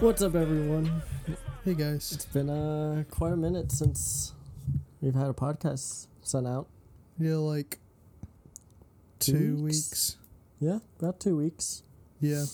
What's 0.00 0.22
up, 0.22 0.34
everyone? 0.34 1.02
Hey 1.64 1.74
guys. 1.74 2.12
It's 2.12 2.24
been 2.26 2.48
uh, 2.50 3.04
quite 3.10 3.32
a 3.32 3.36
minute 3.36 3.70
since 3.70 4.32
we've 5.00 5.14
had 5.14 5.28
a 5.28 5.32
podcast 5.32 6.06
sent 6.22 6.46
out. 6.46 6.66
Yeah, 7.18 7.36
like 7.36 7.78
Two 9.18 9.32
two, 9.32 9.56
weeks? 9.62 9.76
weeks. 9.90 10.16
Yeah, 10.60 10.78
about 10.98 11.20
two 11.20 11.36
weeks. 11.36 11.82
Yeah, 12.20 12.44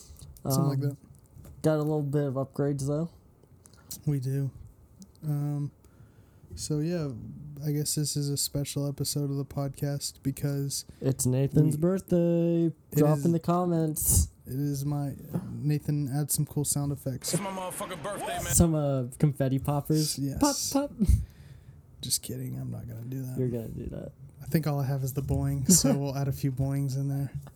something 0.49 0.69
like 0.69 0.79
Um, 0.79 0.81
that. 0.91 0.97
Got 1.63 1.77
a 1.77 1.83
little 1.83 2.03
bit 2.03 2.25
of 2.25 2.35
upgrades 2.35 2.87
though. 2.87 3.09
We 4.07 4.19
do. 4.21 4.51
Um, 5.25 5.71
so 6.55 6.79
yeah, 6.81 7.09
I 7.65 7.73
guess 7.73 7.95
this 7.95 8.17
is 8.17 8.29
a 8.31 8.37
special 8.37 8.89
episode 8.89 9.31
of 9.31 9.37
the 9.37 9.45
podcast 9.45 10.15
because 10.23 10.85
It's 11.01 11.27
Nathan's 11.27 11.77
We- 11.77 11.81
birthday. 11.81 12.73
Drop 12.95 13.19
is- 13.19 13.25
in 13.25 13.33
the 13.33 13.39
comments 13.41 14.29
it 14.47 14.55
is 14.55 14.85
my 14.85 15.13
Nathan. 15.61 16.09
Add 16.09 16.31
some 16.31 16.47
cool 16.47 16.65
sound 16.65 16.93
effects. 16.93 17.35
It's 17.35 17.43
my 17.43 17.51
motherfucking 17.51 18.03
birthday, 18.03 18.27
man. 18.45 18.55
some 18.55 18.75
uh, 18.77 19.05
confetti 19.19 19.59
poppers. 19.59 20.17
Yes. 20.19 20.39
Pop, 20.73 20.91
pop. 20.91 21.09
Just 22.01 22.23
kidding. 22.23 22.57
I'm 22.61 22.71
not 22.71 22.87
gonna 22.87 23.01
do 23.09 23.23
that. 23.23 23.39
You're 23.39 23.49
gonna 23.49 23.69
do 23.69 23.87
that. 23.87 24.13
I 24.43 24.47
think 24.47 24.67
all 24.69 24.79
I 24.79 24.87
have 24.87 25.03
is 25.03 25.15
the 25.15 25.23
boing, 25.23 25.69
so 25.71 25.93
we'll 25.95 26.17
add 26.17 26.29
a 26.29 26.33
few 26.33 26.53
boings 26.53 26.97
in 26.97 27.09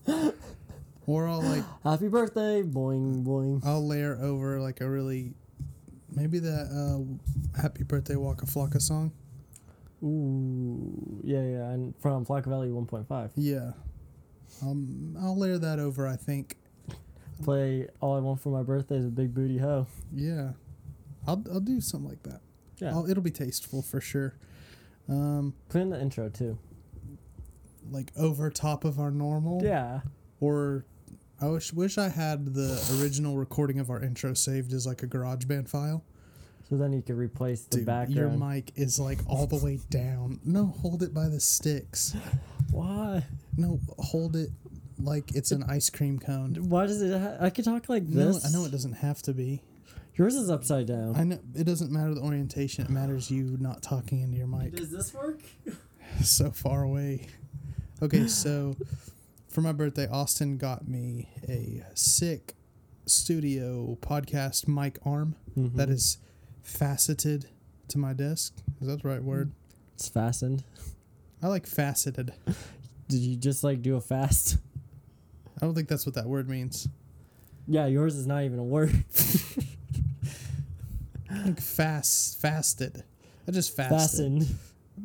there. 0.06 0.34
Or 1.06 1.26
I'll 1.26 1.42
like 1.42 1.64
Happy 1.82 2.06
birthday, 2.06 2.62
boing 2.62 3.24
boing. 3.24 3.64
I'll 3.64 3.84
layer 3.84 4.16
over 4.20 4.60
like 4.60 4.80
a 4.80 4.88
really 4.88 5.32
maybe 6.14 6.38
that 6.38 6.68
uh, 7.56 7.60
Happy 7.60 7.82
Birthday 7.82 8.14
Waka 8.14 8.46
Flocka 8.46 8.80
song. 8.80 9.10
Ooh, 10.02 11.20
yeah, 11.22 11.42
yeah, 11.42 11.70
and 11.70 11.94
from 12.00 12.24
Flockaveli 12.24 12.70
1.5. 12.72 13.30
Yeah. 13.36 13.72
Um, 14.62 15.16
I'll 15.20 15.38
layer 15.38 15.58
that 15.58 15.78
over. 15.78 16.06
I 16.08 16.16
think. 16.16 16.56
Play 17.42 17.86
All 18.00 18.16
I 18.16 18.20
Want 18.20 18.38
for 18.40 18.50
My 18.50 18.62
Birthday 18.62 18.96
is 18.96 19.06
a 19.06 19.08
Big 19.08 19.32
Booty 19.34 19.56
Hoe. 19.58 19.86
Yeah, 20.14 20.50
I'll 21.26 21.42
I'll 21.50 21.60
do 21.60 21.80
something 21.80 22.08
like 22.10 22.22
that. 22.24 22.40
Yeah. 22.78 22.90
I'll, 22.90 23.08
it'll 23.08 23.22
be 23.22 23.30
tasteful 23.30 23.80
for 23.82 24.00
sure. 24.00 24.34
Um, 25.08 25.54
Put 25.70 25.80
in 25.80 25.90
the 25.90 26.00
intro 26.00 26.28
too. 26.28 26.58
like 27.90 28.12
over 28.16 28.50
top 28.50 28.84
of 28.84 28.98
our 28.98 29.10
normal. 29.10 29.62
Yeah. 29.64 30.00
Or 30.40 30.84
I 31.40 31.46
wish 31.48 31.72
wish 31.72 31.96
I 31.96 32.08
had 32.10 32.54
the 32.54 32.98
original 33.00 33.36
recording 33.38 33.78
of 33.78 33.88
our 33.90 34.02
intro 34.02 34.34
saved 34.34 34.72
as 34.74 34.86
like 34.86 35.02
a 35.02 35.06
GarageBand 35.06 35.68
file. 35.68 36.04
So 36.70 36.76
then 36.76 36.92
you 36.92 37.02
could 37.02 37.16
replace 37.16 37.64
the 37.64 37.78
Dude, 37.78 37.86
background. 37.86 38.14
your 38.14 38.30
mic 38.30 38.72
is 38.76 38.98
like 39.00 39.18
all 39.26 39.46
the 39.46 39.56
way 39.56 39.80
down. 39.90 40.38
No, 40.44 40.66
hold 40.66 41.02
it 41.02 41.12
by 41.12 41.28
the 41.28 41.40
sticks. 41.40 42.14
Why? 42.70 43.24
No, 43.56 43.80
hold 43.98 44.36
it 44.36 44.50
like 45.02 45.34
it's 45.34 45.50
an 45.50 45.64
ice 45.64 45.90
cream 45.90 46.18
cone. 46.20 46.54
Why 46.68 46.86
does 46.86 47.02
it? 47.02 47.20
Ha- 47.20 47.38
I 47.44 47.50
could 47.50 47.64
talk 47.64 47.88
like 47.88 48.04
No, 48.04 48.32
this. 48.32 48.46
I 48.46 48.50
know 48.56 48.64
it 48.64 48.70
doesn't 48.70 48.92
have 48.94 49.20
to 49.22 49.32
be. 49.34 49.62
Yours 50.14 50.36
is 50.36 50.48
upside 50.48 50.86
down. 50.86 51.16
I 51.16 51.24
know 51.24 51.40
it 51.56 51.64
doesn't 51.64 51.90
matter 51.90 52.14
the 52.14 52.20
orientation. 52.20 52.84
It 52.84 52.90
matters 52.90 53.30
you 53.32 53.56
not 53.58 53.82
talking 53.82 54.20
into 54.20 54.36
your 54.36 54.46
mic. 54.46 54.74
Does 54.76 54.90
this 54.92 55.12
work? 55.12 55.40
so 56.22 56.50
far 56.52 56.82
away. 56.84 57.26
Okay, 58.02 58.28
so 58.28 58.76
for 59.48 59.60
my 59.60 59.72
birthday, 59.72 60.06
Austin 60.08 60.56
got 60.56 60.86
me 60.86 61.28
a 61.48 61.82
sick 61.94 62.54
studio 63.06 63.98
podcast 64.00 64.68
mic 64.68 64.98
arm 65.04 65.34
Mm-hmm. 65.58 65.76
that 65.78 65.90
is 65.90 66.18
faceted 66.62 67.46
to 67.88 67.98
my 67.98 68.12
desk. 68.12 68.54
Is 68.80 68.86
that 68.88 69.02
the 69.02 69.08
right 69.08 69.22
word? 69.22 69.52
It's 69.94 70.08
fastened. 70.08 70.64
I 71.42 71.48
like 71.48 71.66
faceted. 71.66 72.32
Did 73.08 73.20
you 73.20 73.36
just 73.36 73.64
like 73.64 73.82
do 73.82 73.96
a 73.96 74.00
fast? 74.00 74.58
I 75.60 75.66
don't 75.66 75.74
think 75.74 75.88
that's 75.88 76.06
what 76.06 76.14
that 76.14 76.26
word 76.26 76.48
means. 76.48 76.88
Yeah, 77.66 77.86
yours 77.86 78.16
is 78.16 78.26
not 78.26 78.44
even 78.44 78.58
a 78.58 78.64
word. 78.64 78.90
I 81.30 81.42
think 81.44 81.60
fast, 81.60 82.40
fasted. 82.40 83.04
I 83.46 83.52
just 83.52 83.74
fasted. 83.76 83.98
Fastened. 83.98 84.46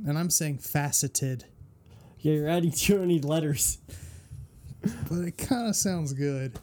And 0.08 0.18
I'm 0.18 0.30
saying 0.30 0.58
faceted, 0.60 1.46
Yeah, 2.20 2.34
you're 2.34 2.50
adding 2.50 2.72
too 2.72 3.00
many 3.00 3.20
letters. 3.20 3.78
but 4.82 5.20
it 5.20 5.38
kind 5.38 5.68
of 5.70 5.76
sounds 5.76 6.14
good. 6.14 6.58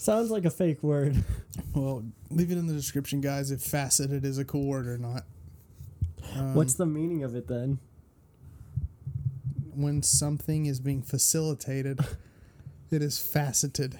Sounds 0.00 0.30
like 0.30 0.46
a 0.46 0.50
fake 0.50 0.82
word. 0.82 1.22
Well, 1.74 2.02
leave 2.30 2.50
it 2.50 2.56
in 2.58 2.66
the 2.66 2.72
description, 2.72 3.20
guys, 3.20 3.50
if 3.52 3.60
faceted 3.60 4.24
is 4.24 4.38
a 4.38 4.44
cool 4.44 4.64
word 4.66 4.86
or 4.88 4.96
not. 4.98 5.24
Um, 6.34 6.54
What's 6.54 6.74
the 6.74 6.86
meaning 6.86 7.22
of 7.22 7.36
it 7.36 7.46
then? 7.46 7.78
when 9.74 10.02
something 10.02 10.66
is 10.66 10.80
being 10.80 11.00
facilitated, 11.02 12.00
it 12.90 13.02
is 13.02 13.18
faceted. 13.20 13.98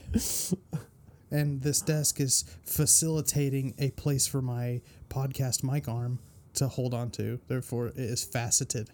and 1.31 1.61
this 1.63 1.81
desk 1.81 2.19
is 2.21 2.45
facilitating 2.65 3.75
a 3.79 3.91
place 3.91 4.27
for 4.27 4.43
my 4.43 4.81
podcast 5.11 5.63
mic 5.63 5.87
arm 5.87 6.19
to 6.55 6.67
hold 6.67 6.93
on 6.95 7.11
to. 7.13 7.39
Therefore, 7.47 7.89
it 7.89 7.99
is 7.99 8.25
faceted. 8.25 8.89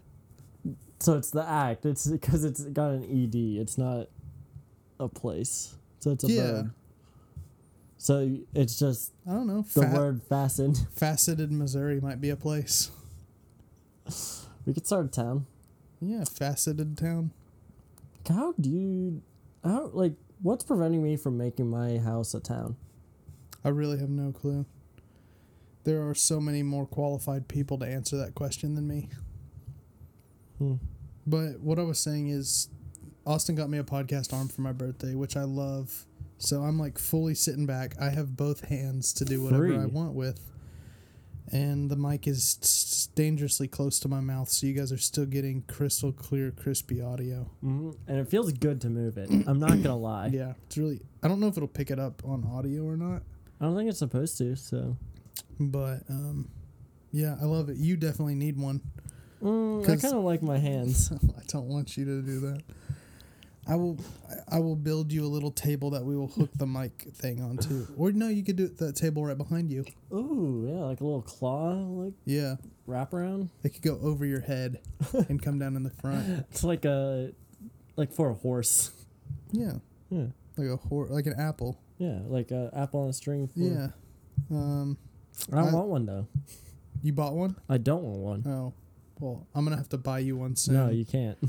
So 1.00 1.14
it's 1.14 1.30
the 1.30 1.48
act. 1.48 1.86
It's 1.86 2.06
because 2.06 2.44
it's 2.44 2.62
got 2.64 2.90
an 2.90 3.04
ed. 3.04 3.34
It's 3.60 3.78
not 3.78 4.08
a 5.00 5.08
place. 5.08 5.74
So 6.00 6.10
it's 6.10 6.24
a 6.24 6.28
Yeah. 6.32 6.42
verb. 6.42 6.72
So 8.06 8.38
it's 8.54 8.78
just 8.78 9.12
I 9.28 9.32
don't 9.32 9.48
know. 9.48 9.62
the 9.74 9.82
Fa- 9.82 9.92
word 9.92 10.22
fastened. 10.28 10.86
Faceted 10.94 11.50
Missouri 11.50 12.00
might 12.00 12.20
be 12.20 12.30
a 12.30 12.36
place. 12.36 12.92
We 14.64 14.72
could 14.72 14.86
start 14.86 15.06
a 15.06 15.08
town. 15.08 15.46
Yeah, 16.00 16.22
faceted 16.22 16.96
town. 16.96 17.32
How 18.28 18.54
do 18.60 18.70
you? 18.70 19.22
How 19.64 19.90
like? 19.92 20.12
What's 20.40 20.62
preventing 20.62 21.02
me 21.02 21.16
from 21.16 21.36
making 21.36 21.68
my 21.68 21.98
house 21.98 22.32
a 22.32 22.38
town? 22.38 22.76
I 23.64 23.70
really 23.70 23.98
have 23.98 24.10
no 24.10 24.30
clue. 24.30 24.66
There 25.82 26.08
are 26.08 26.14
so 26.14 26.38
many 26.38 26.62
more 26.62 26.86
qualified 26.86 27.48
people 27.48 27.76
to 27.78 27.86
answer 27.86 28.16
that 28.18 28.36
question 28.36 28.76
than 28.76 28.86
me. 28.86 29.08
Hmm. 30.58 30.74
But 31.26 31.58
what 31.58 31.80
I 31.80 31.82
was 31.82 31.98
saying 31.98 32.28
is, 32.28 32.68
Austin 33.26 33.56
got 33.56 33.68
me 33.68 33.78
a 33.78 33.84
podcast 33.84 34.32
arm 34.32 34.46
for 34.46 34.60
my 34.60 34.70
birthday, 34.70 35.16
which 35.16 35.36
I 35.36 35.42
love. 35.42 36.05
So 36.38 36.62
I'm 36.62 36.78
like 36.78 36.98
fully 36.98 37.34
sitting 37.34 37.66
back. 37.66 37.94
I 38.00 38.10
have 38.10 38.36
both 38.36 38.64
hands 38.68 39.12
to 39.14 39.24
do 39.24 39.42
whatever 39.42 39.64
I 39.80 39.86
want 39.86 40.14
with. 40.14 40.40
And 41.52 41.88
the 41.88 41.96
mic 41.96 42.26
is 42.26 43.08
dangerously 43.14 43.68
close 43.68 44.00
to 44.00 44.08
my 44.08 44.18
mouth, 44.20 44.48
so 44.48 44.66
you 44.66 44.72
guys 44.72 44.90
are 44.90 44.98
still 44.98 45.26
getting 45.26 45.62
crystal 45.62 46.10
clear, 46.10 46.50
crispy 46.50 47.00
audio. 47.00 47.48
hmm 47.60 47.90
And 48.08 48.18
it 48.18 48.28
feels 48.28 48.52
good 48.52 48.80
to 48.80 48.90
move 48.90 49.16
it. 49.16 49.30
I'm 49.30 49.60
not 49.60 49.80
gonna 49.80 49.96
lie. 49.96 50.26
Yeah, 50.32 50.54
it's 50.66 50.76
really. 50.76 51.00
I 51.22 51.28
don't 51.28 51.38
know 51.38 51.46
if 51.46 51.56
it'll 51.56 51.68
pick 51.68 51.90
it 51.92 52.00
up 52.00 52.22
on 52.24 52.44
audio 52.44 52.82
or 52.84 52.96
not, 52.96 53.22
I 53.60 53.64
don't 53.64 53.76
think 53.76 53.88
it's 53.88 54.00
supposed 54.00 54.36
to. 54.38 54.56
So 54.56 54.96
but 55.60 56.00
um, 56.10 56.48
yeah, 57.12 57.36
I 57.40 57.44
love 57.44 57.68
it. 57.70 57.76
You 57.76 57.96
definitely 57.96 58.34
need 58.34 58.58
one. 58.58 58.80
mm, 59.40 59.82
I 59.88 59.96
kind 59.96 60.14
of 60.14 60.24
like 60.24 60.42
my 60.42 60.58
hands. 60.58 61.12
I 61.38 61.42
don't 61.46 61.68
want 61.68 61.96
you 61.96 62.04
to 62.06 62.22
do 62.22 62.40
that. 62.40 62.62
I 63.68 63.74
will. 63.74 63.98
I 64.48 64.60
will 64.60 64.76
build 64.76 65.12
you 65.12 65.24
a 65.24 65.26
little 65.26 65.50
table 65.50 65.90
that 65.90 66.04
we 66.04 66.16
will 66.16 66.28
hook 66.28 66.50
the 66.54 66.66
mic 66.66 67.02
thing 67.14 67.42
onto. 67.42 67.86
Or 67.96 68.12
no, 68.12 68.28
you 68.28 68.44
could 68.44 68.54
do 68.56 68.64
it 68.66 68.78
that 68.78 68.94
table 68.94 69.24
right 69.24 69.36
behind 69.36 69.70
you. 69.72 69.84
Ooh, 70.12 70.66
yeah, 70.68 70.84
like 70.84 71.00
a 71.00 71.04
little 71.04 71.22
claw, 71.22 71.72
like 71.74 72.14
Yeah, 72.24 72.56
wrap 72.86 73.12
around. 73.12 73.50
it 73.64 73.70
could 73.70 73.82
go 73.82 73.98
over 74.02 74.24
your 74.24 74.40
head 74.40 74.80
and 75.28 75.42
come 75.42 75.58
down 75.58 75.74
in 75.74 75.82
the 75.82 75.90
front. 75.90 76.46
It's 76.50 76.62
like 76.62 76.84
a, 76.84 77.32
like 77.96 78.12
for 78.12 78.30
a 78.30 78.34
horse. 78.34 78.92
Yeah, 79.50 79.74
Yeah, 80.10 80.26
like 80.56 80.68
a 80.68 80.76
horse, 80.76 81.10
like 81.10 81.26
an 81.26 81.34
apple. 81.38 81.80
yeah, 81.98 82.20
like 82.26 82.52
a 82.52 82.70
apple 82.72 83.00
on 83.00 83.08
a 83.08 83.12
string. 83.12 83.48
For, 83.48 83.58
Yeah. 83.58 83.88
Um, 84.50 84.96
I 85.52 85.56
don't 85.56 85.68
I- 85.70 85.74
want 85.74 85.88
one 85.88 86.06
though. 86.06 86.28
you 87.02 87.12
bought 87.12 87.34
one? 87.34 87.56
I 87.68 87.78
don't 87.78 88.04
want 88.04 88.44
one. 88.44 88.52
Oh, 88.54 88.74
well, 89.18 89.46
I'm 89.56 89.64
gonna 89.64 89.76
have 89.76 89.88
to 89.88 89.98
buy 89.98 90.20
you 90.20 90.36
one 90.36 90.54
soon. 90.54 90.74
No, 90.74 90.88
you 90.90 91.04
can't. 91.04 91.38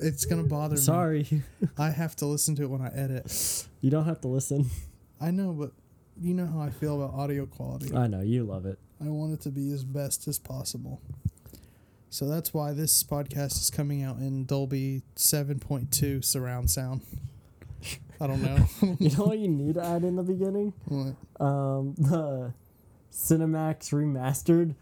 it's 0.00 0.24
gonna 0.24 0.44
bother 0.44 0.74
me. 0.76 0.80
Sorry, 0.80 1.42
I 1.78 1.90
have 1.90 2.14
to 2.16 2.26
listen 2.26 2.54
to 2.56 2.62
it 2.64 2.70
when 2.70 2.80
I 2.80 2.88
edit. 2.94 3.66
you 3.80 3.90
don't 3.90 4.04
have 4.04 4.20
to 4.22 4.28
listen. 4.28 4.70
I 5.20 5.30
know, 5.30 5.52
but 5.52 5.72
you 6.20 6.34
know 6.34 6.46
how 6.46 6.60
I 6.60 6.70
feel 6.70 7.02
about 7.02 7.18
audio 7.18 7.46
quality. 7.46 7.94
I 7.94 8.06
know 8.06 8.20
you 8.20 8.44
love 8.44 8.66
it. 8.66 8.78
I 9.00 9.08
want 9.08 9.32
it 9.32 9.40
to 9.42 9.50
be 9.50 9.70
as 9.72 9.84
best 9.84 10.26
as 10.28 10.38
possible. 10.38 11.00
So 12.10 12.26
that's 12.26 12.54
why 12.54 12.72
this 12.72 13.02
podcast 13.02 13.60
is 13.60 13.70
coming 13.70 14.02
out 14.02 14.16
in 14.16 14.44
Dolby 14.46 15.02
7.2 15.16 16.24
surround 16.24 16.70
sound. 16.70 17.02
I 18.20 18.26
don't 18.26 18.42
know. 18.42 18.66
You 18.98 19.10
know 19.16 19.24
what 19.26 19.38
you 19.38 19.48
need 19.48 19.74
to 19.74 19.84
add 19.84 20.02
in 20.04 20.16
the 20.16 20.22
beginning? 20.22 20.72
What? 20.86 21.14
Um, 21.44 21.94
the 21.98 22.54
Cinemax 23.12 23.92
remastered, 23.92 24.74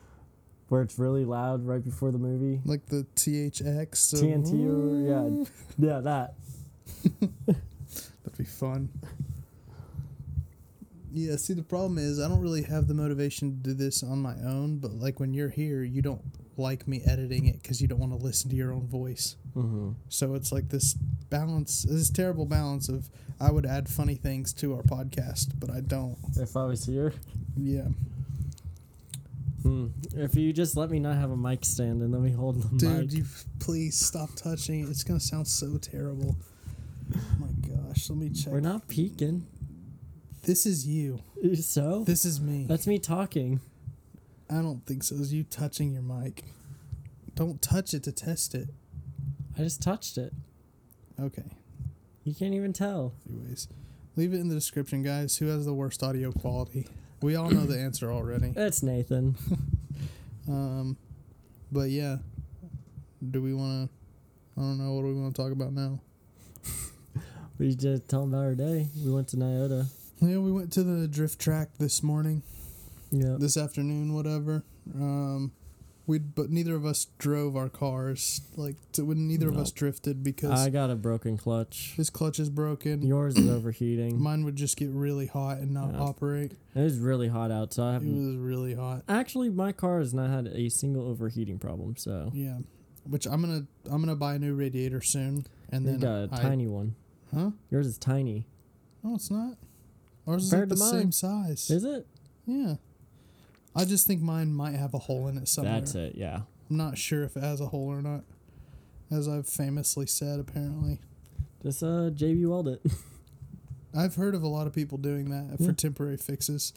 where 0.69 0.83
it's 0.83 0.99
really 0.99 1.25
loud 1.25 1.65
right 1.65 1.85
before 1.85 2.11
the 2.11 2.19
movie. 2.19 2.61
like 2.65 2.87
the 2.87 3.07
THX. 3.15 3.97
So 3.97 4.17
TNT 4.19 5.49
yeah, 5.79 5.95
yeah 5.95 6.01
that. 6.01 6.35
That'd 7.47 8.39
be 8.39 8.45
fun. 8.45 8.89
Yeah, 11.13 11.37
see, 11.37 11.55
the 11.55 11.63
problem 11.63 11.97
is 11.97 12.21
I 12.21 12.29
don't 12.29 12.43
really 12.43 12.65
have 12.65 12.89
the 12.89 12.95
motivation 12.95 13.51
to 13.63 13.71
do 13.71 13.75
this 13.75 14.03
on 14.03 14.19
my 14.19 14.35
own, 14.45 14.79
but 14.79 14.93
like 14.93 15.19
when 15.19 15.33
you're 15.33 15.49
here, 15.49 15.83
you 15.83 16.03
don't 16.03 16.21
like 16.59 16.87
me 16.87 17.03
editing 17.07 17.47
it 17.47 17.63
because 17.63 17.81
you 17.81 17.89
don't 17.89 17.99
want 17.99 18.13
to 18.13 18.19
listen 18.19 18.51
to 18.51 18.57
your 18.57 18.73
own 18.73 18.87
voice. 18.87 19.37
Mm-hmm. 19.57 19.93
So 20.09 20.35
it's 20.35 20.53
like 20.53 20.69
this 20.69 20.95
balance, 21.31 21.85
this 21.85 22.11
terrible 22.11 22.45
balance 22.45 22.89
of 22.89 23.09
I 23.41 23.51
would 23.51 23.67
add 23.67 23.89
funny 23.89 24.17
things 24.17 24.53
to 24.55 24.75
our 24.75 24.83
podcast, 24.83 25.53
but 25.59 25.71
I 25.71 25.81
don't. 25.81 26.17
If 26.37 26.57
I 26.57 26.65
was 26.65 26.85
here, 26.85 27.13
Yeah, 27.57 27.89
hmm. 29.63 29.87
if 30.15 30.35
you 30.35 30.53
just 30.53 30.77
let 30.77 30.91
me 30.91 30.99
not 30.99 31.17
have 31.17 31.31
a 31.31 31.37
mic 31.37 31.65
stand 31.65 32.03
and 32.03 32.13
let 32.13 32.21
me 32.23 32.31
hold 32.31 32.63
the 32.63 32.77
dude, 32.77 32.99
mic. 32.99 33.13
you 33.13 33.25
please 33.59 33.97
stop 33.97 34.31
touching 34.37 34.81
it. 34.81 34.89
It's 34.89 35.05
gonna 35.05 35.21
sound 35.21 35.49
so 35.49 35.77
terrible. 35.79 36.37
my 37.39 37.49
gosh, 37.69 38.09
let 38.11 38.19
me 38.19 38.31
check. 38.31 38.53
We're 38.53 38.61
not 38.61 38.89
peeking. 38.89 39.47
This 40.43 40.67
is 40.67 40.87
you. 40.87 41.23
So 41.57 42.03
This 42.05 42.25
is 42.25 42.41
me. 42.41 42.65
that's 42.69 42.87
me 42.87 42.99
talking. 42.99 43.61
I 44.49 44.57
don't 44.63 44.85
think 44.87 45.03
so. 45.03 45.17
It's 45.17 45.33
you 45.33 45.45
touching 45.45 45.93
your 45.93 46.03
mic. 46.03 46.45
Don't 47.35 47.61
touch 47.61 47.93
it 47.95 48.03
to 48.05 48.13
test 48.13 48.55
it. 48.55 48.69
I 49.59 49.63
just 49.63 49.83
touched 49.83 50.19
it. 50.19 50.33
Okay. 51.21 51.45
You 52.25 52.35
can't 52.35 52.55
even 52.55 52.73
tell. 52.73 53.13
Anyways, 53.29 53.69
leave 54.17 54.33
it 54.35 54.41
in 54.41 54.49
the 54.49 54.55
description, 54.55 55.03
guys. 55.03 55.37
Who 55.39 55.47
has 55.47 55.65
the 55.67 55.75
worst 55.75 56.03
audio 56.03 56.33
quality? 56.33 56.87
We 57.23 57.35
all 57.37 57.51
know 57.51 57.65
the 57.67 57.79
answer 57.79 58.11
already. 58.13 58.53
It's 58.57 58.83
Nathan. 58.83 59.37
Um, 60.49 60.97
but 61.73 61.91
yeah, 61.91 62.19
do 63.33 63.43
we 63.43 63.53
want 63.53 63.91
to? 63.91 63.95
I 64.57 64.61
don't 64.63 64.79
know. 64.79 64.93
What 64.93 65.03
do 65.03 65.09
we 65.09 65.21
want 65.21 65.35
to 65.35 65.43
talk 65.43 65.51
about 65.51 65.73
now? 65.73 65.99
We 67.59 67.75
just 67.75 68.09
tell 68.09 68.23
him 68.23 68.33
about 68.33 68.45
our 68.45 68.55
day. 68.55 68.87
We 69.05 69.11
went 69.11 69.27
to 69.29 69.37
Nyota. 69.39 69.87
Yeah, 70.21 70.39
we 70.39 70.53
went 70.53 70.73
to 70.75 70.85
the 70.85 71.09
drift 71.09 71.41
track 71.41 71.71
this 71.79 72.01
morning, 72.01 72.43
Yeah. 73.11 73.37
this 73.41 73.57
afternoon, 73.57 74.15
whatever. 74.15 74.63
Um, 74.95 75.51
we 76.07 76.19
but 76.19 76.51
neither 76.51 76.75
of 76.77 76.85
us 76.87 77.07
drove 77.19 77.57
our 77.57 77.69
cars. 77.69 78.41
Like, 78.57 78.77
to, 78.93 79.05
when 79.05 79.27
neither 79.27 79.49
of 79.49 79.57
us 79.57 79.71
drifted 79.73 80.23
because 80.23 80.51
I 80.53 80.71
got 80.71 80.91
a 80.91 80.95
broken 80.97 81.37
clutch. 81.37 81.95
his 81.97 82.11
clutch 82.11 82.39
is 82.39 82.49
broken. 82.51 83.03
Yours 83.03 83.37
is 83.37 83.49
overheating. 83.57 84.21
Mine 84.21 84.45
would 84.45 84.57
just 84.57 84.77
get 84.77 84.91
really 84.91 85.27
hot 85.27 85.59
and 85.59 85.73
not 85.73 85.93
Yeah. 85.95 86.01
operate. 86.01 86.53
It 86.75 86.81
was 86.83 86.99
really 86.99 87.29
hot 87.29 87.51
out, 87.51 87.73
so 87.75 87.83
I 87.85 87.97
It 87.97 88.03
was 88.05 88.37
really 88.37 88.75
hot. 88.75 89.03
Actually, 89.09 89.51
my 89.51 89.73
car 89.73 89.99
has 89.99 90.15
not 90.15 90.31
had 90.31 90.47
a 90.49 90.69
single 90.69 91.09
overheating 91.09 91.59
problem. 91.59 91.97
So 91.97 92.31
Yeah, 92.35 92.59
which 93.05 93.27
I'm 93.27 93.41
gonna 93.41 93.67
I'm 93.91 94.01
gonna 94.01 94.15
buy 94.17 94.35
a 94.35 94.39
new 94.39 94.55
radiator 94.55 95.01
soon, 95.03 95.45
and 95.71 95.85
you 95.85 95.93
then 95.93 96.01
got 96.01 96.39
a 96.39 96.41
I- 96.41 96.43
tiny 96.43 96.67
one. 96.69 96.95
huh? 97.35 97.51
Yours 97.71 97.87
is 97.87 97.99
tiny. 97.99 98.47
No, 99.03 99.15
it's 99.17 99.31
not. 99.31 99.57
Ours 100.27 100.45
is 100.45 100.53
like 100.53 100.69
the 100.69 100.75
to 100.77 100.81
same 100.81 101.13
size. 101.13 101.71
Is 101.71 101.85
it? 101.85 102.07
Yeah. 102.47 102.75
I 103.77 103.85
just 103.85 104.07
think 104.07 104.23
mine 104.23 104.53
might 104.53 104.75
have 104.75 104.95
a 104.95 104.99
hole 104.99 105.29
in 105.29 105.37
it 105.37 105.49
somewhere. 105.49 105.75
That's 105.75 105.95
it. 105.95 106.15
Yeah. 106.17 106.41
I'm 106.71 106.77
not 106.77 106.97
sure 106.99 107.23
if 107.25 107.37
it 107.37 107.43
has 107.43 107.61
a 107.61 107.67
hole 107.67 107.89
or 107.89 108.03
not. 108.03 108.25
As 109.11 109.29
I've 109.29 109.47
famously 109.47 110.07
said, 110.07 110.41
apparently. 110.41 110.99
Just 111.63 111.83
uh, 111.83 112.11
JB 112.11 112.49
weld 112.49 112.69
it. 112.69 112.81
I've 113.97 114.17
heard 114.17 114.35
of 114.35 114.43
a 114.43 114.49
lot 114.49 114.67
of 114.67 114.75
people 114.75 114.99
doing 114.99 115.31
that 115.31 115.59
for 115.65 115.73
temporary 115.73 116.17
fixes. 116.17 116.73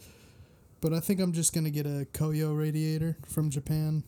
But 0.81 0.94
I 0.94 1.00
think 1.00 1.19
I'm 1.19 1.34
just 1.34 1.54
going 1.54 1.63
to 1.66 1.72
get 1.72 1.86
a 1.86 2.07
Koyo 2.13 2.57
radiator 2.57 3.18
from 3.25 3.50
Japan. 3.50 4.04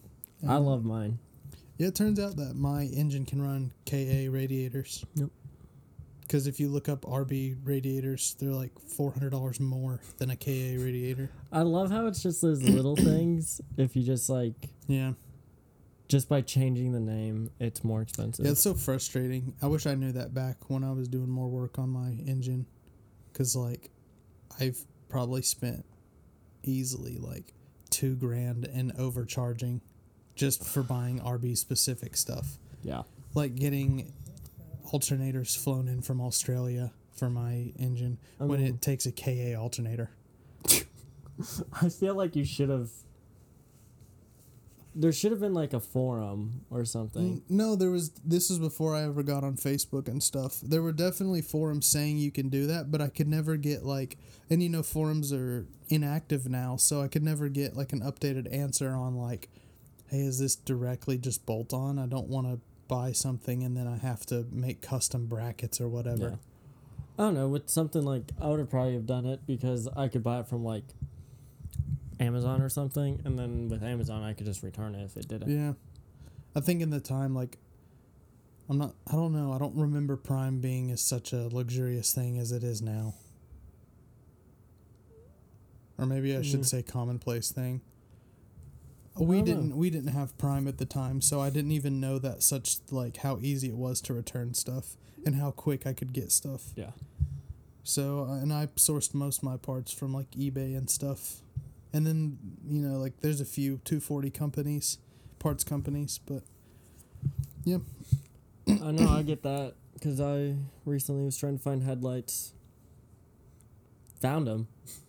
I 0.47 0.57
love 0.57 0.85
mine. 0.85 1.19
Yeah, 1.77 1.87
it 1.87 1.95
turns 1.95 2.19
out 2.19 2.35
that 2.35 2.55
my 2.55 2.83
engine 2.83 3.25
can 3.25 3.41
run 3.41 3.73
KA 3.85 4.29
radiators. 4.29 5.03
Yep. 5.15 5.29
Because 6.31 6.47
if 6.47 6.61
you 6.61 6.69
look 6.69 6.87
up 6.87 7.01
RB 7.01 7.57
radiators, 7.61 8.37
they're 8.39 8.53
like 8.53 8.71
$400 8.97 9.59
more 9.59 9.99
than 10.17 10.29
a 10.29 10.37
KA 10.37 10.81
radiator. 10.81 11.29
I 11.51 11.63
love 11.63 11.91
how 11.91 12.05
it's 12.07 12.23
just 12.23 12.41
those 12.41 12.63
little 12.63 12.95
things. 13.11 13.59
If 13.75 13.97
you 13.97 14.03
just 14.03 14.29
like, 14.29 14.53
Yeah. 14.87 15.11
just 16.07 16.29
by 16.29 16.39
changing 16.39 16.93
the 16.93 17.01
name, 17.01 17.49
it's 17.59 17.83
more 17.83 18.01
expensive. 18.01 18.45
Yeah, 18.45 18.51
it's 18.53 18.61
so 18.61 18.73
frustrating. 18.75 19.55
I 19.61 19.67
wish 19.67 19.85
I 19.85 19.93
knew 19.95 20.13
that 20.13 20.33
back 20.33 20.69
when 20.69 20.85
I 20.85 20.93
was 20.93 21.09
doing 21.09 21.27
more 21.29 21.49
work 21.49 21.77
on 21.77 21.89
my 21.89 22.11
engine. 22.25 22.65
Because, 23.33 23.53
like, 23.53 23.89
I've 24.57 24.79
probably 25.09 25.41
spent 25.41 25.83
easily 26.63 27.17
like 27.17 27.53
two 27.89 28.15
grand 28.15 28.63
in 28.73 28.93
overcharging 28.97 29.81
just 30.35 30.63
for 30.63 30.81
buying 30.81 31.19
RB 31.19 31.57
specific 31.57 32.15
stuff. 32.15 32.57
yeah. 32.83 33.01
Like 33.33 33.55
getting 33.55 34.11
alternators 34.93 35.57
flown 35.57 35.87
in 35.87 36.01
from 36.01 36.19
Australia 36.21 36.91
for 37.13 37.29
my 37.29 37.71
engine 37.77 38.17
I 38.39 38.45
when 38.45 38.61
mean- 38.61 38.75
it 38.75 38.81
takes 38.81 39.05
a 39.05 39.11
KA 39.11 39.55
alternator. 39.59 40.11
I 41.81 41.89
feel 41.89 42.15
like 42.15 42.35
you 42.35 42.45
should 42.45 42.69
have. 42.69 42.89
There 44.93 45.13
should 45.13 45.31
have 45.31 45.39
been 45.39 45.53
like 45.53 45.71
a 45.73 45.79
forum 45.79 46.65
or 46.69 46.83
something. 46.83 47.37
Mm, 47.37 47.41
No, 47.49 47.75
there 47.77 47.89
was. 47.89 48.11
This 48.25 48.51
is 48.51 48.59
before 48.59 48.93
I 48.95 49.03
ever 49.03 49.23
got 49.23 49.43
on 49.43 49.55
Facebook 49.55 50.07
and 50.09 50.21
stuff. 50.21 50.59
There 50.61 50.81
were 50.81 50.91
definitely 50.91 51.41
forums 51.41 51.87
saying 51.87 52.17
you 52.17 52.29
can 52.31 52.49
do 52.49 52.67
that, 52.67 52.91
but 52.91 53.01
I 53.01 53.07
could 53.07 53.27
never 53.29 53.55
get 53.55 53.85
like, 53.85 54.17
and 54.49 54.61
you 54.61 54.67
know, 54.69 54.83
forums 54.83 55.31
are 55.31 55.65
inactive 55.89 56.49
now, 56.49 56.75
so 56.75 57.01
I 57.01 57.07
could 57.07 57.23
never 57.23 57.47
get 57.47 57.75
like 57.77 57.93
an 57.93 58.01
updated 58.01 58.53
answer 58.53 58.91
on 58.91 59.15
like, 59.15 59.47
hey, 60.07 60.19
is 60.21 60.39
this 60.39 60.57
directly 60.57 61.17
just 61.17 61.45
bolt 61.45 61.73
on? 61.73 61.97
I 61.97 62.05
don't 62.05 62.27
want 62.27 62.47
to 62.47 62.59
buy 62.91 63.13
something 63.13 63.63
and 63.63 63.77
then 63.77 63.87
I 63.87 63.95
have 63.95 64.25
to 64.25 64.45
make 64.51 64.81
custom 64.81 65.25
brackets 65.25 65.79
or 65.79 65.85
Yeah. 65.85 65.89
whatever. 65.89 66.39
I 67.17 67.23
don't 67.23 67.33
know. 67.35 67.47
With 67.47 67.69
something 67.69 68.03
like 68.03 68.31
I 68.39 68.49
would 68.49 68.59
have 68.59 68.69
probably 68.69 68.93
have 68.95 69.05
done 69.05 69.25
it 69.25 69.39
because 69.47 69.87
I 69.95 70.09
could 70.09 70.23
buy 70.23 70.41
it 70.41 70.47
from 70.47 70.65
like 70.65 70.83
Amazon 72.19 72.61
or 72.61 72.67
something, 72.69 73.21
and 73.23 73.39
then 73.39 73.69
with 73.69 73.81
Amazon 73.81 74.23
I 74.23 74.33
could 74.33 74.45
just 74.45 74.61
return 74.61 74.93
it 74.93 75.03
if 75.05 75.15
it 75.15 75.27
didn't. 75.29 75.49
Yeah. 75.49 75.73
I 76.53 76.59
think 76.59 76.81
in 76.81 76.89
the 76.89 76.99
time, 76.99 77.33
like, 77.33 77.57
I'm 78.67 78.77
not, 78.77 78.93
I 79.07 79.13
don't 79.13 79.31
know, 79.31 79.53
I 79.53 79.57
don't 79.57 79.75
remember 79.75 80.17
Prime 80.17 80.59
being 80.59 80.91
as 80.91 80.99
such 81.01 81.31
a 81.31 81.47
luxurious 81.47 82.13
thing 82.13 82.37
as 82.37 82.51
it 82.51 82.61
is 82.63 82.81
now. 82.81 83.13
Or 85.97 86.05
maybe 86.05 86.35
I 86.35 86.41
should 86.41 86.61
Mm. 86.61 86.65
say 86.65 86.83
commonplace 86.83 87.51
thing. 87.53 87.81
We 89.15 89.39
know. 89.39 89.45
didn't 89.45 89.77
we 89.77 89.89
didn't 89.89 90.13
have 90.13 90.37
Prime 90.37 90.67
at 90.67 90.77
the 90.77 90.85
time, 90.85 91.21
so 91.21 91.41
I 91.41 91.49
didn't 91.49 91.71
even 91.71 91.99
know 91.99 92.17
that 92.19 92.43
such 92.43 92.77
like 92.89 93.17
how 93.17 93.39
easy 93.41 93.69
it 93.69 93.75
was 93.75 94.01
to 94.01 94.13
return 94.13 94.53
stuff 94.53 94.95
and 95.25 95.35
how 95.35 95.51
quick 95.51 95.85
I 95.85 95.93
could 95.93 96.13
get 96.13 96.31
stuff. 96.31 96.71
Yeah. 96.75 96.91
So 97.83 98.27
uh, 98.29 98.35
and 98.35 98.53
I 98.53 98.67
sourced 98.77 99.13
most 99.13 99.39
of 99.39 99.43
my 99.43 99.57
parts 99.57 99.91
from 99.91 100.13
like 100.13 100.31
eBay 100.31 100.77
and 100.77 100.89
stuff. 100.89 101.41
And 101.93 102.07
then, 102.07 102.37
you 102.65 102.81
know, 102.81 102.97
like 102.97 103.19
there's 103.19 103.41
a 103.41 103.45
few 103.45 103.79
240 103.83 104.29
companies, 104.29 104.97
parts 105.39 105.63
companies, 105.63 106.19
but 106.25 106.43
yeah. 107.65 107.79
I 108.67 108.91
know. 108.91 109.09
I 109.09 109.23
get 109.23 109.43
that 109.43 109.73
because 109.93 110.21
I 110.21 110.55
recently 110.85 111.25
was 111.25 111.37
trying 111.37 111.57
to 111.57 111.63
find 111.63 111.83
headlights. 111.83 112.53
Found 114.21 114.47
them. 114.47 114.67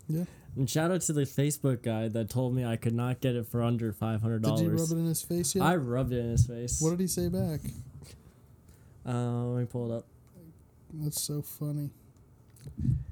Yeah. 0.08 0.24
And 0.56 0.68
shout 0.68 0.90
out 0.90 1.00
to 1.02 1.12
the 1.14 1.22
Facebook 1.22 1.82
guy 1.82 2.08
that 2.08 2.28
told 2.28 2.54
me 2.54 2.64
I 2.64 2.76
could 2.76 2.94
not 2.94 3.20
get 3.20 3.34
it 3.36 3.46
for 3.46 3.62
under 3.62 3.92
five 3.92 4.20
hundred 4.20 4.42
dollars. 4.42 4.60
Did 4.60 4.66
you 4.70 4.76
rub 4.76 4.90
it 4.90 4.96
in 5.00 5.06
his 5.06 5.22
face 5.22 5.54
yet? 5.54 5.64
I 5.64 5.76
rubbed 5.76 6.12
it 6.12 6.18
in 6.18 6.30
his 6.30 6.46
face. 6.46 6.80
what 6.80 6.90
did 6.90 7.00
he 7.00 7.06
say 7.06 7.28
back? 7.28 7.60
Uh, 9.06 9.44
let 9.46 9.60
me 9.60 9.66
pull 9.66 9.90
it 9.92 9.96
up. 9.96 10.06
That's 10.92 11.22
so 11.22 11.40
funny. 11.42 11.90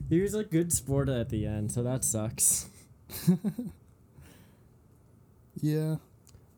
He 0.08 0.20
was 0.20 0.34
a 0.34 0.44
good 0.44 0.72
sport 0.72 1.08
at 1.08 1.30
the 1.30 1.46
end, 1.46 1.72
so 1.72 1.82
that 1.82 2.04
sucks. 2.04 2.68
Yeah, 5.62 5.96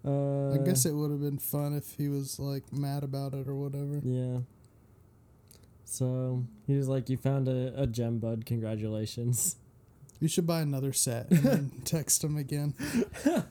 Uh, 0.04 0.52
I 0.52 0.58
guess 0.58 0.84
it 0.86 0.92
would 0.92 1.10
have 1.10 1.20
been 1.20 1.38
fun 1.38 1.74
if 1.74 1.94
he 1.96 2.08
was 2.08 2.38
like 2.38 2.72
mad 2.72 3.02
about 3.02 3.34
it 3.34 3.48
or 3.48 3.54
whatever. 3.54 4.00
Yeah. 4.04 4.38
So 5.84 6.44
he 6.66 6.74
was 6.76 6.88
like, 6.88 7.08
"You 7.08 7.16
found 7.16 7.48
a, 7.48 7.72
a 7.80 7.86
gem, 7.86 8.18
bud. 8.18 8.46
Congratulations." 8.46 9.56
You 10.22 10.28
should 10.28 10.46
buy 10.46 10.60
another 10.60 10.92
set 10.92 11.28
and 11.30 11.40
then 11.40 11.72
text 11.84 12.22
him 12.24 12.36
again. 12.36 12.74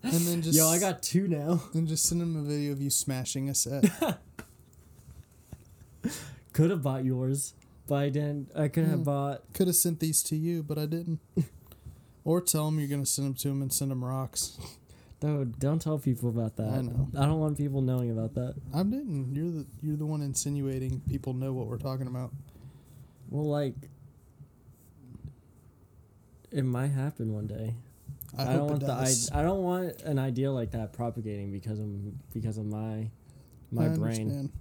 And 0.00 0.12
then 0.12 0.42
just 0.42 0.56
Yo, 0.56 0.68
I 0.68 0.78
got 0.78 1.02
two 1.02 1.26
now. 1.26 1.60
and 1.74 1.88
just 1.88 2.06
send 2.06 2.22
him 2.22 2.36
a 2.36 2.42
video 2.42 2.70
of 2.70 2.80
you 2.80 2.88
smashing 2.88 3.48
a 3.48 3.54
set. 3.54 3.84
Could 6.52 6.70
have 6.70 6.82
bought 6.82 7.04
yours, 7.04 7.54
but 7.88 7.96
I 7.96 8.08
didn't. 8.08 8.50
I 8.56 8.68
could 8.68 8.84
have 8.84 8.98
Hmm. 8.98 9.04
bought. 9.04 9.52
Could 9.54 9.66
have 9.66 9.76
sent 9.76 9.98
these 10.00 10.22
to 10.24 10.36
you, 10.36 10.62
but 10.62 10.78
I 10.78 10.86
didn't. 10.86 11.18
or 12.24 12.40
tell 12.40 12.68
him 12.68 12.78
you're 12.78 12.88
gonna 12.88 13.06
send 13.06 13.26
them 13.26 13.34
to 13.34 13.48
him 13.48 13.60
and 13.62 13.72
send 13.72 13.90
him 13.90 14.04
rocks. 14.04 14.58
No, 15.22 15.44
don't 15.44 15.80
tell 15.82 15.98
people 15.98 16.28
about 16.28 16.56
that. 16.56 16.68
I 16.74 16.80
know. 16.82 17.08
I 17.18 17.26
don't 17.26 17.40
want 17.40 17.56
people 17.58 17.82
knowing 17.82 18.10
about 18.10 18.34
that. 18.34 18.54
I 18.72 18.82
didn't. 18.84 19.34
You're 19.34 19.50
the 19.50 19.66
you're 19.82 19.96
the 19.96 20.06
one 20.06 20.22
insinuating 20.22 21.00
people 21.08 21.32
know 21.34 21.52
what 21.52 21.66
we're 21.66 21.78
talking 21.78 22.06
about. 22.06 22.32
Well, 23.30 23.46
like, 23.48 23.74
it 26.50 26.64
might 26.64 26.88
happen 26.88 27.32
one 27.32 27.46
day. 27.46 27.74
I, 28.36 28.42
I, 28.42 28.52
don't 28.54 28.68
want 28.68 28.80
the. 28.80 28.92
I, 28.92 29.14
I 29.32 29.42
don't 29.42 29.62
want 29.62 30.02
an 30.02 30.18
idea 30.18 30.50
like 30.50 30.72
that 30.72 30.92
propagating 30.92 31.50
because 31.50 31.78
of 31.78 32.32
because 32.32 32.58
of 32.58 32.66
my 32.66 33.10
my 33.70 33.86
I 33.86 33.88
brain. 33.88 33.98
understand. 33.98 34.52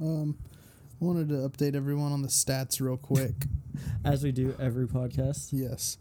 Um, 0.00 0.38
I 1.00 1.04
wanted 1.04 1.28
to 1.28 1.34
update 1.36 1.74
everyone 1.74 2.12
on 2.12 2.22
the 2.22 2.28
stats 2.28 2.80
real 2.80 2.96
quick. 2.96 3.34
As 4.04 4.22
we 4.22 4.32
do 4.32 4.54
every 4.58 4.86
podcast. 4.86 5.48
yes. 5.52 5.98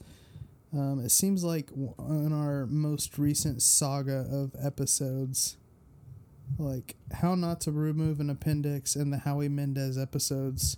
Um, 0.74 1.02
it 1.04 1.10
seems 1.10 1.44
like 1.44 1.72
in 1.72 2.32
our 2.32 2.68
most 2.68 3.18
recent 3.18 3.62
saga 3.62 4.28
of 4.32 4.52
episodes, 4.64 5.58
like 6.58 6.96
how 7.14 7.36
not 7.36 7.62
to 7.62 7.72
remove 7.72 8.20
an 8.20 8.30
appendix 8.30 8.96
and 8.96 9.12
the 9.12 9.20
Howie 9.20 9.50
Mendez 9.50 9.98
episodes. 9.98 10.78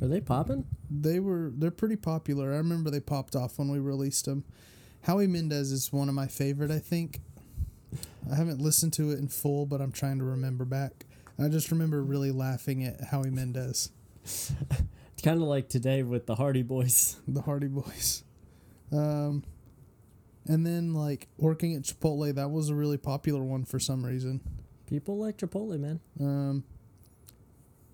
Are 0.00 0.08
they 0.08 0.20
popping? 0.20 0.64
They 0.90 1.20
were 1.20 1.52
they're 1.54 1.70
pretty 1.70 1.96
popular. 1.96 2.52
I 2.52 2.56
remember 2.56 2.90
they 2.90 3.00
popped 3.00 3.34
off 3.34 3.58
when 3.58 3.68
we 3.68 3.78
released 3.78 4.26
them. 4.26 4.44
Howie 5.02 5.26
Mendez 5.26 5.72
is 5.72 5.92
one 5.92 6.08
of 6.08 6.14
my 6.14 6.26
favorite. 6.26 6.70
I 6.70 6.78
think. 6.78 7.20
I 8.30 8.34
haven't 8.34 8.60
listened 8.60 8.92
to 8.94 9.10
it 9.10 9.18
in 9.18 9.28
full, 9.28 9.64
but 9.64 9.80
I'm 9.80 9.92
trying 9.92 10.18
to 10.18 10.24
remember 10.24 10.66
back. 10.66 11.06
I 11.38 11.48
just 11.48 11.70
remember 11.70 12.02
really 12.02 12.30
laughing 12.30 12.84
at 12.84 13.04
Howie 13.04 13.30
Mendez, 13.30 13.90
It's 15.18 15.24
kind 15.24 15.42
of 15.42 15.48
like 15.48 15.68
today 15.68 16.04
with 16.04 16.26
the 16.26 16.36
Hardy 16.36 16.62
Boys. 16.62 17.16
the 17.28 17.42
Hardy 17.42 17.66
Boys. 17.66 18.22
Um, 18.92 19.42
and 20.46 20.64
then 20.64 20.94
like 20.94 21.26
working 21.38 21.74
at 21.74 21.82
Chipotle, 21.82 22.32
that 22.34 22.50
was 22.50 22.68
a 22.68 22.74
really 22.74 22.98
popular 22.98 23.42
one 23.42 23.64
for 23.64 23.80
some 23.80 24.04
reason. 24.04 24.40
People 24.86 25.18
like 25.18 25.38
Chipotle, 25.38 25.78
man. 25.78 26.00
Um, 26.20 26.64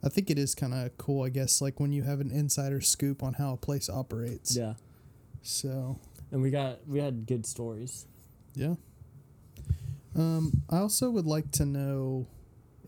I 0.04 0.08
think 0.10 0.28
it 0.30 0.38
is 0.38 0.54
kind 0.54 0.74
of 0.74 0.96
cool, 0.98 1.24
I 1.24 1.30
guess, 1.30 1.62
like 1.62 1.80
when 1.80 1.90
you 1.92 2.02
have 2.02 2.20
an 2.20 2.30
insider 2.30 2.80
scoop 2.82 3.22
on 3.22 3.34
how 3.34 3.54
a 3.54 3.56
place 3.56 3.88
operates. 3.88 4.54
Yeah, 4.54 4.74
So, 5.42 5.98
and 6.30 6.42
we 6.42 6.50
got 6.50 6.86
we 6.86 6.98
had 7.00 7.26
good 7.26 7.46
stories. 7.46 8.06
yeah. 8.54 8.74
Um, 10.16 10.62
I 10.70 10.78
also 10.78 11.10
would 11.10 11.26
like 11.26 11.50
to 11.52 11.64
know 11.66 12.26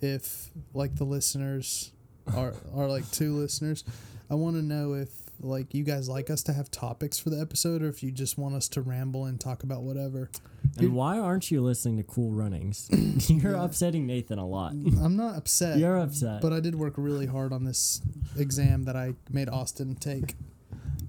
if, 0.00 0.50
like, 0.74 0.94
the 0.96 1.04
listeners 1.04 1.90
are 2.36 2.54
are 2.74 2.86
like 2.88 3.10
two 3.10 3.34
listeners. 3.34 3.82
I 4.30 4.34
want 4.34 4.56
to 4.56 4.62
know 4.62 4.94
if 4.94 5.08
like 5.40 5.74
you 5.74 5.84
guys 5.84 6.08
like 6.08 6.30
us 6.30 6.42
to 6.44 6.52
have 6.52 6.70
topics 6.70 7.18
for 7.18 7.30
the 7.30 7.40
episode, 7.40 7.82
or 7.82 7.88
if 7.88 8.02
you 8.02 8.10
just 8.10 8.38
want 8.38 8.54
us 8.54 8.68
to 8.70 8.80
ramble 8.82 9.24
and 9.26 9.40
talk 9.40 9.62
about 9.62 9.82
whatever. 9.82 10.30
And 10.78 10.94
why 10.94 11.18
aren't 11.18 11.50
you 11.50 11.62
listening 11.62 11.96
to 11.98 12.02
Cool 12.02 12.32
Runnings? 12.32 12.88
You're 13.30 13.52
Yeah. 13.52 13.64
upsetting 13.64 14.06
Nathan 14.06 14.38
a 14.38 14.46
lot. 14.46 14.72
I'm 14.72 15.16
not 15.16 15.36
upset. 15.36 15.78
You're 15.78 15.96
upset. 15.98 16.40
But 16.42 16.52
I 16.52 16.60
did 16.60 16.74
work 16.74 16.94
really 16.96 17.26
hard 17.26 17.52
on 17.52 17.64
this 17.64 18.00
exam 18.36 18.84
that 18.84 18.96
I 18.96 19.14
made 19.30 19.48
Austin 19.48 19.94
take. 19.94 20.34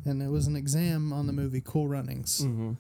And 0.05 0.21
it 0.21 0.29
was 0.29 0.47
an 0.47 0.55
exam 0.55 1.11
on 1.11 1.27
the 1.27 1.33
movie 1.33 1.61
Cool 1.63 1.87
Runnings. 1.87 2.41
hmm 2.43 2.73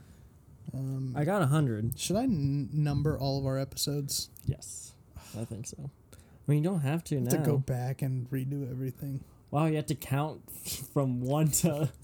Um, 0.73 1.13
I 1.15 1.23
got 1.25 1.41
a 1.41 1.47
hundred. 1.47 1.97
should 1.99 2.15
I 2.15 2.23
n- 2.23 2.69
number 2.71 3.17
all 3.19 3.37
of 3.39 3.45
our 3.45 3.57
episodes? 3.57 4.29
Yes, 4.45 4.93
I 5.39 5.43
think 5.45 5.65
so. 5.67 5.89
I 6.13 6.51
mean, 6.51 6.63
you 6.63 6.69
don't 6.69 6.81
have 6.81 7.03
to 7.05 7.19
now. 7.19 7.31
To 7.31 7.37
go 7.39 7.57
back 7.57 8.01
and 8.01 8.29
redo 8.29 8.69
everything. 8.71 9.23
Wow, 9.57 9.65
you 9.65 9.77
have 9.77 9.87
to 9.87 9.95
count 9.95 10.41
from 10.93 11.19
one 11.19 11.49
to. 11.49 11.89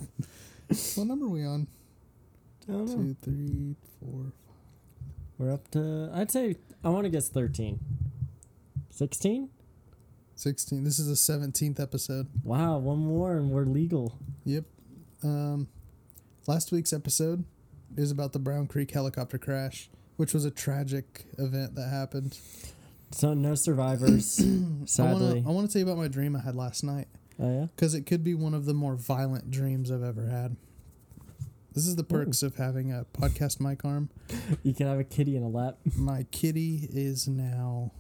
What 0.96 1.06
number 1.06 1.28
are 1.28 1.30
we 1.30 1.46
on? 1.46 1.68
Two, 2.66 3.16
three, 3.22 3.76
four. 4.00 4.32
We're 5.38 5.54
up 5.54 5.70
to. 5.72 6.10
I'd 6.12 6.32
say 6.32 6.56
I 6.84 6.90
want 6.90 7.04
to 7.04 7.12
guess 7.12 7.30
thirteen. 7.30 7.80
Sixteen. 8.90 9.50
16. 10.36 10.84
This 10.84 10.98
is 10.98 11.08
the 11.08 11.34
17th 11.34 11.80
episode. 11.80 12.28
Wow, 12.44 12.80
one 12.80 12.98
more 12.98 13.38
and 13.38 13.52
we're 13.52 13.66
legal. 13.66 14.18
Yep. 14.46 14.64
Um, 15.24 15.68
last 16.48 16.72
week's 16.72 16.92
episode 16.92 17.46
is 17.96 18.10
about 18.10 18.34
the 18.34 18.40
Brown 18.40 18.66
Creek 18.66 18.90
helicopter 18.90 19.38
crash, 19.38 19.92
which 20.18 20.34
was 20.34 20.44
a 20.44 20.50
tragic 20.50 21.26
event 21.38 21.76
that 21.76 21.90
happened. 21.90 22.40
So 23.12 23.36
no 23.36 23.54
survivors, 23.54 24.44
sadly. 24.86 25.44
I 25.46 25.52
want 25.52 25.70
to 25.70 25.72
tell 25.74 25.86
you 25.86 25.86
about 25.86 26.02
my 26.02 26.08
dream 26.08 26.36
I 26.36 26.40
had 26.40 26.56
last 26.56 26.84
night. 26.84 27.08
Oh 27.40 27.60
yeah. 27.60 27.68
because 27.76 27.94
it 27.94 28.06
could 28.06 28.24
be 28.24 28.34
one 28.34 28.54
of 28.54 28.66
the 28.66 28.74
more 28.74 28.96
violent 28.96 29.52
dreams 29.52 29.92
I've 29.92 30.04
ever 30.04 30.28
had. 30.28 30.56
This 31.74 31.88
is 31.88 31.96
the 31.96 32.04
perks 32.04 32.44
of 32.44 32.58
having 32.58 32.92
a 32.92 33.06
podcast 33.20 33.60
mic 33.60 33.84
arm. 33.84 34.10
You 34.64 34.74
can 34.74 34.88
have 34.88 35.00
a 35.00 35.04
kitty 35.04 35.36
in 35.36 35.44
a 35.44 35.48
lap. 35.48 35.78
My 35.98 36.24
kitty 36.32 36.88
is 36.92 37.28
now 37.28 37.92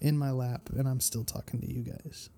in 0.00 0.16
my 0.16 0.30
lap, 0.30 0.70
and 0.76 0.88
I'm 0.88 1.00
still 1.00 1.24
talking 1.24 1.60
to 1.60 1.72
you 1.72 1.82
guys. 1.82 2.30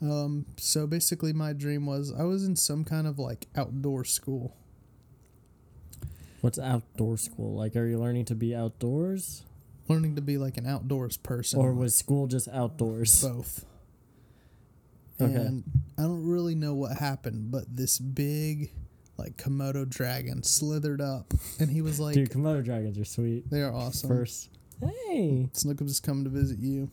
Um, 0.00 0.46
so 0.56 0.86
basically, 0.86 1.32
my 1.32 1.52
dream 1.52 1.86
was 1.86 2.12
I 2.16 2.22
was 2.22 2.44
in 2.44 2.56
some 2.56 2.84
kind 2.84 3.06
of 3.06 3.18
like 3.18 3.46
outdoor 3.56 4.04
school. 4.04 4.56
What's 6.40 6.58
outdoor 6.58 7.16
school? 7.16 7.56
Like, 7.56 7.74
are 7.74 7.86
you 7.86 7.98
learning 7.98 8.26
to 8.26 8.36
be 8.36 8.54
outdoors, 8.54 9.42
learning 9.88 10.14
to 10.16 10.22
be 10.22 10.38
like 10.38 10.56
an 10.56 10.66
outdoors 10.66 11.16
person. 11.16 11.58
or 11.58 11.72
was 11.72 11.96
school 11.96 12.28
just 12.28 12.48
outdoors? 12.48 13.22
both. 13.22 13.64
Okay. 15.20 15.34
And 15.34 15.64
I 15.98 16.02
don't 16.02 16.24
really 16.24 16.54
know 16.54 16.74
what 16.74 16.96
happened, 16.96 17.50
but 17.50 17.64
this 17.74 17.98
big, 17.98 18.70
like 19.16 19.36
Komodo 19.36 19.88
dragon 19.88 20.42
slithered 20.42 21.00
up, 21.00 21.34
and 21.58 21.68
he 21.70 21.82
was 21.82 21.98
like, 21.98 22.14
Dude, 22.14 22.30
Komodo 22.30 22.64
dragons 22.64 22.98
are 22.98 23.04
sweet. 23.04 23.50
"They 23.50 23.62
are 23.62 23.72
awesome." 23.72 24.08
First, 24.08 24.50
hey, 24.80 25.48
Snookums 25.54 25.90
is 25.90 26.00
coming 26.00 26.24
to 26.24 26.30
visit 26.30 26.58
you. 26.58 26.90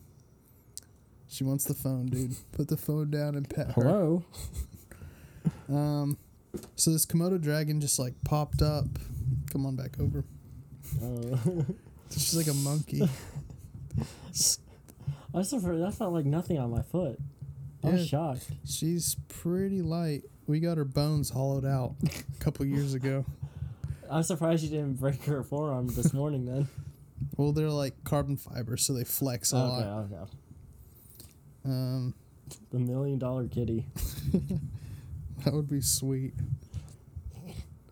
She 1.28 1.44
wants 1.44 1.64
the 1.64 1.74
phone, 1.74 2.06
dude. 2.06 2.34
Put 2.52 2.68
the 2.68 2.76
phone 2.76 3.10
down 3.10 3.34
and 3.36 3.48
pet 3.48 3.72
her. 3.72 3.82
hello. 3.82 4.24
Um, 5.68 6.16
so 6.76 6.90
this 6.92 7.04
Komodo 7.06 7.40
dragon 7.40 7.80
just 7.80 7.98
like 7.98 8.14
popped 8.24 8.62
up. 8.62 8.86
Come 9.52 9.66
on 9.66 9.76
back 9.76 9.98
over. 10.00 10.24
Oh. 11.02 11.66
She's 12.10 12.34
like 12.36 12.46
a 12.46 12.54
monkey. 12.54 13.02
I 15.34 15.42
suffered. 15.42 15.80
That 15.82 15.94
felt 15.94 16.12
like 16.12 16.24
nothing 16.24 16.58
on 16.58 16.70
my 16.70 16.82
foot. 16.82 17.18
I 17.86 17.90
was 17.90 18.00
Yeah. 18.02 18.06
shocked. 18.06 18.50
She's 18.64 19.16
pretty 19.28 19.82
light. 19.82 20.24
We 20.46 20.60
got 20.60 20.76
her 20.76 20.84
bones 20.84 21.30
hollowed 21.30 21.64
out 21.64 21.94
a 22.04 22.38
couple 22.40 22.64
years 22.66 22.94
ago. 22.94 23.24
I'm 24.10 24.22
surprised 24.22 24.62
you 24.62 24.70
didn't 24.70 24.94
break 25.00 25.24
her 25.24 25.42
forearm 25.42 25.88
this 25.88 26.12
morning. 26.12 26.44
Then. 26.46 26.68
Well, 27.38 27.52
they're 27.52 27.70
like 27.70 28.04
carbon 28.04 28.36
fiber, 28.36 28.76
so 28.76 28.92
they 28.92 29.04
flex 29.04 29.52
a 29.52 29.56
okay, 29.56 29.66
lot. 29.66 29.86
okay. 30.12 30.30
Um, 31.64 32.14
The 32.70 32.78
million 32.78 33.18
dollar 33.18 33.48
kitty. 33.48 33.86
that 35.44 35.52
would 35.54 35.68
be 35.68 35.80
sweet. 35.80 36.34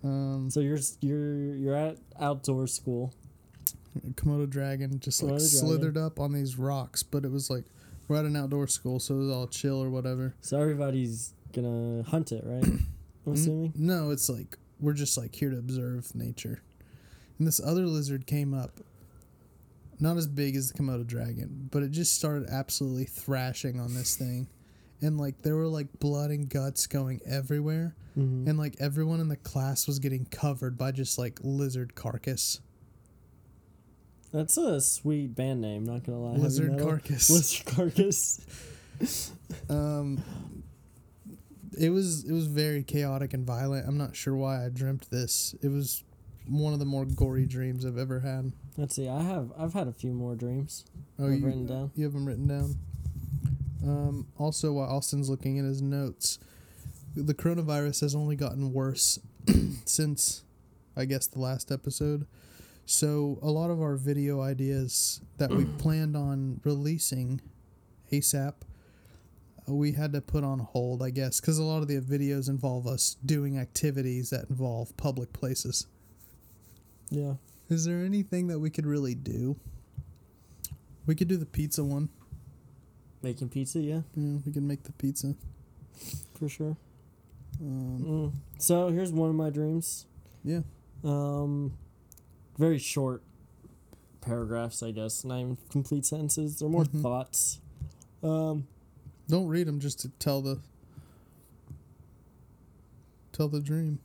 Um, 0.02 0.50
So 0.50 0.60
you're 0.60 0.78
you're 1.00 1.54
you're 1.56 1.74
at 1.74 1.96
outdoor 2.20 2.66
school. 2.66 3.14
Komodo 4.14 4.48
dragon 4.48 4.98
just 5.00 5.22
like 5.22 5.30
dragon. 5.30 5.46
slithered 5.46 5.96
up 5.96 6.20
on 6.20 6.32
these 6.32 6.58
rocks, 6.58 7.02
but 7.02 7.24
it 7.24 7.30
was 7.30 7.48
like 7.48 7.64
we're 8.08 8.16
at 8.16 8.25
an 8.25 8.37
outdoor 8.37 8.66
school, 8.66 9.00
so 9.00 9.20
it's 9.20 9.32
all 9.32 9.46
chill 9.46 9.82
or 9.82 9.90
whatever. 9.90 10.34
So 10.40 10.58
everybody's 10.61 11.34
gonna 11.52 12.02
hunt 12.04 12.32
it, 12.32 12.42
right? 12.46 12.64
I'm 12.64 12.87
Mm, 13.26 13.32
assuming. 13.34 13.73
No, 13.76 14.11
it's 14.11 14.28
like 14.28 14.58
we're 14.80 14.92
just 14.92 15.16
like 15.16 15.34
here 15.34 15.50
to 15.50 15.58
observe 15.58 16.14
nature. 16.14 16.61
And 17.38 17.46
this 17.49 17.58
other 17.64 17.87
lizard 17.87 18.26
came 18.26 18.52
up, 18.52 18.80
not 19.99 20.16
as 20.16 20.26
big 20.26 20.56
as 20.56 20.70
the 20.70 20.78
Komodo 20.78 21.06
dragon, 21.06 21.68
but 21.70 21.82
it 21.82 21.90
just 21.90 22.14
started 22.14 22.49
absolutely 22.50 23.04
thrashing 23.04 23.80
on 23.80 23.94
this 23.94 24.14
thing. 24.16 24.49
And 25.00 25.18
like 25.18 25.42
there 25.42 25.56
were 25.56 25.66
like 25.68 25.99
blood 26.00 26.30
and 26.30 26.49
guts 26.49 26.87
going 26.87 27.20
everywhere, 27.26 27.94
Mm-hmm. 28.18 28.49
and 28.49 28.56
like 28.56 28.76
everyone 28.78 29.18
in 29.18 29.26
the 29.26 29.37
class 29.37 29.88
was 29.88 29.99
getting 29.99 30.25
covered 30.26 30.78
by 30.78 30.92
just 30.92 31.18
like 31.18 31.40
lizard 31.42 31.96
carcass. 31.96 32.61
That's 34.34 34.56
a 34.56 34.80
sweet 34.80 35.36
band 35.36 35.60
name. 35.60 35.84
Not 35.84 36.02
gonna 36.02 36.18
lie. 36.18 36.36
Lizard 36.36 36.76
carcass. 36.80 37.30
Lizard 37.30 37.66
carcass. 37.66 38.44
Um, 39.68 40.22
it 41.78 41.90
was 41.90 42.24
it 42.24 42.32
was 42.32 42.46
very 42.46 42.82
chaotic 42.82 43.34
and 43.34 43.44
violent. 43.44 43.86
I'm 43.86 43.98
not 43.98 44.14
sure 44.14 44.34
why 44.34 44.64
I 44.64 44.68
dreamt 44.68 45.10
this. 45.10 45.54
It 45.62 45.68
was 45.68 46.04
one 46.48 46.72
of 46.72 46.78
the 46.78 46.84
more 46.84 47.04
gory 47.04 47.44
dreams 47.44 47.84
I've 47.84 47.98
ever 47.98 48.20
had. 48.20 48.52
Let's 48.76 48.94
see. 48.94 49.08
I 49.08 49.20
have 49.22 49.52
I've 49.58 49.74
had 49.74 49.88
a 49.88 49.92
few 49.92 50.12
more 50.12 50.34
dreams. 50.36 50.84
Oh, 51.18 51.26
I've 51.26 51.40
you 51.40 51.44
written 51.46 51.66
down. 51.66 51.90
you 51.96 52.04
have 52.04 52.12
them 52.12 52.24
written 52.24 52.46
down. 52.46 52.76
Um, 53.82 54.26
also, 54.38 54.72
while 54.72 54.88
Austin's 54.88 55.28
looking 55.28 55.58
at 55.58 55.64
his 55.64 55.82
notes, 55.82 56.38
the 57.14 57.34
coronavirus 57.34 58.00
has 58.00 58.14
only 58.14 58.36
gotten 58.36 58.72
worse 58.72 59.18
since, 59.84 60.44
I 60.96 61.04
guess, 61.04 61.26
the 61.26 61.40
last 61.40 61.70
episode. 61.70 62.26
So 62.86 63.38
a 63.42 63.50
lot 63.50 63.70
of 63.70 63.80
our 63.80 63.96
video 63.96 64.40
ideas 64.42 65.20
that 65.38 65.50
we 65.50 65.64
planned 65.64 66.16
on 66.16 66.60
releasing 66.64 67.40
ASAP, 68.12 68.54
uh, 69.68 69.72
we 69.74 69.92
had 69.92 70.12
to 70.12 70.20
put 70.20 70.44
on 70.44 70.58
hold, 70.58 71.02
I 71.02 71.10
guess, 71.10 71.40
because 71.40 71.58
a 71.58 71.62
lot 71.64 71.80
of 71.82 71.88
the 71.88 72.00
videos 72.00 72.48
involve 72.48 72.86
us 72.86 73.16
doing 73.24 73.58
activities 73.58 74.30
that 74.30 74.50
involve 74.50 74.94
public 74.96 75.32
places. 75.32 75.86
Yeah. 77.10 77.34
Is 77.70 77.86
there 77.86 78.04
anything 78.04 78.48
that 78.48 78.58
we 78.58 78.68
could 78.68 78.86
really 78.86 79.14
do? 79.14 79.56
We 81.06 81.14
could 81.14 81.28
do 81.28 81.38
the 81.38 81.46
pizza 81.46 81.82
one. 81.82 82.10
Making 83.22 83.48
pizza. 83.48 83.80
Yeah, 83.80 84.02
Yeah, 84.14 84.38
we 84.44 84.52
can 84.52 84.66
make 84.66 84.82
the 84.82 84.92
pizza. 84.92 85.34
for 86.38 86.48
sure. 86.48 86.76
Um, 87.60 87.98
Mm. 88.00 88.32
So 88.58 88.88
here's 88.90 89.12
one 89.12 89.30
of 89.30 89.36
my 89.36 89.48
dreams. 89.48 90.06
yeah. 90.44 90.60
Um, 91.02 91.72
very 92.58 92.78
short 92.78 93.23
paragraphs, 94.20 94.82
I 94.82 94.90
guess. 94.90 95.25
Not 95.25 95.40
even 95.40 95.58
complete 95.70 96.06
sentences. 96.06 96.58
They're 96.58 96.68
more 96.68 96.84
Mhm. 96.84 97.02
thoughts. 97.02 97.61
Um, 98.23 98.66
Don't 99.28 99.49
read 99.49 99.66
them 99.66 99.80
just 99.80 100.00
to 100.00 100.08
tell 100.18 100.42
the 100.42 100.61
tell 103.32 103.49
the 103.49 103.61
dream. 103.61 103.99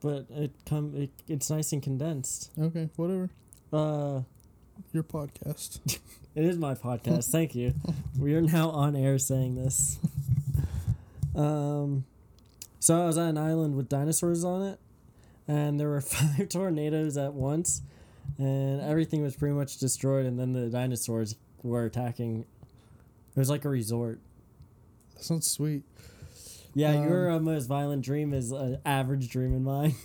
but 0.00 0.26
it 0.30 0.52
come 0.66 0.94
it, 0.94 1.10
it's 1.28 1.48
nice 1.50 1.72
and 1.72 1.82
condensed. 1.82 2.50
Okay, 2.58 2.90
whatever. 2.96 3.30
Uh, 3.72 4.22
Your 4.92 5.02
podcast. 5.02 5.80
It 6.34 6.44
is 6.44 6.58
my 6.58 6.74
podcast. 6.74 7.30
Thank 7.30 7.54
you. 7.54 7.74
We 8.18 8.34
are 8.34 8.40
now 8.42 8.70
on 8.70 8.96
air 8.96 9.18
saying 9.18 9.54
this. 9.56 9.98
Um, 11.36 12.04
so 12.78 13.02
I 13.02 13.06
was 13.06 13.18
on 13.18 13.28
an 13.30 13.38
island 13.38 13.74
with 13.74 13.88
dinosaurs 13.88 14.44
on 14.44 14.62
it, 14.62 14.78
and 15.48 15.78
there 15.78 15.88
were 15.88 16.00
five 16.02 16.48
tornadoes 16.48 17.16
at 17.16 17.34
once, 17.34 17.82
and 18.38 18.80
everything 18.80 19.22
was 19.22 19.36
pretty 19.36 19.54
much 19.54 19.78
destroyed. 19.78 20.26
And 20.26 20.38
then 20.38 20.52
the 20.52 20.68
dinosaurs 20.68 21.36
were 21.62 21.84
attacking. 21.84 22.44
It 23.34 23.38
was 23.38 23.50
like 23.50 23.64
a 23.64 23.68
resort. 23.68 24.20
That 25.14 25.24
sounds 25.24 25.46
sweet. 25.50 25.82
Yeah, 26.74 26.90
Um, 26.94 27.04
your 27.04 27.30
uh, 27.30 27.38
most 27.40 27.66
violent 27.66 28.04
dream 28.04 28.32
is 28.34 28.50
an 28.52 28.78
average 28.84 29.28
dream 29.30 29.54
in 29.54 29.62
mine. 29.64 29.94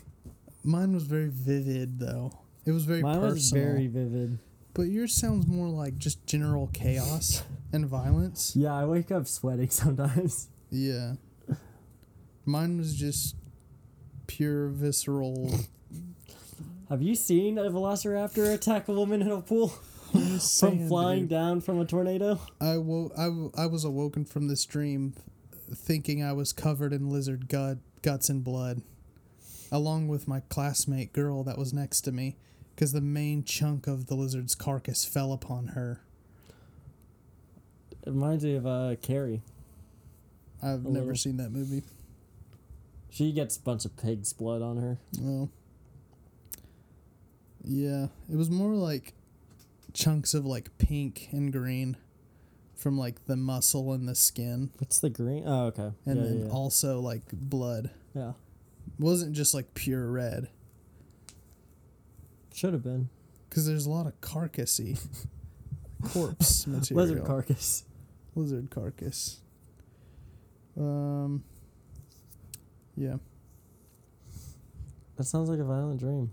Mine 0.63 0.93
was 0.93 1.03
very 1.03 1.29
vivid 1.29 1.99
though. 1.99 2.31
It 2.65 2.71
was 2.71 2.83
very 2.83 3.01
Mine 3.01 3.15
personal. 3.21 3.33
was 3.35 3.49
very 3.51 3.87
vivid. 3.87 4.39
But 4.73 4.83
yours 4.83 5.15
sounds 5.15 5.47
more 5.47 5.69
like 5.69 5.97
just 5.97 6.23
general 6.27 6.67
chaos 6.73 7.43
and 7.73 7.85
violence. 7.87 8.55
Yeah, 8.57 8.75
I 8.75 8.85
wake 8.85 9.09
up 9.09 9.25
sweating 9.25 9.69
sometimes. 9.69 10.49
Yeah. 10.69 11.13
Mine 12.45 12.77
was 12.77 12.93
just 12.95 13.35
pure 14.29 14.67
visceral. 14.67 15.51
Have 16.87 17.01
you 17.01 17.15
seen 17.15 17.57
a 17.57 17.63
velociraptor 17.63 18.53
attack 18.53 18.87
a 18.87 18.93
woman 18.93 19.21
in 19.23 19.31
a 19.31 19.41
pool 19.41 19.67
from 20.59 20.87
flying 20.87 21.21
dude. 21.21 21.29
down 21.29 21.61
from 21.61 21.81
a 21.81 21.85
tornado? 21.85 22.39
I, 22.61 22.77
wo- 22.77 23.11
I, 23.17 23.25
w- 23.25 23.51
I 23.57 23.65
was 23.65 23.83
awoken 23.83 24.25
from 24.25 24.47
this 24.47 24.65
dream 24.65 25.13
thinking 25.73 26.23
I 26.23 26.33
was 26.33 26.53
covered 26.53 26.93
in 26.93 27.09
lizard 27.09 27.49
gut, 27.49 27.79
guts 28.03 28.29
and 28.29 28.43
blood, 28.43 28.81
along 29.71 30.07
with 30.07 30.27
my 30.27 30.41
classmate 30.41 31.11
girl 31.11 31.43
that 31.43 31.57
was 31.57 31.73
next 31.73 32.01
to 32.01 32.11
me, 32.11 32.37
because 32.75 32.91
the 32.91 33.01
main 33.01 33.43
chunk 33.43 33.87
of 33.87 34.05
the 34.05 34.15
lizard's 34.15 34.53
carcass 34.55 35.05
fell 35.05 35.33
upon 35.33 35.69
her. 35.69 36.01
It 38.05 38.09
reminds 38.09 38.43
me 38.43 38.55
of 38.55 38.65
uh, 38.65 38.95
Carrie. 39.01 39.41
I've 40.61 40.85
A 40.85 40.89
never 40.89 40.99
little. 41.07 41.15
seen 41.15 41.37
that 41.37 41.51
movie. 41.51 41.83
She 43.09 43.31
gets 43.31 43.57
a 43.57 43.61
bunch 43.61 43.85
of 43.85 43.97
pig's 43.97 44.33
blood 44.33 44.61
on 44.61 44.77
her. 44.77 44.97
Oh. 45.23 45.49
Yeah, 47.63 48.07
it 48.31 48.35
was 48.35 48.49
more 48.49 48.73
like 48.75 49.13
chunks 49.93 50.33
of 50.33 50.45
like 50.45 50.75
pink 50.77 51.27
and 51.31 51.51
green 51.51 51.97
from 52.75 52.97
like 52.97 53.25
the 53.25 53.35
muscle 53.35 53.91
and 53.91 54.07
the 54.07 54.15
skin, 54.15 54.69
What's 54.77 54.99
the 54.99 55.09
green? 55.09 55.43
Oh, 55.45 55.65
okay. 55.65 55.91
and 56.05 56.17
yeah, 56.17 56.23
then 56.23 56.45
yeah, 56.45 56.51
also 56.51 56.99
like 57.01 57.23
blood. 57.33 57.89
yeah. 58.15 58.29
It 58.97 59.03
wasn't 59.03 59.33
just 59.33 59.53
like 59.53 59.73
pure 59.75 60.09
red 60.09 60.47
Should 62.53 62.73
have 62.73 62.83
been 62.83 63.09
because 63.49 63.67
there's 63.67 63.85
a 63.85 63.89
lot 63.89 64.07
of 64.07 64.19
carcassy 64.21 64.97
corpse 66.09 66.65
material. 66.67 67.05
lizard 67.05 67.25
carcass. 67.25 67.83
Lizard 68.35 68.69
carcass. 68.69 69.41
Um. 70.77 71.43
Yeah. 72.99 73.15
That 75.15 75.23
sounds 75.23 75.49
like 75.49 75.59
a 75.59 75.63
violent 75.63 76.01
dream. 76.01 76.31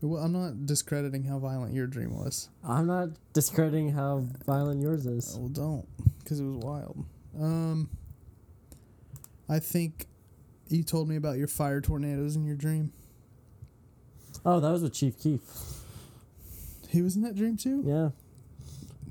Well, 0.00 0.22
I'm 0.22 0.32
not 0.32 0.66
discrediting 0.66 1.22
how 1.22 1.38
violent 1.38 1.74
your 1.74 1.86
dream 1.86 2.16
was. 2.16 2.48
I'm 2.66 2.86
not 2.86 3.10
discrediting 3.34 3.90
how 3.90 4.24
violent 4.46 4.80
yours 4.80 5.06
is. 5.06 5.36
Well, 5.38 5.48
don't, 5.48 5.86
because 6.18 6.40
it 6.40 6.44
was 6.44 6.56
wild. 6.56 7.04
Um, 7.38 7.90
I 9.48 9.58
think 9.58 10.06
you 10.68 10.82
told 10.82 11.08
me 11.08 11.16
about 11.16 11.36
your 11.36 11.46
fire 11.46 11.80
tornadoes 11.80 12.36
in 12.36 12.44
your 12.44 12.56
dream. 12.56 12.92
Oh, 14.44 14.60
that 14.60 14.70
was 14.70 14.82
with 14.82 14.94
Chief 14.94 15.16
Keef. 15.18 15.40
He 16.88 17.02
was 17.02 17.16
in 17.16 17.22
that 17.22 17.36
dream 17.36 17.56
too. 17.56 17.82
Yeah. 17.86 18.08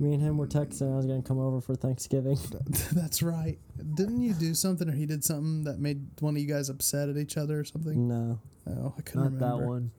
Me 0.01 0.13
and 0.13 0.21
him 0.21 0.35
were 0.37 0.47
texting. 0.47 0.91
I 0.91 0.95
was 0.97 1.05
gonna 1.05 1.21
come 1.21 1.37
over 1.39 1.61
for 1.61 1.75
Thanksgiving. 1.75 2.35
That's 2.91 3.21
right. 3.21 3.59
Didn't 3.93 4.21
you 4.23 4.33
do 4.33 4.55
something, 4.55 4.89
or 4.89 4.93
he 4.93 5.05
did 5.05 5.23
something 5.23 5.63
that 5.65 5.77
made 5.79 6.07
one 6.21 6.35
of 6.35 6.41
you 6.41 6.47
guys 6.47 6.69
upset 6.69 7.07
at 7.07 7.17
each 7.17 7.37
other 7.37 7.59
or 7.59 7.63
something? 7.63 8.07
No, 8.07 8.39
Oh, 8.67 8.95
I 8.97 9.01
couldn't 9.03 9.37
not 9.39 9.57
remember. 9.59 9.61
that 9.61 9.67
one. 9.67 9.91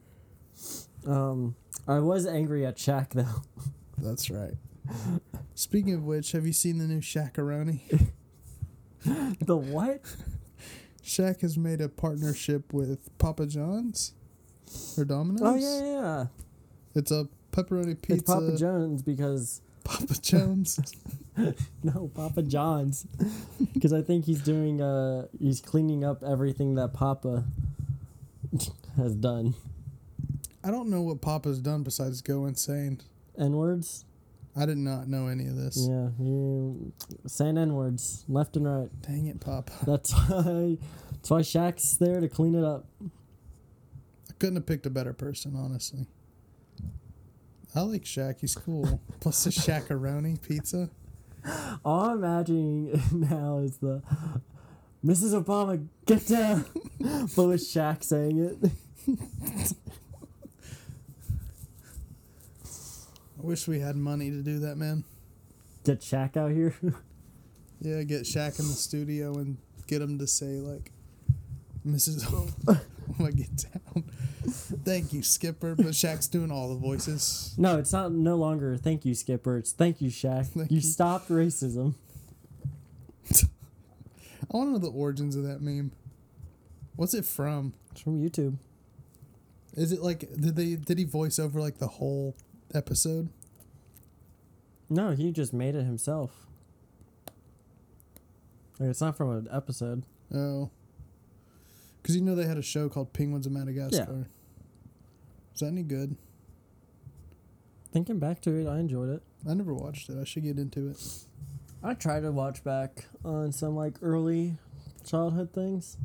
Um, 1.07 1.55
I 1.87 1.99
was 1.99 2.25
angry 2.25 2.65
at 2.65 2.75
Shaq 2.75 3.11
though. 3.11 3.43
That's 3.97 4.29
right. 4.29 4.55
Speaking 5.55 5.93
of 5.93 6.03
which, 6.03 6.33
have 6.33 6.45
you 6.45 6.51
seen 6.53 6.79
the 6.79 6.85
new 6.85 6.99
Shaqaroni? 6.99 8.09
the 9.39 9.55
what? 9.55 10.01
Shaq 11.01 11.41
has 11.41 11.57
made 11.57 11.79
a 11.79 11.87
partnership 11.87 12.73
with 12.73 13.17
Papa 13.19 13.45
John's 13.45 14.13
or 14.97 15.05
Domino's. 15.05 15.41
Oh 15.43 15.55
yeah, 15.55 16.01
yeah. 16.01 16.25
It's 16.93 17.11
a 17.11 17.29
pepperoni 17.53 18.01
pizza. 18.01 18.13
It's 18.15 18.23
Papa 18.23 18.55
John's 18.57 19.01
because 19.01 19.61
Papa 19.83 20.15
Jones. 20.21 20.79
no 21.83 22.11
Papa 22.13 22.43
John's 22.43 23.07
because 23.73 23.91
I 23.91 24.01
think 24.01 24.25
he's 24.25 24.41
doing 24.41 24.81
uh 24.81 25.27
he's 25.39 25.61
cleaning 25.61 26.03
up 26.03 26.23
everything 26.23 26.75
that 26.75 26.93
Papa 26.93 27.43
has 28.97 29.15
done. 29.15 29.55
I 30.63 30.71
don't 30.71 30.89
know 30.89 31.01
what 31.01 31.21
Papa's 31.21 31.59
done 31.59 31.83
besides 31.83 32.21
go 32.21 32.45
insane. 32.45 33.01
N 33.37 33.53
words. 33.53 34.05
I 34.55 34.67
did 34.67 34.77
not 34.77 35.07
know 35.07 35.27
any 35.27 35.47
of 35.47 35.55
this. 35.55 35.87
Yeah, 35.89 36.09
you 36.19 36.93
saying 37.25 37.57
N 37.57 37.73
words 37.73 38.23
left 38.27 38.55
and 38.55 38.67
right. 38.67 38.89
Dang 39.01 39.25
it, 39.25 39.39
Papa. 39.39 39.73
That's 39.85 40.11
why. 40.29 40.77
That's 41.11 41.29
why 41.29 41.41
Shaq's 41.41 41.97
there 41.97 42.19
to 42.19 42.29
clean 42.29 42.53
it 42.53 42.63
up. 42.63 42.85
I 43.03 44.33
couldn't 44.39 44.55
have 44.55 44.65
picked 44.65 44.85
a 44.85 44.89
better 44.91 45.13
person, 45.13 45.55
honestly. 45.55 46.05
I 47.75 47.81
like 47.81 48.03
Shaq. 48.03 48.41
He's 48.41 48.55
cool. 48.55 49.01
Plus 49.19 49.43
the 49.43 49.49
Shaqaroni 49.49 50.41
pizza. 50.41 50.89
All 51.83 52.05
I'm 52.05 52.17
imagining 52.23 53.01
now 53.11 53.59
is 53.59 53.77
the 53.77 54.01
Mrs. 55.05 55.43
Obama, 55.43 55.85
get 56.05 56.25
down, 56.27 56.65
but 57.35 57.47
with 57.47 57.59
Shaq 57.61 58.03
saying 58.03 58.39
it. 58.39 58.71
I 63.43 63.45
wish 63.45 63.67
we 63.67 63.79
had 63.79 63.97
money 63.97 64.29
to 64.31 64.41
do 64.41 64.59
that, 64.59 64.77
man. 64.77 65.03
Get 65.83 65.99
Shaq 65.99 66.37
out 66.37 66.51
here. 66.51 66.73
Yeah, 67.81 68.01
get 68.03 68.21
Shaq 68.21 68.59
in 68.61 68.67
the 68.69 68.75
studio 68.75 69.33
and 69.39 69.57
get 69.87 70.01
him 70.01 70.17
to 70.19 70.25
say 70.25 70.61
like, 70.61 70.93
"Mrs. 71.85 72.23
Obama, 72.23 73.35
get 73.35 73.49
down." 73.57 74.05
Thank 74.83 75.13
you, 75.13 75.23
Skipper. 75.23 75.75
But 75.75 75.87
Shaq's 75.87 76.27
doing 76.27 76.51
all 76.51 76.69
the 76.69 76.79
voices. 76.79 77.53
No, 77.57 77.77
it's 77.77 77.93
not 77.93 78.11
no 78.11 78.35
longer 78.35 78.75
thank 78.75 79.05
you, 79.05 79.15
Skipper. 79.15 79.57
It's 79.57 79.71
thank 79.71 80.01
you, 80.01 80.09
Shaq. 80.09 80.47
Thank 80.47 80.69
you 80.71 80.77
you. 80.77 80.81
stopped 80.81 81.29
racism. 81.29 81.95
I 83.31 84.57
want 84.57 84.67
to 84.67 84.71
know 84.73 84.77
the 84.79 84.91
origins 84.91 85.35
of 85.35 85.43
that 85.43 85.61
meme. 85.61 85.91
What's 86.95 87.13
it 87.13 87.25
from? 87.25 87.73
It's 87.91 88.01
from 88.01 88.21
YouTube. 88.21 88.57
Is 89.75 89.91
it 89.91 90.01
like 90.01 90.19
did 90.19 90.55
they 90.55 90.75
did 90.75 90.97
he 90.97 91.05
voice 91.05 91.39
over 91.39 91.61
like 91.61 91.77
the 91.77 91.87
whole 91.87 92.35
episode? 92.73 93.29
No, 94.89 95.11
he 95.11 95.31
just 95.31 95.53
made 95.53 95.75
it 95.75 95.83
himself. 95.85 96.47
Like, 98.79 98.89
it's 98.89 99.01
not 99.01 99.15
from 99.15 99.31
an 99.31 99.47
episode. 99.51 100.03
Oh, 100.33 100.69
because 102.03 102.15
you 102.15 102.21
know 102.21 102.35
they 102.35 102.45
had 102.45 102.57
a 102.57 102.61
show 102.61 102.87
called 102.89 103.13
Penguins 103.13 103.47
of 103.47 103.53
Madagascar. 103.53 104.05
Yeah. 104.19 105.53
Is 105.55 105.59
that 105.61 105.67
any 105.67 105.81
good? 105.83 106.15
Thinking 107.91 108.19
back 108.19 108.41
to 108.41 108.51
it, 108.59 108.67
I 108.67 108.79
enjoyed 108.79 109.09
it. 109.09 109.23
I 109.49 109.53
never 109.53 109.73
watched 109.73 110.09
it. 110.09 110.17
I 110.19 110.23
should 110.25 110.43
get 110.43 110.57
into 110.59 110.89
it. 110.89 110.97
I 111.83 111.93
try 111.93 112.19
to 112.19 112.31
watch 112.31 112.63
back 112.63 113.05
on 113.23 113.51
some 113.51 113.75
like 113.75 113.95
early 114.01 114.57
childhood 115.05 115.53
things. 115.53 115.97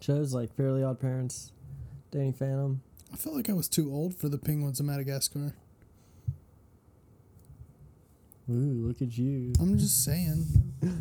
Shows 0.00 0.32
like 0.32 0.54
Fairly 0.56 0.82
Odd 0.82 0.98
Parents, 1.00 1.52
Danny 2.10 2.32
Phantom. 2.32 2.80
I 3.12 3.16
felt 3.16 3.34
like 3.36 3.50
I 3.50 3.52
was 3.54 3.68
too 3.68 3.92
old 3.92 4.14
for 4.14 4.28
the 4.28 4.38
Penguins 4.38 4.80
of 4.80 4.86
Madagascar. 4.86 5.52
Ooh, 8.48 8.86
look 8.86 9.00
at 9.02 9.16
you. 9.16 9.52
I'm 9.60 9.78
just 9.78 10.04
saying. 10.04 10.46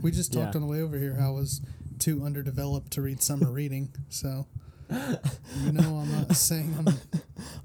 We 0.01 0.12
just 0.12 0.32
talked 0.34 0.55
Yeah. 0.55 0.62
on 0.62 0.67
the 0.67 0.67
way 0.71 0.82
over 0.82 0.97
here 0.97 1.15
how 1.15 1.29
I 1.29 1.32
was 1.32 1.62
too 1.99 2.23
underdeveloped 2.23 2.91
to 2.93 3.01
read 3.01 3.21
summer 3.21 3.51
reading. 3.51 3.89
So, 4.09 4.47
you 4.89 5.71
know, 5.71 5.97
I'm 5.97 6.12
not 6.12 6.35
saying 6.35 6.73
I'm. 6.77 6.88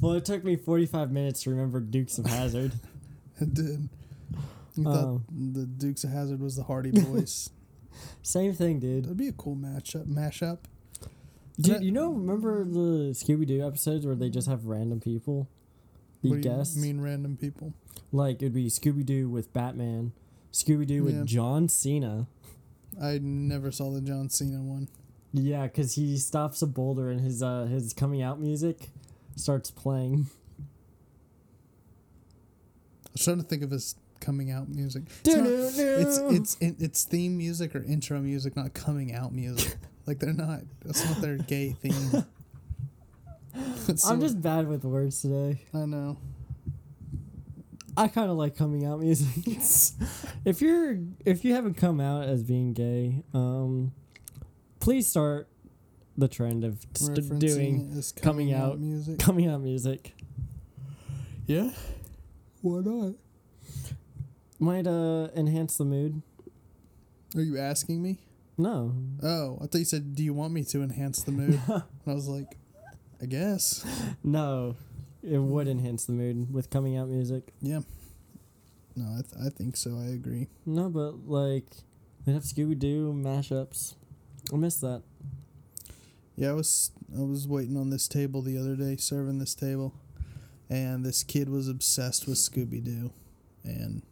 Well, 0.00 0.12
it 0.12 0.24
took 0.24 0.44
me 0.44 0.54
45 0.56 1.10
minutes 1.10 1.42
to 1.44 1.50
remember 1.50 1.80
Dukes 1.80 2.18
of 2.18 2.26
Hazzard. 2.26 2.72
it 3.40 3.54
did. 3.54 3.88
You 4.76 4.84
thought 4.84 5.04
Um. 5.04 5.24
the 5.52 5.64
Dukes 5.66 6.04
of 6.04 6.10
Hazzard 6.10 6.40
was 6.40 6.56
the 6.56 6.62
Hardy 6.64 6.90
Boys. 6.90 7.50
Same 8.22 8.52
thing, 8.52 8.78
dude. 8.80 9.04
That'd 9.04 9.16
be 9.16 9.28
a 9.28 9.32
cool 9.32 9.56
matchup. 9.56 10.06
Mashup. 10.06 10.58
Dude, 11.60 11.76
that- 11.76 11.82
you 11.82 11.90
know, 11.92 12.10
remember 12.12 12.64
the 12.64 13.10
Scooby 13.14 13.46
Doo 13.46 13.66
episodes 13.66 14.04
where 14.06 14.14
they 14.14 14.28
just 14.30 14.46
have 14.48 14.66
random 14.66 15.00
people 15.00 15.48
be 16.22 16.30
what 16.30 16.42
do 16.42 16.48
you 16.48 16.54
guests? 16.56 16.76
mean, 16.76 17.00
random 17.00 17.36
people? 17.36 17.72
Like 18.12 18.36
it'd 18.36 18.52
be 18.54 18.66
Scooby 18.66 19.04
Doo 19.06 19.28
with 19.28 19.52
Batman, 19.52 20.12
Scooby 20.52 20.86
Doo 20.86 21.04
with 21.04 21.26
John 21.26 21.68
Cena. 21.68 22.26
I 23.02 23.18
never 23.22 23.70
saw 23.70 23.90
the 23.92 24.00
John 24.00 24.28
Cena 24.28 24.62
one. 24.62 24.88
Yeah, 25.32 25.64
because 25.64 25.94
he 25.94 26.16
stops 26.18 26.62
a 26.62 26.66
boulder 26.66 27.10
and 27.10 27.20
his 27.20 27.42
uh 27.42 27.64
his 27.64 27.92
coming 27.92 28.22
out 28.22 28.40
music 28.40 28.90
starts 29.36 29.70
playing. 29.70 30.26
I 30.60 30.62
was 33.12 33.24
trying 33.24 33.38
to 33.38 33.42
think 33.44 33.62
of 33.62 33.70
his 33.70 33.96
coming 34.20 34.50
out 34.50 34.68
music. 34.68 35.04
It's 35.24 35.36
not- 35.36 35.46
it's 35.46 36.56
it's 36.60 36.80
it's 36.80 37.04
theme 37.04 37.36
music 37.36 37.74
or 37.74 37.82
intro 37.82 38.20
music, 38.20 38.56
not 38.56 38.74
coming 38.74 39.12
out 39.12 39.32
music. 39.32 39.76
like 40.06 40.18
they're 40.20 40.32
not. 40.32 40.60
That's 40.84 41.04
not 41.04 41.20
their 41.20 41.36
gay 41.38 41.72
theme. 41.72 42.24
I'm 44.08 44.20
just 44.20 44.40
bad 44.42 44.68
with 44.68 44.84
words 44.84 45.22
today. 45.22 45.62
I 45.72 45.84
know. 45.86 46.18
I 47.96 48.08
kind 48.08 48.30
of 48.30 48.36
like 48.36 48.56
coming 48.56 48.84
out 48.84 49.00
music. 49.00 49.28
if 50.44 50.60
you're 50.60 50.98
if 51.24 51.44
you 51.44 51.54
haven't 51.54 51.74
come 51.74 52.00
out 52.00 52.24
as 52.24 52.42
being 52.42 52.72
gay, 52.72 53.22
um, 53.32 53.92
please 54.80 55.06
start 55.06 55.48
the 56.16 56.28
trend 56.28 56.64
of 56.64 56.84
st- 56.94 57.38
doing 57.38 57.92
as 57.96 58.12
coming 58.12 58.52
out. 58.52 58.78
music. 58.78 59.18
coming 59.18 59.48
out 59.48 59.60
music. 59.60 60.14
Yeah. 61.46 61.70
Why 62.62 62.80
not? 62.80 63.14
Might 64.58 64.86
uh 64.86 65.28
enhance 65.36 65.76
the 65.76 65.84
mood. 65.84 66.22
Are 67.36 67.42
you 67.42 67.58
asking 67.58 68.02
me? 68.02 68.18
No, 68.56 68.94
Oh, 69.20 69.58
I 69.60 69.66
thought 69.66 69.78
you 69.78 69.84
said, 69.84 70.14
"Do 70.14 70.22
you 70.22 70.32
want 70.32 70.52
me 70.52 70.62
to 70.64 70.82
enhance 70.82 71.22
the 71.24 71.32
mood?" 71.32 71.60
I 71.68 71.82
was 72.12 72.28
like, 72.28 72.56
"I 73.20 73.26
guess." 73.26 73.84
no, 74.22 74.76
it 75.26 75.38
would 75.38 75.68
enhance 75.68 76.04
the 76.04 76.12
mood 76.12 76.52
with 76.52 76.70
coming 76.70 76.96
out 76.96 77.08
music. 77.08 77.52
Yeah. 77.60 77.80
No, 78.96 79.06
I, 79.18 79.22
th- 79.22 79.46
I 79.46 79.48
think 79.48 79.76
so. 79.76 79.98
I 79.98 80.12
agree. 80.12 80.48
No, 80.66 80.88
but 80.88 81.26
like 81.26 81.64
they 82.24 82.32
have 82.32 82.42
Scooby 82.42 82.78
Doo 82.78 83.12
mashups. 83.12 83.94
I 84.52 84.56
miss 84.56 84.76
that. 84.76 85.02
Yeah, 86.36 86.50
I 86.50 86.52
was 86.52 86.90
I 87.16 87.22
was 87.22 87.48
waiting 87.48 87.76
on 87.76 87.90
this 87.90 88.06
table 88.06 88.42
the 88.42 88.58
other 88.58 88.76
day, 88.76 88.96
serving 88.96 89.38
this 89.38 89.54
table, 89.54 89.94
and 90.68 91.04
this 91.04 91.22
kid 91.22 91.48
was 91.48 91.68
obsessed 91.68 92.26
with 92.26 92.36
Scooby 92.36 92.82
Doo, 92.82 93.10
and 93.64 94.02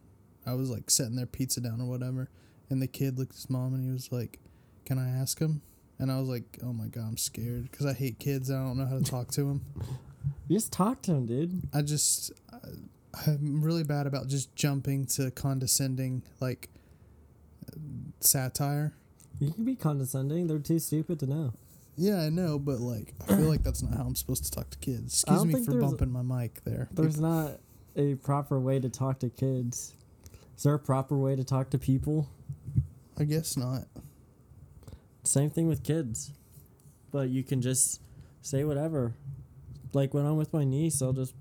I 0.47 0.55
was 0.55 0.71
like 0.71 0.91
setting 0.91 1.17
their 1.17 1.27
pizza 1.27 1.61
down 1.61 1.81
or 1.81 1.87
whatever, 1.87 2.29
and 2.71 2.81
the 2.83 2.87
kid 2.87 3.19
looked 3.19 3.33
at 3.33 3.37
his 3.37 3.51
mom 3.51 3.75
and 3.75 3.85
he 3.85 3.91
was 3.91 4.11
like, 4.11 4.39
"Can 4.85 4.99
I 4.99 5.09
ask 5.09 5.39
him?" 5.39 5.63
And 5.99 6.11
I 6.11 6.19
was 6.19 6.29
like, 6.29 6.59
"Oh 6.65 6.73
my 6.73 6.87
god, 6.87 7.05
I'm 7.07 7.17
scared 7.17 7.71
because 7.71 7.87
I 7.87 7.93
hate 7.93 8.19
kids. 8.19 8.51
I 8.51 8.55
don't 8.55 8.79
know 8.79 8.87
how 8.87 8.99
to 8.99 9.05
talk 9.05 9.31
to 9.33 9.45
them. 9.45 9.65
You 10.49 10.57
just 10.57 10.73
talk 10.73 11.03
to 11.03 11.13
him, 11.13 11.27
dude. 11.27 11.63
I 11.73 11.83
just 11.83 12.33
I'm 13.27 13.63
really 13.63 13.85
bad 13.85 14.07
about 14.07 14.29
just 14.29 14.55
jumping 14.57 15.07
to 15.07 15.31
condescending 15.31 16.23
like 16.41 16.69
satire. 18.21 18.93
You 19.39 19.53
can 19.53 19.65
be 19.65 19.75
condescending. 19.75 20.47
They're 20.47 20.59
too 20.59 20.79
stupid 20.79 21.19
to 21.21 21.27
know. 21.27 21.53
Yeah, 21.97 22.23
I 22.23 22.31
know, 22.31 22.59
but 22.59 22.81
like 22.81 23.15
I 23.29 23.37
feel 23.37 23.49
like 23.49 23.63
that's 23.63 23.83
not 23.83 23.95
how 23.95 24.05
I'm 24.05 24.15
supposed 24.15 24.45
to 24.45 24.51
talk 24.51 24.71
to 24.71 24.79
kids. 24.79 25.23
Excuse 25.23 25.45
me 25.45 25.65
for 25.65 25.79
bumping 25.81 26.11
my 26.11 26.23
mic 26.23 26.65
there. 26.65 26.89
There's 26.93 27.21
not 27.21 27.59
a 27.97 28.15
proper 28.17 28.59
way 28.59 28.81
to 28.81 28.89
talk 28.89 29.19
to 29.21 29.29
kids. 29.29 29.95
Is 30.57 30.63
there 30.63 30.75
a 30.75 30.79
proper 30.79 31.17
way 31.17 31.37
to 31.37 31.45
talk 31.45 31.71
to 31.71 31.79
people? 31.79 32.31
I 33.19 33.25
guess 33.25 33.57
not. 33.57 33.85
Same 35.25 35.51
thing 35.51 35.67
with 35.69 35.83
kids. 35.83 36.33
But 37.11 37.29
you 37.29 37.43
can 37.43 37.61
just 37.61 38.01
say 38.41 38.65
whatever. 38.65 39.15
Like 39.93 40.15
when 40.15 40.25
I'm 40.27 40.37
with 40.37 40.53
my 40.53 40.65
niece, 40.65 41.03
I'll 41.03 41.13
just 41.13 41.35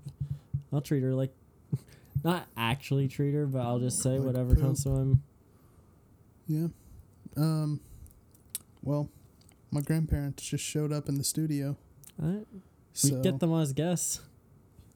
I'll 0.72 0.80
treat 0.80 1.02
her 1.02 1.14
like 1.14 1.32
not 2.24 2.46
actually 2.56 3.08
treat 3.08 3.32
her, 3.34 3.46
but 3.46 3.60
I'll 3.60 3.78
just 3.78 4.02
say 4.02 4.18
Like 4.18 4.26
whatever 4.26 4.54
comes 4.56 4.84
to 4.84 4.90
him. 4.90 5.22
Yeah. 6.46 6.66
Um. 7.36 7.80
Well, 8.82 9.08
my 9.70 9.80
grandparents 9.80 10.42
just 10.42 10.64
showed 10.64 10.92
up 10.92 11.08
in 11.08 11.16
the 11.16 11.24
studio. 11.24 11.76
Alright. 12.22 12.46
So, 12.92 13.16
We 13.16 13.22
get 13.22 13.40
them 13.40 13.54
as 13.54 13.72
guests. 13.72 14.20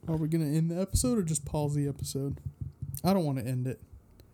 are 0.09 0.17
we 0.17 0.29
gonna 0.29 0.45
end 0.47 0.71
the 0.71 0.81
episode 0.81 1.19
or 1.19 1.23
just 1.23 1.45
pause 1.45 1.75
the 1.75 1.89
episode? 1.89 2.41
I 3.05 3.15
don't 3.15 3.25
want 3.25 3.39
to 3.39 3.47
end 3.47 3.67
it. 3.67 3.81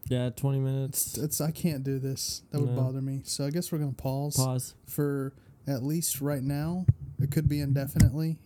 Yeah, 0.09 0.31
twenty 0.31 0.59
minutes. 0.59 1.17
it's 1.17 1.41
I 1.41 1.53
can't 1.53 1.85
do 1.85 1.99
this. 1.99 2.43
That 2.51 2.61
would 2.61 2.75
bother 2.77 3.01
me. 3.01 3.21
So 3.25 3.47
I 3.47 3.51
guess 3.51 3.71
we're 3.71 3.79
gonna 3.79 3.93
pause, 3.93 4.37
Pause. 4.37 4.75
for 4.87 5.33
at 5.67 5.83
least 5.85 6.21
right 6.21 6.43
now. 6.43 6.87
It 7.23 7.31
could 7.31 7.49
be 7.49 7.61
indefinitely. 7.61 8.39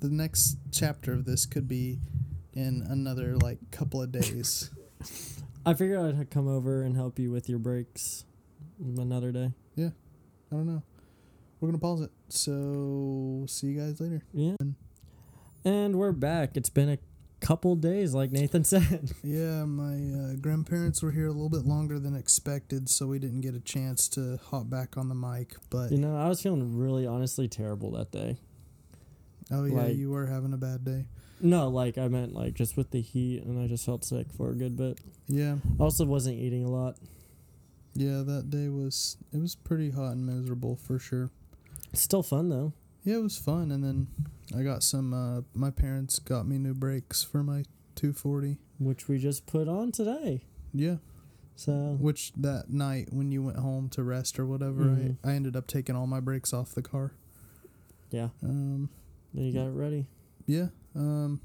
the 0.00 0.08
next 0.08 0.58
chapter 0.72 1.12
of 1.12 1.24
this 1.24 1.46
could 1.46 1.68
be 1.68 2.00
in 2.52 2.84
another 2.88 3.36
like 3.36 3.58
couple 3.70 4.02
of 4.02 4.10
days. 4.10 4.70
I 5.64 5.74
figured 5.74 6.00
I'd 6.00 6.30
come 6.30 6.48
over 6.48 6.82
and 6.82 6.96
help 6.96 7.18
you 7.20 7.30
with 7.30 7.48
your 7.48 7.60
breaks 7.60 8.24
another 8.80 9.30
day. 9.30 9.52
Yeah. 9.76 9.90
I 10.50 10.56
don't 10.56 10.66
know. 10.66 10.82
We're 11.60 11.68
gonna 11.68 11.78
pause 11.78 12.00
it. 12.00 12.10
So 12.28 13.44
see 13.48 13.68
you 13.68 13.80
guys 13.80 14.00
later. 14.00 14.24
Yeah. 14.32 14.56
And 15.64 15.96
we're 15.96 16.12
back. 16.12 16.56
It's 16.56 16.70
been 16.70 16.88
a 16.88 16.98
couple 17.40 17.76
days, 17.76 18.14
like 18.14 18.30
Nathan 18.32 18.64
said. 18.74 19.12
Yeah, 19.22 19.64
my 19.64 19.94
uh, 19.94 20.34
grandparents 20.40 21.02
were 21.02 21.12
here 21.12 21.26
a 21.26 21.32
little 21.32 21.48
bit 21.50 21.64
longer 21.66 21.98
than 21.98 22.14
expected, 22.16 22.88
so 22.88 23.06
we 23.06 23.18
didn't 23.18 23.40
get 23.42 23.54
a 23.54 23.60
chance 23.60 24.08
to 24.10 24.38
hop 24.50 24.68
back 24.70 24.96
on 24.96 25.08
the 25.08 25.14
mic. 25.14 25.54
But 25.70 25.92
You 25.92 25.98
know, 25.98 26.16
I 26.16 26.28
was 26.28 26.42
feeling 26.42 26.76
really 26.76 27.06
honestly 27.06 27.48
terrible 27.48 27.90
that 27.92 28.10
day. 28.10 28.36
oh 29.50 29.64
yeah, 29.64 29.74
like- 29.74 29.96
you 29.96 30.10
were 30.10 30.26
having 30.26 30.52
a 30.52 30.58
bad 30.58 30.84
day. 30.84 31.06
No, 31.40 31.68
like 31.68 31.96
I 31.98 32.08
meant 32.08 32.34
like 32.34 32.54
just 32.54 32.76
with 32.76 32.90
the 32.90 33.00
heat 33.00 33.44
and 33.44 33.62
I 33.62 33.68
just 33.68 33.86
felt 33.86 34.04
sick 34.04 34.26
for 34.36 34.50
a 34.50 34.54
good 34.56 34.76
bit. 34.76 34.98
Yeah, 35.28 35.58
I 35.78 35.82
also 35.84 36.04
wasn't 36.04 36.36
eating 36.40 36.64
a 36.64 36.68
lot. 36.68 36.96
yeah, 37.94 38.22
that 38.26 38.50
day 38.50 38.68
was 38.68 39.16
it 39.32 39.40
was 39.40 39.54
pretty 39.54 39.90
hot 39.90 40.12
and 40.16 40.26
miserable 40.26 40.74
for 40.74 40.98
sure. 40.98 41.30
It's 41.92 42.02
still 42.02 42.24
fun 42.24 42.48
though. 42.48 42.72
Yeah, 43.04 43.16
it 43.16 43.22
was 43.22 43.36
fun, 43.38 43.70
and 43.70 43.82
then 43.82 44.08
I 44.56 44.62
got 44.62 44.82
some. 44.82 45.12
Uh, 45.14 45.42
my 45.54 45.70
parents 45.70 46.18
got 46.18 46.46
me 46.46 46.58
new 46.58 46.74
brakes 46.74 47.22
for 47.22 47.42
my 47.42 47.64
240. 47.94 48.58
Which 48.78 49.08
we 49.08 49.18
just 49.18 49.46
put 49.46 49.66
on 49.68 49.90
today. 49.92 50.44
Yeah, 50.72 50.96
So 51.56 51.96
which 51.98 52.32
that 52.34 52.70
night 52.70 53.08
when 53.12 53.32
you 53.32 53.42
went 53.42 53.56
home 53.58 53.88
to 53.90 54.02
rest 54.04 54.38
or 54.38 54.46
whatever, 54.46 54.84
Mhm. 54.84 55.16
I, 55.24 55.30
I 55.30 55.34
ended 55.34 55.56
up 55.56 55.66
taking 55.66 55.96
all 55.96 56.06
my 56.06 56.20
brakes 56.20 56.52
off 56.52 56.74
the 56.74 56.82
car. 56.82 57.12
yeah. 58.10 58.28
Um, 58.42 58.90
Then 59.34 59.44
you 59.46 59.52
got 59.52 59.66
it 59.66 59.70
ready. 59.72 60.06
Yeah. 60.46 60.68
Um 60.94 61.40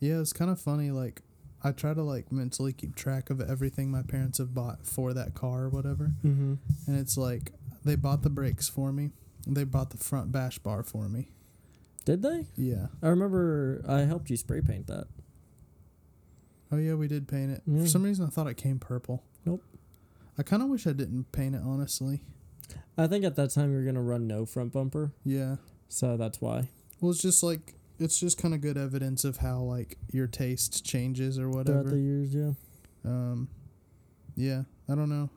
yeah, 0.00 0.20
it's 0.20 0.32
kind 0.32 0.50
of 0.50 0.60
funny 0.60 0.90
like 0.90 1.22
I 1.62 1.72
try 1.72 1.92
to 1.94 2.02
like 2.02 2.30
mentally 2.32 2.72
keep 2.72 2.94
track 2.94 3.28
of 3.30 3.40
everything 3.40 3.90
my 3.90 4.02
parents 4.02 4.38
have 4.38 4.54
bought 4.54 4.86
for 4.86 5.12
that 5.14 5.34
car 5.34 5.64
or 5.64 5.68
whatever. 5.68 6.12
Mm-hmm. 6.24 6.54
And 6.86 6.96
it's 6.98 7.16
like 7.18 7.52
they 7.84 7.96
bought 7.96 8.22
the 8.22 8.30
brakes 8.30 8.68
for 8.68 8.92
me. 8.92 9.10
They 9.46 9.64
bought 9.64 9.90
the 9.90 9.98
front 9.98 10.32
bash 10.32 10.58
bar 10.58 10.82
for 10.82 11.08
me. 11.08 11.28
Did 12.04 12.22
they? 12.22 12.46
Yeah. 12.56 12.86
I 13.02 13.08
remember 13.08 13.82
I 13.88 14.00
helped 14.00 14.30
you 14.30 14.36
spray 14.36 14.60
paint 14.60 14.86
that. 14.88 15.06
Oh 16.72 16.76
yeah, 16.76 16.94
we 16.94 17.08
did 17.08 17.28
paint 17.28 17.52
it. 17.52 17.62
Yeah. 17.66 17.82
For 17.82 17.88
some 17.88 18.02
reason 18.02 18.24
I 18.26 18.28
thought 18.28 18.46
it 18.46 18.56
came 18.56 18.78
purple. 18.78 19.22
Nope. 19.44 19.62
I 20.38 20.42
kind 20.42 20.62
of 20.62 20.68
wish 20.68 20.86
I 20.86 20.92
didn't 20.92 21.30
paint 21.32 21.54
it 21.54 21.62
honestly. 21.64 22.22
I 22.98 23.06
think 23.06 23.24
at 23.24 23.36
that 23.36 23.50
time 23.50 23.70
you 23.70 23.78
were 23.78 23.84
gonna 23.84 24.02
run 24.02 24.26
no 24.26 24.46
front 24.46 24.72
bumper, 24.72 25.12
Yeah. 25.24 25.56
so 25.88 26.16
that's 26.16 26.40
why. 26.40 26.68
Well, 27.00 27.10
it's 27.10 27.20
just 27.22 27.42
like 27.42 27.74
it's 27.98 28.18
just 28.18 28.38
kind 28.38 28.54
of 28.54 28.60
good 28.60 28.76
evidence 28.76 29.24
of 29.24 29.38
how 29.38 29.60
like 29.60 29.98
your 30.10 30.26
taste 30.26 30.84
changes 30.84 31.38
or 31.38 31.48
whatever 31.48 31.82
Throughout 31.82 31.94
the 31.94 32.00
years, 32.00 32.34
yeah. 32.34 32.52
Um, 33.04 33.48
yeah, 34.34 34.62
I 34.88 34.94
don't 34.94 35.08
know. 35.10 35.30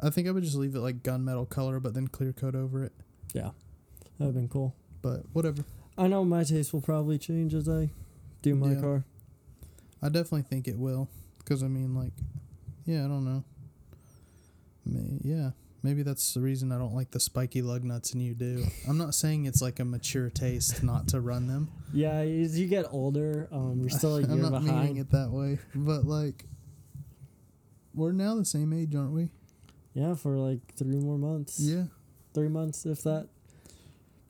I 0.00 0.10
think 0.10 0.26
I 0.26 0.30
would 0.30 0.42
just 0.42 0.56
leave 0.56 0.74
it 0.74 0.80
like 0.80 1.02
gunmetal 1.02 1.48
color, 1.48 1.78
but 1.78 1.94
then 1.94 2.08
clear 2.08 2.32
coat 2.32 2.54
over 2.54 2.82
it. 2.82 2.92
That 3.32 3.54
would've 4.18 4.34
been 4.34 4.48
cool. 4.48 4.74
But 5.02 5.22
whatever. 5.32 5.64
I 5.96 6.06
know 6.08 6.24
my 6.24 6.44
taste 6.44 6.72
will 6.72 6.80
probably 6.82 7.18
change 7.18 7.54
as 7.54 7.68
I 7.68 7.90
do 8.42 8.54
my 8.54 8.72
Yeah. 8.74 8.80
car. 8.80 9.04
I 10.02 10.08
definitely 10.08 10.42
think 10.42 10.66
it 10.68 10.78
will, 10.78 11.08
because 11.38 11.62
I 11.62 11.68
mean, 11.68 11.94
like, 11.94 12.12
yeah, 12.86 13.04
I 13.04 13.08
don't 13.08 13.24
know. 13.24 13.44
May, 14.86 15.18
yeah, 15.22 15.50
maybe 15.82 16.02
that's 16.02 16.32
the 16.34 16.40
reason 16.40 16.72
I 16.72 16.78
don't 16.78 16.94
like 16.94 17.10
the 17.10 17.20
spiky 17.20 17.60
lug 17.62 17.84
nuts, 17.84 18.12
and 18.14 18.22
you 18.22 18.34
do. 18.34 18.64
I'm 18.88 18.96
not 18.96 19.14
saying 19.14 19.44
it's 19.44 19.60
like 19.60 19.78
a 19.78 19.84
mature 19.84 20.30
taste 20.30 20.82
not 20.82 21.08
to 21.08 21.20
run 21.20 21.46
them. 21.46 21.68
Yeah, 21.92 22.12
as 22.20 22.58
you 22.58 22.66
get 22.66 22.86
older, 22.90 23.48
um, 23.52 23.80
you're 23.80 23.90
still 23.90 24.16
a 24.16 24.22
I'm 24.24 24.32
year 24.40 24.42
not 24.50 24.62
meaning 24.62 24.66
behind. 24.66 24.98
it 24.98 25.10
that 25.10 25.30
way, 25.30 25.58
but 25.74 26.04
like, 26.06 26.46
we're 27.94 28.12
now 28.12 28.36
the 28.36 28.44
same 28.44 28.72
age, 28.72 28.94
aren't 28.94 29.12
we? 29.12 29.30
Yeah, 29.92 30.14
for 30.14 30.36
like 30.38 30.60
three 30.76 30.96
more 30.98 31.18
months. 31.18 31.58
Yeah. 31.60 31.84
Three 32.34 32.48
months, 32.48 32.86
if 32.86 33.02
that. 33.02 33.28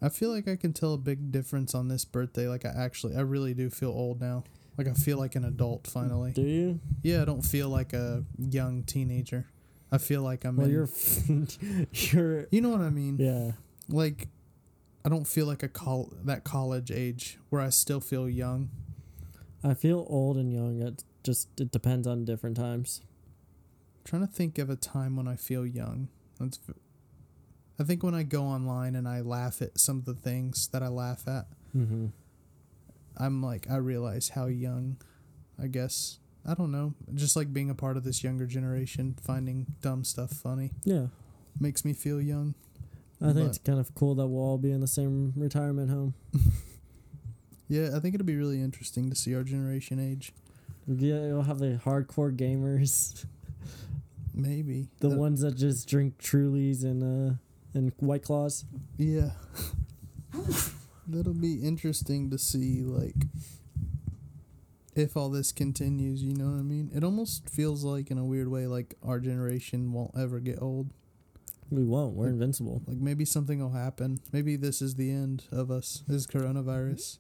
I 0.02 0.08
feel 0.08 0.30
like 0.30 0.48
I 0.48 0.56
can 0.56 0.72
tell 0.72 0.94
a 0.94 0.98
big 0.98 1.30
difference 1.30 1.74
on 1.74 1.88
this 1.88 2.04
birthday. 2.06 2.48
Like 2.48 2.64
I 2.64 2.70
actually, 2.70 3.16
I 3.16 3.20
really 3.20 3.52
do 3.52 3.68
feel 3.68 3.90
old 3.90 4.20
now. 4.20 4.44
Like 4.78 4.88
I 4.88 4.94
feel 4.94 5.18
like 5.18 5.34
an 5.34 5.44
adult 5.44 5.86
finally. 5.86 6.32
Do 6.32 6.42
you? 6.42 6.80
Yeah, 7.02 7.20
I 7.22 7.24
don't 7.26 7.42
feel 7.42 7.68
like 7.68 7.92
a 7.92 8.24
young 8.38 8.82
teenager. 8.84 9.46
I 9.92 9.98
feel 9.98 10.22
like 10.22 10.44
I'm. 10.44 10.56
Well, 10.56 10.66
in, 10.66 10.72
you're, 10.72 10.88
you're, 11.92 12.46
You 12.50 12.60
know 12.62 12.70
what 12.70 12.80
I 12.80 12.90
mean? 12.90 13.16
yeah. 13.18 13.52
Like, 13.94 14.28
I 15.04 15.08
don't 15.08 15.26
feel 15.26 15.46
like 15.46 15.62
a 15.62 15.68
col- 15.68 16.12
that 16.24 16.44
college 16.44 16.90
age 16.90 17.38
where 17.50 17.60
I 17.60 17.68
still 17.70 18.00
feel 18.00 18.28
young. 18.28 18.70
I 19.62 19.74
feel 19.74 20.06
old 20.08 20.36
and 20.38 20.50
young. 20.52 20.80
It 20.80 21.04
just 21.24 21.48
it 21.60 21.70
depends 21.70 22.06
on 22.06 22.24
different 22.24 22.56
times. 22.56 23.02
trying 24.04 24.26
to 24.26 24.32
think 24.32 24.56
of 24.58 24.70
a 24.70 24.76
time 24.76 25.16
when 25.16 25.28
I 25.28 25.36
feel 25.36 25.66
young. 25.66 26.08
That's. 26.38 26.58
I 27.80 27.82
think 27.82 28.02
when 28.02 28.14
I 28.14 28.22
go 28.24 28.42
online 28.44 28.94
and 28.94 29.08
I 29.08 29.22
laugh 29.22 29.62
at 29.62 29.80
some 29.80 29.96
of 29.98 30.04
the 30.04 30.14
things 30.14 30.68
that 30.68 30.82
I 30.82 30.88
laugh 30.88 31.26
at, 31.26 31.46
Mm-hmm. 31.76 32.06
I'm 33.16 33.42
like 33.42 33.70
I 33.70 33.76
realize 33.76 34.30
how 34.30 34.46
young, 34.46 34.96
I 35.62 35.66
guess 35.68 36.18
I 36.46 36.54
don't 36.54 36.72
know. 36.72 36.94
Just 37.14 37.36
like 37.36 37.52
being 37.52 37.70
a 37.70 37.74
part 37.74 37.96
of 37.96 38.04
this 38.04 38.22
younger 38.24 38.46
generation, 38.46 39.16
finding 39.22 39.66
dumb 39.82 40.04
stuff 40.04 40.30
funny 40.30 40.70
Yeah. 40.84 41.06
makes 41.60 41.84
me 41.84 41.92
feel 41.92 42.20
young. 42.20 42.54
I 43.20 43.26
think 43.26 43.36
But- 43.36 43.46
it's 43.46 43.58
kind 43.58 43.78
of 43.78 43.94
cool 43.94 44.14
that 44.16 44.26
we'll 44.26 44.42
all 44.42 44.58
be 44.58 44.72
in 44.72 44.80
the 44.80 44.86
same 44.86 45.32
retirement 45.36 45.90
home. 45.90 46.14
Yeah, 47.68 47.90
I 47.96 48.00
think 48.00 48.16
it'll 48.16 48.26
be 48.26 48.34
really 48.34 48.60
interesting 48.60 49.10
to 49.10 49.14
see 49.16 49.32
our 49.36 49.44
generation 49.44 50.00
age. 50.00 50.32
Yeah, 50.88 51.24
you'll 51.28 51.42
have 51.44 51.60
the 51.60 51.80
hardcore 51.84 52.34
gamers, 52.36 53.24
Maybe 54.34 54.88
the 54.98 55.08
That- 55.10 55.18
ones 55.18 55.40
that 55.42 55.56
just 55.56 55.86
drink 55.88 56.18
Trulies 56.18 56.82
and 56.82 57.02
uh 57.02 57.34
and 57.74 57.92
White 57.98 58.22
Claws. 58.24 58.64
Yeah. 58.96 59.30
That'll 61.06 61.34
be 61.34 61.54
interesting 61.62 62.30
to 62.30 62.38
see, 62.38 62.82
like, 62.82 63.16
if 64.94 65.16
all 65.16 65.28
this 65.28 65.50
continues, 65.52 66.22
you 66.22 66.34
know 66.34 66.46
what 66.50 66.58
I 66.58 66.62
mean? 66.62 66.90
It 66.94 67.02
almost 67.04 67.48
feels 67.48 67.84
like, 67.84 68.10
in 68.10 68.18
a 68.18 68.24
weird 68.24 68.48
way, 68.48 68.66
like 68.66 68.94
our 69.02 69.18
generation 69.20 69.92
won't 69.92 70.12
ever 70.18 70.38
get 70.40 70.60
old. 70.62 70.90
We 71.70 71.84
won't. 71.84 72.14
We're 72.16 72.26
Like- 72.26 72.32
invincible. 72.34 72.82
Like, 72.86 72.98
maybe 72.98 73.24
something 73.24 73.60
will 73.60 73.70
happen. 73.70 74.20
Maybe 74.32 74.56
this 74.56 74.82
is 74.82 74.94
the 74.96 75.10
end 75.10 75.44
of 75.52 75.70
us. 75.70 76.02
This 76.08 76.22
is 76.22 76.26
coronavirus. 76.26 77.18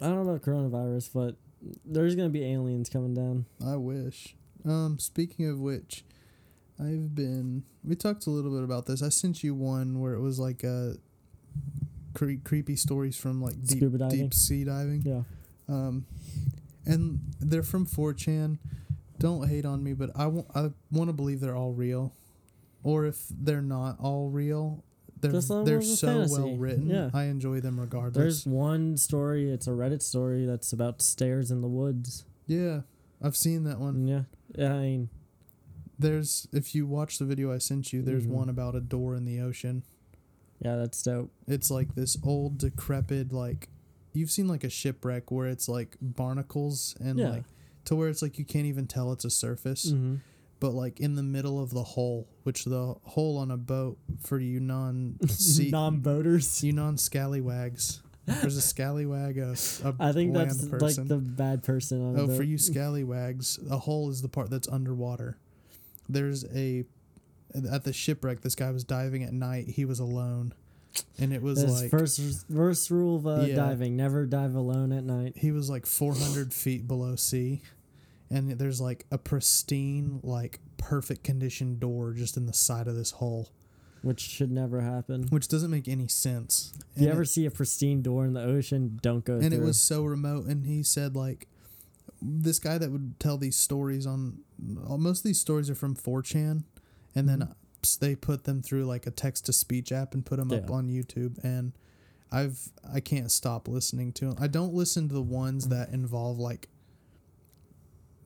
I 0.00 0.06
don't 0.08 0.24
know 0.24 0.30
about 0.30 0.42
coronavirus, 0.42 1.10
but 1.12 1.36
there's 1.84 2.14
gonna 2.14 2.28
be 2.28 2.44
aliens 2.44 2.88
coming 2.88 3.14
down. 3.14 3.46
I 3.64 3.76
wish. 3.76 4.36
Um, 4.64 4.98
speaking 5.00 5.46
of 5.46 5.58
which, 5.60 6.04
I've 6.80 7.14
been. 7.14 7.64
We 7.84 7.96
talked 7.96 8.26
a 8.26 8.30
little 8.30 8.52
bit 8.52 8.62
about 8.62 8.86
this. 8.86 9.02
I 9.02 9.08
sent 9.08 9.42
you 9.42 9.54
one 9.54 10.00
where 10.00 10.14
it 10.14 10.20
was 10.20 10.38
like 10.38 10.64
uh, 10.64 10.90
cre- 12.14 12.40
creepy 12.44 12.76
stories 12.76 13.16
from 13.16 13.42
like 13.42 13.60
deep, 13.64 13.82
deep 14.10 14.34
sea 14.34 14.64
diving. 14.64 15.02
Yeah. 15.04 15.22
Um, 15.68 16.06
and 16.86 17.20
they're 17.40 17.62
from 17.62 17.86
4chan. 17.86 18.58
Don't 19.18 19.48
hate 19.48 19.64
on 19.66 19.82
me, 19.82 19.92
but 19.94 20.10
I 20.14 20.26
want 20.28 20.46
I 20.54 20.70
want 20.92 21.08
to 21.08 21.12
believe 21.12 21.40
they're 21.40 21.56
all 21.56 21.72
real, 21.72 22.12
or 22.84 23.04
if 23.06 23.26
they're 23.30 23.60
not 23.60 23.96
all 23.98 24.30
real, 24.30 24.84
they're 25.20 25.32
Just 25.32 25.50
let 25.50 25.58
'em 25.60 25.64
they're 25.64 25.82
so 25.82 26.24
well 26.30 26.56
written. 26.56 26.88
Yeah. 26.88 27.10
I 27.12 27.24
enjoy 27.24 27.58
them 27.60 27.80
regardless. 27.80 28.14
There's 28.14 28.46
one 28.46 28.96
story. 28.96 29.50
It's 29.50 29.66
a 29.66 29.70
Reddit 29.70 30.02
story 30.02 30.46
that's 30.46 30.72
about 30.72 31.02
stairs 31.02 31.50
in 31.50 31.60
the 31.62 31.66
woods. 31.68 32.24
yeah, 32.46 32.82
I've 33.20 33.36
seen 33.36 33.64
that 33.64 33.80
one. 33.80 34.06
Yeah. 34.06 34.22
Yeah. 34.54 34.74
I 34.74 34.78
mean, 34.78 35.08
There's 35.98 36.46
if 36.52 36.74
you 36.74 36.86
watch 36.86 37.18
the 37.18 37.24
video 37.24 37.52
I 37.52 37.58
sent 37.58 37.92
you, 37.92 38.02
there's 38.02 38.26
Mhm. 38.26 38.30
one 38.30 38.48
about 38.48 38.74
a 38.74 38.80
door 38.80 39.14
in 39.14 39.24
the 39.24 39.40
ocean. 39.40 39.82
yeah, 40.60 40.74
that's 40.76 41.00
dope. 41.02 41.30
It's 41.46 41.70
like 41.70 41.94
this 41.94 42.16
old 42.22 42.58
decrepit 42.58 43.32
like 43.32 43.68
you've 44.12 44.30
seen 44.30 44.48
like 44.48 44.64
a 44.64 44.68
shipwreck 44.70 45.30
where 45.30 45.46
it's 45.46 45.68
like 45.68 45.96
barnacles 46.02 46.96
and 47.00 47.18
Yeah. 47.18 47.30
like 47.30 47.44
to 47.84 47.94
where 47.94 48.08
it's 48.08 48.22
like 48.22 48.38
you 48.38 48.44
can't 48.44 48.66
even 48.66 48.86
tell 48.86 49.12
it's 49.12 49.24
a 49.24 49.30
surface. 49.30 49.92
Mm-hmm. 49.92 50.16
but 50.60 50.74
like 50.74 50.98
in 50.98 51.14
the 51.14 51.22
middle 51.22 51.60
of 51.62 51.70
the 51.70 51.84
hole, 51.84 52.26
which 52.42 52.64
the 52.64 52.96
hole 53.04 53.36
on 53.38 53.52
a 53.52 53.56
boat 53.56 53.96
for 54.18 54.40
you 54.40 54.58
non 54.58 55.16
sea 55.28 55.70
Non-boaters. 55.70 56.64
you 56.64 56.72
non 56.72 56.98
scallywags. 56.98 58.02
There's 58.26 58.56
a 58.56 58.60
scallywag, 58.60 59.38
a, 59.38 59.54
a 59.84 59.94
I 60.00 60.10
think 60.12 60.34
that's 60.34 60.66
person. 60.66 61.04
like 61.04 61.08
the 61.08 61.18
bad 61.18 61.62
person 61.62 62.14
oh, 62.18 62.36
for 62.36 62.42
you 62.42 62.58
scallywags, 62.68 63.60
a 63.70 63.78
hole 63.78 64.10
is 64.10 64.20
the 64.22 64.28
part 64.28 64.50
that's 64.50 64.66
underwater. 64.68 65.38
There's 66.08 66.44
a 66.54 66.84
at 67.72 67.84
the 67.84 67.92
shipwreck. 67.92 68.40
This 68.42 68.54
guy 68.54 68.70
was 68.70 68.84
diving 68.84 69.22
at 69.24 69.32
night. 69.32 69.68
He 69.68 69.84
was 69.84 69.98
alone, 70.00 70.52
and 71.18 71.32
it 71.32 71.42
was 71.42 71.60
That's 71.60 71.82
like 71.82 71.90
first 71.90 72.20
first 72.54 72.90
rule 72.90 73.16
of 73.16 73.26
uh, 73.26 73.44
Yeah. 73.46 73.56
diving: 73.56 73.96
never 73.96 74.26
dive 74.26 74.54
alone 74.54 74.92
at 74.92 75.04
night. 75.04 75.34
he 75.36 75.50
was 75.52 75.68
like 75.70 75.86
400 75.86 76.52
feet 76.52 76.86
below 76.88 77.16
sea 77.16 77.62
and 78.30 78.50
there's 78.52 78.78
like 78.78 79.06
a 79.10 79.16
pristine 79.16 80.20
like 80.22 80.58
perfect 80.76 81.24
condition 81.24 81.78
door 81.78 82.12
just 82.12 82.36
in 82.36 82.44
the 82.44 82.52
side 82.52 82.86
of 82.86 82.94
this 82.94 83.12
hole 83.12 83.48
which 84.02 84.20
should 84.20 84.50
never 84.52 84.82
happen. 84.82 85.22
which 85.30 85.48
doesn't 85.48 85.70
make 85.70 85.88
any 85.88 86.06
sense 86.06 86.74
If 86.94 87.02
you 87.02 87.08
ever 87.08 87.22
it- 87.22 87.26
see 87.28 87.46
a 87.46 87.50
pristine 87.50 88.02
door 88.02 88.26
in 88.26 88.34
the 88.34 88.42
ocean, 88.42 88.98
don't 89.00 89.24
go 89.24 89.38
and 89.38 89.50
through. 89.50 89.62
it 89.62 89.64
was 89.64 89.80
so 89.80 90.04
remote 90.04 90.44
and 90.44 90.66
he 90.66 90.82
said 90.82 91.16
like 91.16 91.48
this 92.20 92.58
guy 92.58 92.78
that 92.78 92.90
would 92.90 93.18
tell 93.20 93.38
these 93.38 93.56
stories 93.56 94.06
on 94.06 94.38
most 94.58 95.18
of 95.20 95.24
these 95.24 95.40
stories 95.40 95.70
are 95.70 95.74
from 95.74 95.94
4chan 95.94 96.64
and 97.14 97.28
then 97.28 97.40
Mhm. 97.40 97.54
s- 97.84 97.96
they 97.96 98.16
put 98.16 98.44
them 98.44 98.60
through 98.62 98.84
like 98.86 99.06
a 99.06 99.10
text 99.10 99.46
to 99.46 99.52
speech 99.52 99.92
app 99.92 100.14
and 100.14 100.26
put 100.26 100.38
them 100.38 100.50
up 100.52 100.70
on 100.70 100.88
YouTube 100.88 101.38
and 101.44 101.72
I've 102.30 102.70
I 102.84 103.00
can't 103.00 103.30
stop 103.30 103.68
listening 103.68 104.12
to 104.14 104.26
them. 104.26 104.34
I 104.38 104.48
don't 104.48 104.74
listen 104.74 105.08
to 105.08 105.14
the 105.14 105.22
ones 105.22 105.66
Mm. 105.66 105.70
that 105.70 105.90
involve 105.90 106.38
like 106.38 106.68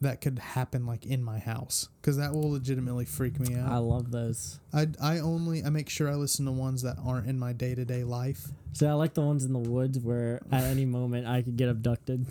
that 0.00 0.20
could 0.20 0.38
happen 0.40 0.84
like 0.84 1.06
in 1.06 1.22
my 1.22 1.38
house 1.38 1.88
cuz 2.02 2.16
that 2.16 2.32
will 2.34 2.50
legitimately 2.50 3.04
freak 3.04 3.38
me 3.38 3.54
out. 3.54 3.70
I 3.70 3.76
love 3.76 4.10
those. 4.10 4.58
I 4.72 4.88
I 5.00 5.18
only 5.20 5.62
I 5.62 5.70
make 5.70 5.88
sure 5.88 6.08
I 6.10 6.16
listen 6.16 6.44
to 6.46 6.52
ones 6.52 6.82
that 6.82 6.96
aren't 6.98 7.28
in 7.28 7.38
my 7.38 7.52
day-to-day 7.52 8.02
life. 8.02 8.50
See, 8.72 8.86
I 8.86 8.94
like 8.94 9.14
the 9.14 9.20
ones 9.22 9.44
in 9.44 9.52
the 9.52 9.60
woods 9.60 10.00
where 10.00 10.40
at 10.50 10.64
any 10.64 10.84
moment 10.86 11.26
I 11.28 11.42
could 11.42 11.56
get 11.56 11.68
abducted. 11.68 12.26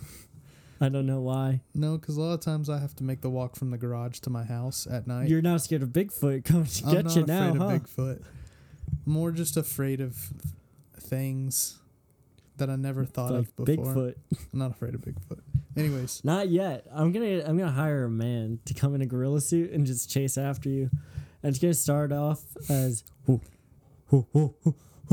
I 0.81 0.89
don't 0.89 1.05
know 1.05 1.21
why. 1.21 1.61
No, 1.75 1.97
cuz 1.99 2.17
a 2.17 2.21
lot 2.21 2.33
of 2.33 2.39
times 2.39 2.69
I 2.69 2.79
have 2.79 2.95
to 2.97 3.03
make 3.03 3.21
the 3.21 3.29
walk 3.29 3.55
from 3.55 3.69
the 3.69 3.77
garage 3.77 4.19
to 4.21 4.29
my 4.31 4.43
house 4.43 4.87
at 4.89 5.05
night. 5.07 5.29
You're 5.29 5.41
not 5.41 5.61
scared 5.61 5.83
of 5.83 5.89
Bigfoot 5.89 6.43
coming 6.43 6.65
to 6.65 6.85
I'm 6.87 6.93
get 7.03 7.15
you 7.15 7.25
now, 7.25 7.49
I'm 7.49 7.57
not 7.57 7.65
afraid 7.67 7.69
now, 7.69 7.75
of? 7.75 8.17
Bigfoot. 8.17 8.23
More 9.05 9.31
just 9.31 9.57
afraid 9.57 10.01
of 10.01 10.33
things 10.99 11.77
that 12.57 12.69
I 12.69 12.75
never 12.75 13.05
thought 13.05 13.31
Like 13.31 13.39
of 13.41 13.55
before. 13.55 13.85
Bigfoot. 13.85 14.15
I'm 14.53 14.59
not 14.59 14.71
afraid 14.71 14.95
of 14.95 15.01
Bigfoot. 15.01 15.39
Anyways, 15.77 16.21
Not 16.25 16.49
yet. 16.49 16.85
I'm 16.91 17.11
gonna 17.11 17.43
I'm 17.45 17.57
gonna 17.57 17.71
hire 17.71 18.05
a 18.05 18.09
man 18.09 18.59
to 18.65 18.73
come 18.73 18.95
in 18.95 19.01
a 19.01 19.05
gorilla 19.05 19.41
suit 19.41 19.71
and 19.71 19.85
just 19.85 20.09
chase 20.09 20.37
after 20.37 20.67
you. 20.69 20.89
And 21.43 21.49
it's 21.51 21.59
gonna 21.59 21.73
start 21.73 22.11
off 22.11 22.43
as 22.69 23.03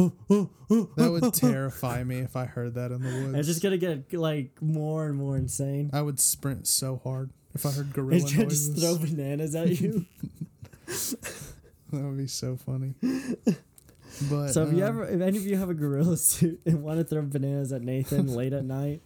that 0.06 1.08
would 1.20 1.34
terrify 1.34 2.04
me 2.04 2.18
if 2.20 2.36
I 2.36 2.44
heard 2.44 2.74
that 2.74 2.92
in 2.92 3.02
the 3.02 3.08
woods. 3.26 3.38
it's 3.38 3.48
just 3.48 3.62
gonna 3.62 3.76
get 3.78 4.12
like 4.12 4.60
more 4.62 5.06
and 5.06 5.16
more 5.16 5.36
insane. 5.36 5.90
I 5.92 6.02
would 6.02 6.20
sprint 6.20 6.66
so 6.68 7.00
hard 7.02 7.30
if 7.54 7.66
I 7.66 7.70
heard 7.72 7.92
gorilla 7.92 8.16
It's 8.22 8.30
gonna 8.32 8.44
noises. 8.44 8.68
just 8.68 8.80
throw 8.80 8.96
bananas 8.98 9.54
at 9.54 9.80
you. 9.80 10.06
That 11.90 12.02
would 12.04 12.18
be 12.18 12.26
so 12.26 12.56
funny. 12.56 12.92
But 14.30 14.48
so 14.48 14.64
if 14.64 14.74
you 14.74 14.82
um, 14.84 14.88
ever, 14.88 15.08
if 15.08 15.22
any 15.22 15.38
of 15.38 15.46
you 15.46 15.56
have 15.56 15.70
a 15.70 15.74
gorilla 15.74 16.18
suit 16.18 16.60
and 16.66 16.82
want 16.82 16.98
to 16.98 17.04
throw 17.04 17.22
bananas 17.22 17.72
at 17.72 17.80
Nathan 17.80 18.26
late 18.34 18.52
at 18.52 18.64
night, 18.66 19.00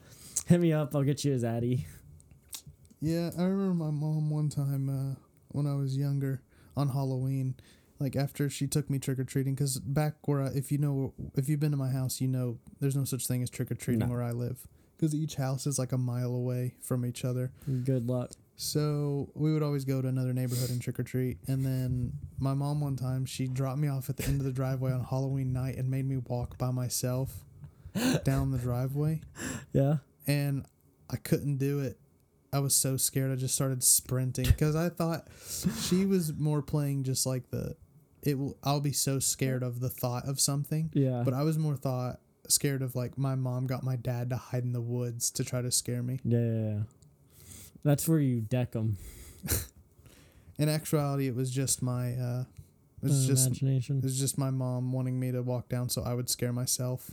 hit 0.48 0.60
me 0.60 0.72
up. 0.72 0.92
I'll 0.96 1.04
get 1.04 1.24
you 1.24 1.30
his 1.30 1.44
addy. 1.44 1.86
Yeah, 3.00 3.30
I 3.38 3.42
remember 3.44 3.84
my 3.84 3.90
mom 3.92 4.30
one 4.30 4.48
time 4.48 4.88
uh, 4.88 5.14
when 5.50 5.68
I 5.68 5.74
was 5.76 5.96
younger 5.96 6.42
on 6.76 6.88
Halloween, 6.88 7.54
like 8.02 8.16
after 8.16 8.50
she 8.50 8.66
took 8.66 8.90
me 8.90 8.98
trick 8.98 9.18
or 9.18 9.24
treating. 9.24 9.54
Because 9.54 9.78
back 9.78 10.14
where 10.26 10.42
I, 10.42 10.46
if 10.48 10.70
you 10.72 10.78
know, 10.78 11.14
if 11.36 11.48
you've 11.48 11.60
been 11.60 11.70
to 11.70 11.76
my 11.76 11.90
house, 11.90 12.20
you 12.20 12.28
know 12.28 12.58
there's 12.80 12.96
no 12.96 13.04
such 13.04 13.26
thing 13.26 13.42
as 13.42 13.50
trick 13.50 13.70
or 13.70 13.74
treating 13.74 14.06
No. 14.06 14.12
where 14.12 14.22
I 14.22 14.32
live. 14.32 14.66
Because 14.96 15.14
each 15.14 15.34
house 15.36 15.66
is 15.66 15.78
like 15.78 15.92
a 15.92 15.98
mile 15.98 16.34
away 16.34 16.74
from 16.80 17.04
each 17.04 17.24
other. 17.24 17.50
Good 17.84 18.06
luck. 18.08 18.30
So 18.54 19.30
we 19.34 19.52
would 19.52 19.62
always 19.62 19.84
go 19.84 20.00
to 20.00 20.06
another 20.08 20.32
neighborhood 20.32 20.70
and 20.70 20.80
trick 20.80 21.00
or 21.00 21.02
treat. 21.02 21.38
And 21.48 21.64
then 21.66 22.12
my 22.38 22.54
mom 22.54 22.80
one 22.80 22.94
time 22.96 23.24
she 23.26 23.48
dropped 23.48 23.78
me 23.78 23.88
off 23.88 24.08
at 24.10 24.16
the 24.18 24.24
end 24.26 24.40
of 24.40 24.44
the 24.46 24.52
driveway 24.52 24.92
on 24.92 25.02
Halloween 25.04 25.52
night 25.52 25.76
and 25.76 25.90
made 25.90 26.06
me 26.06 26.18
walk 26.18 26.56
by 26.58 26.70
myself 26.70 27.44
down 28.24 28.52
the 28.52 28.58
driveway 28.58 29.20
Yeah. 29.72 29.96
and 30.26 30.64
I 31.10 31.16
couldn't 31.16 31.56
do 31.58 31.80
it. 31.80 31.98
I 32.52 32.58
was 32.60 32.74
so 32.74 32.96
scared. 32.98 33.32
I 33.32 33.36
just 33.36 33.54
started 33.54 33.82
sprinting 33.82 34.44
because 34.44 34.76
I 34.76 34.90
thought 34.90 35.26
she 35.80 36.04
was 36.06 36.32
more 36.34 36.60
playing 36.62 37.02
just 37.04 37.24
like 37.26 37.50
the 37.50 37.76
it 38.22 38.38
will. 38.38 38.56
I'll 38.62 38.80
be 38.80 38.92
so 38.92 39.18
scared 39.18 39.62
of 39.62 39.80
the 39.80 39.88
thought 39.88 40.26
of 40.28 40.38
something, 40.40 40.90
Yeah. 40.94 41.22
but 41.24 41.34
I 41.34 41.42
was 41.42 41.58
more 41.58 41.76
thought 41.76 42.20
scared 42.48 42.82
of 42.82 42.94
like 42.96 43.16
my 43.16 43.34
mom 43.34 43.66
got 43.66 43.82
my 43.82 43.96
dad 43.96 44.30
to 44.30 44.36
hide 44.36 44.64
in 44.64 44.72
the 44.72 44.80
woods 44.80 45.30
to 45.32 45.44
try 45.44 45.62
to 45.62 45.70
scare 45.70 46.02
me. 46.02 46.20
yeah, 46.24 46.38
yeah, 46.38 46.60
yeah. 46.70 46.80
That's 47.84 48.06
where 48.08 48.18
you 48.20 48.40
deck 48.40 48.72
them. 48.72 48.96
In 50.58 50.68
actuality, 50.68 51.26
it 51.26 51.34
was 51.34 51.50
just 51.50 51.82
my 51.82 52.12
uh, 52.12 52.44
it 53.02 53.06
was 53.08 53.26
just 53.26 53.46
it 53.46 53.62
imagination. 53.62 54.00
was 54.00 54.18
just 54.18 54.38
my 54.38 54.50
mom 54.50 54.92
wanting 54.92 55.18
me 55.18 55.32
to 55.32 55.42
walk 55.42 55.68
down 55.68 55.88
so 55.88 56.02
I 56.02 56.14
would 56.14 56.28
scare 56.28 56.52
myself. 56.52 57.10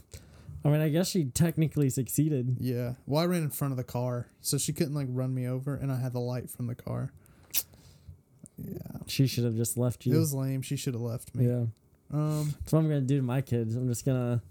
I 0.64 0.68
mean, 0.68 0.80
I 0.80 0.90
guess 0.90 1.08
she 1.08 1.24
technically 1.24 1.88
succeeded. 1.88 2.58
Yeah. 2.60 2.94
Well, 3.06 3.22
I 3.22 3.26
ran 3.26 3.42
in 3.42 3.50
front 3.50 3.72
of 3.72 3.78
the 3.78 3.82
car, 3.84 4.28
so 4.42 4.58
she 4.58 4.72
couldn't 4.74 4.94
like 4.94 5.06
run 5.10 5.34
me 5.34 5.48
over, 5.48 5.74
and 5.74 5.90
I 5.90 5.98
had 5.98 6.12
the 6.12 6.20
light 6.20 6.50
from 6.50 6.66
the 6.66 6.74
car. 6.74 7.12
Yeah. 8.64 8.98
She 9.06 9.26
should 9.26 9.44
have 9.44 9.56
just 9.56 9.76
left 9.76 10.06
you. 10.06 10.14
It 10.14 10.18
was 10.18 10.34
lame. 10.34 10.62
She 10.62 10.76
should 10.76 10.94
have 10.94 11.02
left 11.02 11.34
me. 11.34 11.46
yeah. 11.46 11.64
Um, 12.12 12.54
That's 12.60 12.72
what 12.72 12.80
I'm 12.80 12.88
gonna 12.88 13.00
do 13.02 13.16
to 13.16 13.22
my 13.22 13.40
kids. 13.40 13.76
I'm 13.76 13.88
just 13.88 14.04
gonna 14.04 14.42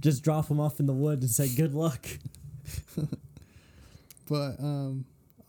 just 0.00 0.22
drop 0.22 0.48
them 0.48 0.60
off 0.60 0.80
in 0.80 0.86
the 0.86 0.92
woods 0.92 1.24
and 1.24 1.30
say 1.30 1.54
good 1.54 1.74
luck. 1.74 2.06
but 4.28 4.58
um, 4.58 5.04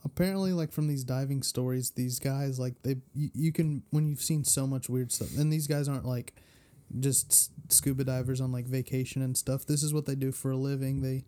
apparently, 0.05 0.53
like 0.53 0.71
from 0.71 0.87
these 0.87 1.03
diving 1.03 1.43
stories, 1.43 1.91
these 1.91 2.19
guys 2.19 2.59
like 2.59 2.81
they 2.83 2.97
you, 3.13 3.29
you 3.33 3.51
can 3.51 3.83
when 3.91 4.07
you've 4.07 4.21
seen 4.21 4.43
so 4.43 4.67
much 4.67 4.89
weird 4.89 5.11
stuff, 5.11 5.37
and 5.37 5.51
these 5.51 5.67
guys 5.67 5.87
aren't 5.87 6.05
like 6.05 6.33
just 6.99 7.51
scuba 7.71 8.03
divers 8.03 8.41
on 8.41 8.51
like 8.51 8.65
vacation 8.65 9.21
and 9.21 9.37
stuff. 9.37 9.65
This 9.65 9.83
is 9.83 9.93
what 9.93 10.05
they 10.05 10.15
do 10.15 10.31
for 10.31 10.51
a 10.51 10.57
living. 10.57 11.01
They 11.01 11.23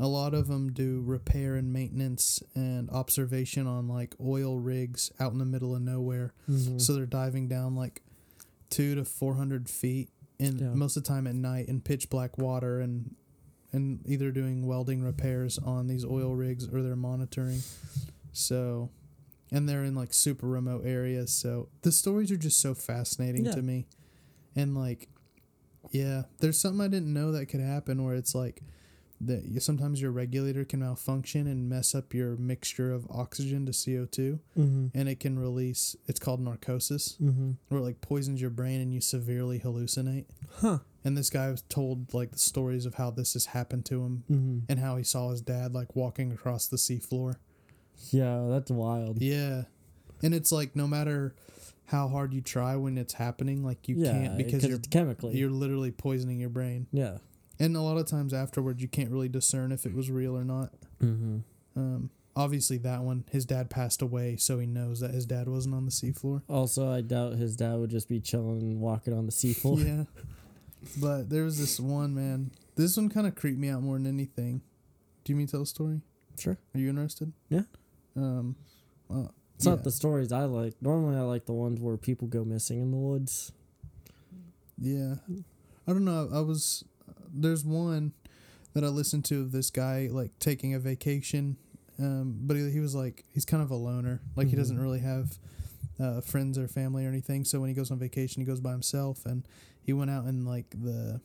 a 0.00 0.08
lot 0.08 0.32
of 0.34 0.48
them 0.48 0.72
do 0.72 1.02
repair 1.04 1.54
and 1.54 1.72
maintenance 1.72 2.42
and 2.54 2.88
observation 2.90 3.66
on 3.66 3.88
like 3.88 4.14
oil 4.20 4.58
rigs 4.58 5.12
out 5.20 5.32
in 5.32 5.38
the 5.38 5.44
middle 5.44 5.74
of 5.76 5.82
nowhere. 5.82 6.32
Mhm. 6.48 6.80
So 6.80 6.94
they're 6.94 7.06
diving 7.06 7.46
down 7.48 7.74
like 7.76 8.02
two 8.70 8.94
to 8.94 9.04
four 9.04 9.34
hundred 9.34 9.68
feet, 9.68 10.08
and 10.40 10.58
Yeah. 10.60 10.74
most 10.74 10.96
of 10.96 11.02
the 11.04 11.08
time 11.08 11.26
at 11.26 11.34
night 11.34 11.68
in 11.68 11.80
pitch 11.82 12.08
black 12.10 12.38
water, 12.38 12.80
and 12.80 13.14
and 13.74 14.00
either 14.06 14.30
doing 14.30 14.66
welding 14.66 15.02
repairs 15.02 15.58
on 15.58 15.86
these 15.86 16.04
oil 16.04 16.34
rigs 16.34 16.66
or 16.68 16.82
they're 16.82 16.94
monitoring. 16.96 17.60
So, 18.32 18.90
and 19.50 19.68
they're 19.68 19.84
in 19.84 19.94
like 19.94 20.12
super 20.12 20.46
remote 20.46 20.84
areas. 20.86 21.32
So 21.32 21.68
the 21.82 21.92
stories 21.92 22.30
are 22.30 22.36
just 22.36 22.60
so 22.60 22.74
fascinating 22.74 23.44
Yeah. 23.46 23.52
to 23.52 23.62
me, 23.62 23.86
and 24.56 24.74
like, 24.74 25.08
yeah, 25.90 26.24
there's 26.40 26.58
something 26.60 26.80
I 26.80 26.88
didn't 26.88 27.12
know 27.12 27.32
that 27.32 27.46
could 27.46 27.60
happen 27.60 28.04
where 28.04 28.14
it's 28.14 28.34
like 28.34 28.62
that 29.24 29.44
you, 29.44 29.60
sometimes 29.60 30.00
your 30.02 30.10
regulator 30.10 30.64
can 30.64 30.80
malfunction 30.80 31.46
and 31.46 31.68
mess 31.68 31.94
up 31.94 32.12
your 32.12 32.36
mixture 32.36 32.92
of 32.92 33.06
oxygen 33.10 33.64
to 33.66 33.72
CO2 33.72 34.38
Mhm. 34.58 34.90
and 34.94 35.08
it 35.08 35.20
can 35.20 35.38
release 35.38 35.94
it's 36.08 36.18
called 36.18 36.40
narcosis 36.40 37.16
Mhm. 37.22 37.56
where 37.68 37.80
it 37.80 37.84
like 37.84 38.00
poisons 38.00 38.40
your 38.40 38.50
brain 38.50 38.80
and 38.80 38.92
you 38.92 39.00
severely 39.00 39.60
hallucinate 39.60 40.24
Huh. 40.56 40.78
and 41.04 41.16
this 41.16 41.30
guy 41.30 41.50
was 41.50 41.62
told 41.68 42.12
like 42.12 42.32
the 42.32 42.38
stories 42.38 42.84
of 42.86 42.94
how 42.94 43.10
this 43.10 43.34
has 43.34 43.46
happened 43.46 43.84
to 43.86 44.02
him 44.02 44.24
Mhm. 44.30 44.62
and 44.68 44.78
how 44.80 44.96
he 44.96 45.04
saw 45.04 45.30
his 45.30 45.40
dad 45.40 45.72
like 45.72 45.94
walking 45.94 46.32
across 46.32 46.66
the 46.66 46.76
seafloor 46.76 47.36
Yeah, 48.10 48.48
that's 48.48 48.70
wild. 48.70 49.22
yeah 49.22 49.64
and 50.22 50.34
it's 50.34 50.50
like 50.52 50.74
no 50.74 50.86
matter 50.88 51.34
how 51.86 52.08
hard 52.08 52.32
you 52.32 52.40
try 52.40 52.74
when 52.76 52.96
it's 52.96 53.14
happening 53.14 53.62
like 53.64 53.88
you 53.88 53.96
yeah, 53.98 54.12
can't 54.12 54.36
because 54.36 54.64
you're 54.64 54.78
it's 54.78 54.88
chemically. 54.88 55.36
you're 55.36 55.50
literally 55.50 55.90
poisoning 55.90 56.40
your 56.40 56.48
brain 56.50 56.86
yeah. 56.92 57.18
And 57.62 57.76
a 57.76 57.80
lot 57.80 57.96
of 57.96 58.06
times 58.06 58.34
afterwards 58.34 58.82
you 58.82 58.88
can't 58.88 59.10
really 59.10 59.28
discern 59.28 59.72
if 59.72 59.86
it 59.86 59.94
was 59.94 60.10
real 60.10 60.36
or 60.36 60.44
not 60.44 60.70
Mm-hmm. 61.02 61.38
um 61.76 62.10
obviously 62.36 62.78
that 62.78 63.02
one 63.02 63.24
his 63.30 63.44
dad 63.44 63.68
passed 63.70 64.00
away 64.02 64.36
so 64.36 64.58
he 64.58 64.66
knows 64.66 65.00
that 65.00 65.10
his 65.12 65.26
dad 65.26 65.48
wasn't 65.48 65.74
on 65.74 65.84
the 65.84 65.90
seafloor 65.90 66.42
Also, 66.48 66.90
I 66.90 67.00
doubt 67.02 67.34
his 67.34 67.56
dad 67.56 67.74
would 67.78 67.90
just 67.90 68.08
be 68.08 68.20
chilling 68.20 68.60
and 68.62 68.80
walking 68.80 69.12
on 69.12 69.26
the 69.26 69.32
seafloor. 69.32 69.84
yeah. 69.86 70.04
But 71.00 71.28
there 71.30 71.44
was 71.44 71.58
this 71.58 71.78
one 71.78 72.14
man. 72.14 72.50
This 72.74 72.96
one 72.96 73.08
kind 73.08 73.26
of 73.26 73.34
creeped 73.34 73.58
me 73.58 73.68
out 73.68 73.82
more 73.82 73.96
than 73.98 74.06
anything. 74.06 74.62
Do 75.24 75.32
you 75.32 75.36
mean 75.36 75.46
to 75.46 75.52
tell 75.52 75.62
a 75.62 75.66
story? 75.66 76.00
Sure. 76.38 76.56
Are 76.74 76.78
you 76.80 76.88
interested? 76.88 77.32
Yeah. 77.50 77.62
Um. 78.16 78.56
Uh, 79.08 79.28
It's 79.56 79.66
yeah. 79.66 79.72
not 79.72 79.84
the 79.84 79.90
stories 79.92 80.32
I 80.32 80.44
like. 80.46 80.74
Normally, 80.80 81.16
I 81.16 81.20
like 81.20 81.44
the 81.46 81.52
ones 81.52 81.78
where 81.80 81.96
people 81.98 82.26
go 82.28 82.44
missing 82.44 82.80
in 82.80 82.90
the 82.90 82.96
woods. 82.96 83.52
Yeah. 84.78 85.14
I 85.86 85.92
don't 85.92 86.04
know. 86.04 86.28
I 86.32 86.40
was. 86.40 86.82
There's 87.32 87.64
one 87.64 88.12
that 88.74 88.84
I 88.84 88.88
listened 88.88 89.24
to 89.26 89.40
of 89.40 89.52
this 89.52 89.70
guy 89.70 90.08
like 90.10 90.30
taking 90.38 90.74
a 90.74 90.78
vacation. 90.78 91.56
Um, 91.98 92.36
but 92.42 92.56
he, 92.56 92.70
he 92.70 92.80
was 92.80 92.94
like 92.94 93.24
he's 93.30 93.44
kind 93.44 93.62
of 93.62 93.70
a 93.70 93.76
loner. 93.76 94.20
Like 94.36 94.48
he 94.48 94.54
Mhm. 94.54 94.58
doesn't 94.58 94.80
really 94.80 95.00
have 95.00 95.38
uh, 96.00 96.20
friends 96.20 96.58
or 96.58 96.66
family 96.68 97.04
or 97.04 97.08
anything. 97.08 97.44
So 97.44 97.60
when 97.60 97.68
he 97.68 97.74
goes 97.74 97.90
on 97.90 97.98
vacation, 97.98 98.40
he 98.40 98.46
goes 98.46 98.60
by 98.60 98.72
himself. 98.72 99.24
And 99.26 99.46
he 99.82 99.92
went 99.92 100.10
out 100.10 100.24
in 100.26 100.44
like 100.44 100.70
the 100.70 101.20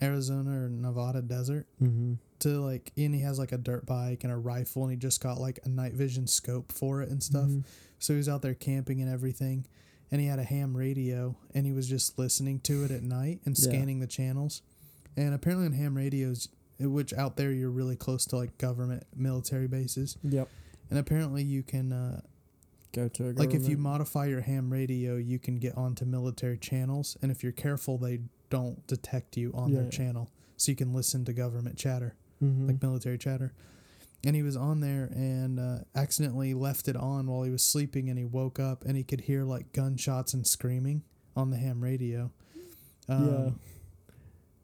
Arizona 0.00 0.64
or 0.64 0.68
Nevada 0.68 1.22
desert. 1.22 1.66
Mm-hmm. 1.82 2.14
to 2.40 2.60
like 2.60 2.92
and 2.96 3.14
he 3.14 3.20
has 3.20 3.38
like 3.38 3.52
a 3.52 3.58
dirt 3.58 3.84
bike 3.86 4.24
and 4.24 4.32
a 4.32 4.36
rifle 4.36 4.82
and 4.82 4.90
he 4.90 4.96
just 4.96 5.20
got 5.22 5.38
like 5.38 5.60
a 5.64 5.68
night 5.68 5.92
vision 5.92 6.26
scope 6.26 6.72
for 6.72 7.00
it 7.02 7.08
and 7.08 7.22
stuff 7.22 7.44
Mm-hmm. 7.44 7.60
so 8.00 8.14
he 8.14 8.16
was 8.16 8.28
out 8.28 8.42
there 8.42 8.54
camping 8.54 9.00
and 9.00 9.08
everything 9.12 9.64
and 10.10 10.20
he 10.20 10.26
had 10.26 10.40
a 10.40 10.44
ham 10.44 10.76
radio 10.76 11.36
and 11.54 11.66
he 11.66 11.72
was 11.72 11.86
just 11.88 12.18
listening 12.18 12.58
to 12.60 12.82
it 12.84 12.90
at 12.90 13.02
night 13.04 13.40
and 13.44 13.56
Yeah. 13.56 13.62
scanning 13.70 14.00
the 14.00 14.08
channels 14.08 14.62
and 15.16 15.34
apparently 15.34 15.66
on 15.66 15.72
ham 15.72 15.96
radios 15.96 16.48
uh, 16.82 16.88
which 16.88 17.12
out 17.14 17.36
there 17.36 17.50
you're 17.52 17.70
really 17.70 17.96
close 17.96 18.24
to 18.26 18.36
like 18.36 18.56
government 18.58 19.04
military 19.16 19.66
bases 19.68 20.16
Yep. 20.22 20.48
and 20.90 20.98
apparently 20.98 21.42
you 21.42 21.62
can 21.62 21.92
uh, 21.92 22.20
Go 22.92 23.08
to 23.08 23.30
a 23.30 23.32
like 23.32 23.54
if 23.54 23.66
you 23.68 23.78
modify 23.78 24.26
your 24.26 24.42
ham 24.42 24.70
radio 24.70 25.16
you 25.16 25.38
can 25.38 25.56
get 25.56 25.74
onto 25.78 26.04
military 26.04 26.58
channels 26.58 27.16
and 27.22 27.30
if 27.30 27.42
you're 27.42 27.50
careful 27.52 27.96
they 27.96 28.20
don't 28.50 28.86
detect 28.86 29.36
you 29.38 29.50
on 29.54 29.72
their 29.72 29.84
Yeah. 29.84 29.88
channel 29.90 30.30
so 30.58 30.70
you 30.72 30.76
can 30.76 30.92
listen 30.92 31.24
to 31.24 31.32
government 31.32 31.78
chatter 31.78 32.14
Mhm. 32.42 32.66
like 32.66 32.82
military 32.82 33.16
chatter. 33.18 33.52
And 34.24 34.36
he 34.36 34.42
was 34.42 34.56
on 34.56 34.80
there 34.80 35.06
and 35.14 35.58
uh, 35.58 35.78
accidentally 35.94 36.52
left 36.54 36.86
it 36.86 36.94
on 36.96 37.26
while 37.28 37.42
he 37.44 37.50
was 37.50 37.64
sleeping, 37.64 38.08
and 38.08 38.16
he 38.18 38.24
woke 38.24 38.60
up 38.60 38.84
and 38.84 38.96
he 38.96 39.02
could 39.02 39.22
hear 39.22 39.42
like 39.44 39.72
gunshots 39.72 40.32
and 40.34 40.46
screaming 40.46 41.02
on 41.34 41.50
the 41.50 41.56
ham 41.56 41.80
radio. 41.82 42.30
Um, 43.08 43.58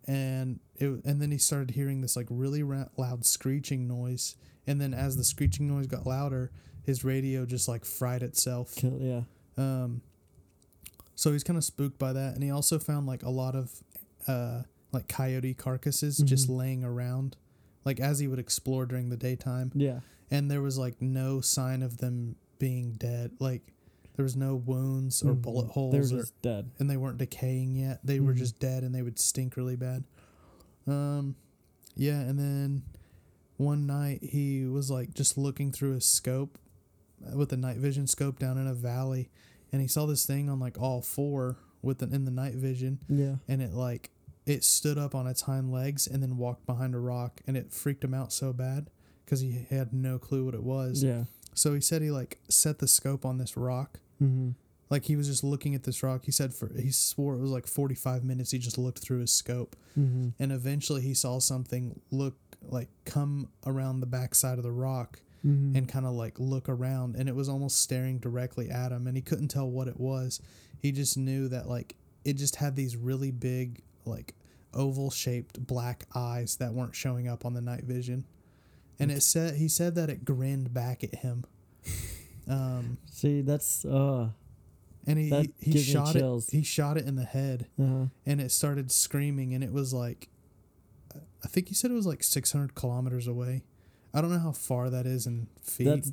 And 0.09 0.59
it 0.77 0.87
and 1.05 1.21
then 1.21 1.31
he 1.31 1.38
started 1.38 1.73
hearing 1.73 2.01
this 2.01 2.16
like 2.16 2.27
really 2.31 2.62
ra- 2.62 2.88
loud 2.97 3.25
screeching 3.27 3.87
noise, 3.87 4.35
and 4.66 4.81
then 4.81 4.94
as 4.94 5.16
the 5.16 5.23
screeching 5.25 5.68
noise 5.68 5.87
got 5.87 6.07
louder, 6.07 6.51
his 6.83 7.05
radio 7.05 7.44
just 7.44 7.68
like 7.68 7.85
fried 7.85 8.23
itself. 8.23 8.75
Yeah. 8.83 9.23
Um, 9.59 10.01
so 11.14 11.33
he's 11.33 11.44
kind 11.44 11.57
of 11.59 11.64
spooked 11.64 11.99
by 11.99 12.12
that, 12.14 12.35
and 12.35 12.42
he 12.42 12.51
also 12.51 12.79
found 12.79 13.07
like 13.07 13.23
a 13.23 13.29
lot 13.31 13.55
of 13.55 13.71
uh, 14.27 14.62
like 14.92 15.09
coyote 15.09 15.53
carcasses 15.55 16.16
just 16.18 16.49
Mhm. 16.49 16.57
laying 16.57 16.85
around, 16.85 17.37
like 17.85 18.01
as 18.01 18.18
he 18.18 18.27
would 18.27 18.38
explore 18.38 18.87
during 18.87 19.11
the 19.11 19.16
daytime, 19.16 19.73
Yeah. 19.75 20.01
and 20.31 20.51
there 20.51 20.62
was 20.62 20.79
like 20.79 21.03
no 21.03 21.40
sign 21.42 21.83
of 21.83 21.99
them 21.99 22.37
being 22.59 22.92
dead. 22.92 23.33
Like 23.38 23.75
there 24.18 24.24
was 24.24 24.35
no 24.37 24.57
wounds 24.57 25.22
or 25.22 25.33
Mhm. 25.33 25.42
bullet 25.42 25.68
holes, 25.68 26.11
They're 26.11 26.20
or, 26.22 26.24
dead. 26.42 26.70
and 26.81 26.90
they 26.90 26.96
weren't 26.96 27.18
decaying 27.18 27.76
yet. 27.76 28.04
They 28.04 28.18
were 28.18 28.35
Mhm. 28.35 28.38
just 28.38 28.59
dead, 28.59 28.83
and 28.83 28.92
they 28.92 29.00
would 29.00 29.16
stink 29.16 29.57
really 29.57 29.76
bad. 29.76 30.02
Um, 30.88 31.37
yeah, 31.94 32.18
and 32.20 32.37
then 32.37 32.83
one 33.59 33.87
night 33.87 34.24
he 34.24 34.64
was 34.64 34.90
like 34.90 35.14
just 35.14 35.38
looking 35.38 35.70
through 35.70 35.92
his 35.92 36.04
scope 36.04 36.59
uh, 37.24 37.37
with 37.37 37.52
a 37.52 37.57
night 37.57 37.76
vision 37.76 38.09
scope 38.09 38.40
down 38.40 38.59
in 38.59 38.66
a 38.66 38.74
valley, 38.74 39.31
and 39.70 39.81
he 39.81 39.87
saw 39.87 40.04
this 40.04 40.26
thing 40.26 40.48
on 40.50 40.59
like 40.59 40.76
all 40.81 41.00
four 41.00 41.57
with 41.81 42.02
an 42.02 42.12
in 42.12 42.24
the 42.24 42.31
night 42.33 42.54
vision, 42.57 42.98
Yeah. 43.09 43.37
and 43.46 43.62
it 43.62 43.72
like 43.72 44.11
it 44.46 44.64
stood 44.64 44.98
up 44.98 45.14
on 45.14 45.28
its 45.28 45.42
hind 45.42 45.70
legs 45.70 46.09
and 46.09 46.22
then 46.24 46.38
walked 46.38 46.66
behind 46.66 46.92
a 46.94 46.98
rock, 46.98 47.40
and 47.46 47.57
it 47.57 47.72
freaked 47.72 48.02
him 48.02 48.14
out 48.14 48.33
so 48.33 48.52
bad 48.52 48.90
because 49.24 49.40
he 49.40 49.66
had 49.70 49.92
no 49.92 50.18
clue 50.18 50.44
what 50.44 50.54
it 50.54 50.64
was. 50.64 51.04
Yeah. 51.04 51.26
So 51.54 51.74
he 51.74 51.81
said 51.81 52.02
he 52.02 52.11
like 52.11 52.38
set 52.48 52.78
the 52.78 52.88
scope 52.88 53.24
on 53.26 53.38
this 53.38 53.57
rock. 53.57 54.00
Mm-hmm. 54.22 54.50
Like 54.90 55.04
he 55.04 55.16
was 55.16 55.26
just 55.28 55.44
looking 55.44 55.74
at 55.74 55.83
this 55.83 56.02
rock. 56.02 56.24
He 56.24 56.33
said 56.33 56.54
for 56.54 56.70
he 56.74 56.90
swore 56.90 57.35
it 57.35 57.40
was 57.40 57.50
like 57.50 57.66
forty 57.66 57.94
five 57.94 58.24
minutes. 58.24 58.50
He 58.52 58.59
just 58.59 58.78
looked 58.78 59.00
through 59.00 59.20
his 59.20 59.33
scope, 59.33 59.76
Mm-hmm. 59.98 60.28
and 60.38 60.52
eventually 60.52 61.02
he 61.02 61.12
saw 61.14 61.38
something 61.40 62.00
look 62.11 62.37
like 62.62 62.88
come 63.04 63.48
around 63.66 64.00
the 64.00 64.07
backside 64.07 64.57
of 64.59 64.64
the 64.64 64.72
rock 64.72 65.20
Mm-hmm. 65.46 65.76
and 65.76 65.88
kind 65.88 66.04
of 66.04 66.12
like 66.14 66.35
look 66.40 66.68
around, 66.68 67.14
and 67.14 67.28
it 67.28 67.35
was 67.37 67.48
almost 67.48 67.81
staring 67.81 68.18
directly 68.18 68.70
at 68.70 68.90
him, 68.90 69.07
and 69.07 69.16
he 69.16 69.22
couldn't 69.22 69.48
tell 69.48 69.70
what 69.70 69.87
it 69.87 70.00
was. 70.00 70.40
He 70.81 70.90
just 70.90 71.16
knew 71.16 71.46
that 71.48 71.68
like 71.68 71.94
it 72.24 72.33
just 72.35 72.57
had 72.57 72.74
these 72.74 72.96
really 72.96 73.31
big 73.31 73.83
like 74.04 74.35
oval 74.74 75.11
shaped 75.11 75.64
black 75.64 76.07
eyes 76.14 76.57
that 76.57 76.72
weren't 76.74 76.96
showing 76.96 77.28
up 77.28 77.44
on 77.44 77.54
the 77.54 77.61
night 77.61 77.85
vision, 77.85 78.24
and 78.98 79.12
it 79.12 79.22
said 79.22 79.54
he 79.57 79.68
said 79.68 79.94
that 79.94 80.11
it 80.11 80.24
grinned 80.24 80.72
back 80.74 81.04
at 81.04 81.16
him. 81.16 81.44
Um, 82.48 82.98
See, 83.11 83.42
that's 83.42 83.84
uh. 83.84 84.28
and 85.06 85.18
he 85.18 85.30
That 85.30 85.46
he, 85.58 85.72
he 85.72 85.78
shot 85.78 86.16
it. 86.16 86.44
He 86.50 86.62
shot 86.62 86.96
it 86.96 87.06
in 87.06 87.16
the 87.16 87.24
head, 87.24 87.66
Uh, 87.80 88.06
and 88.26 88.40
it 88.40 88.50
started 88.50 88.90
screaming, 88.90 89.54
and 89.54 89.62
it 89.62 89.72
was 89.72 89.92
like, 89.92 90.28
I 91.44 91.48
think 91.48 91.68
he 91.68 91.74
said 91.74 91.90
it 91.90 91.94
was 91.94 92.06
like 92.06 92.22
six 92.22 92.52
hundred 92.52 92.74
kilometers 92.74 93.26
away. 93.26 93.64
I 94.14 94.20
don't 94.20 94.31
know 94.33 94.38
how 94.38 94.52
far 94.52 94.88
that 94.90 95.06
is 95.06 95.27
in 95.27 95.48
feet. 95.62 95.85
that's 95.85 96.12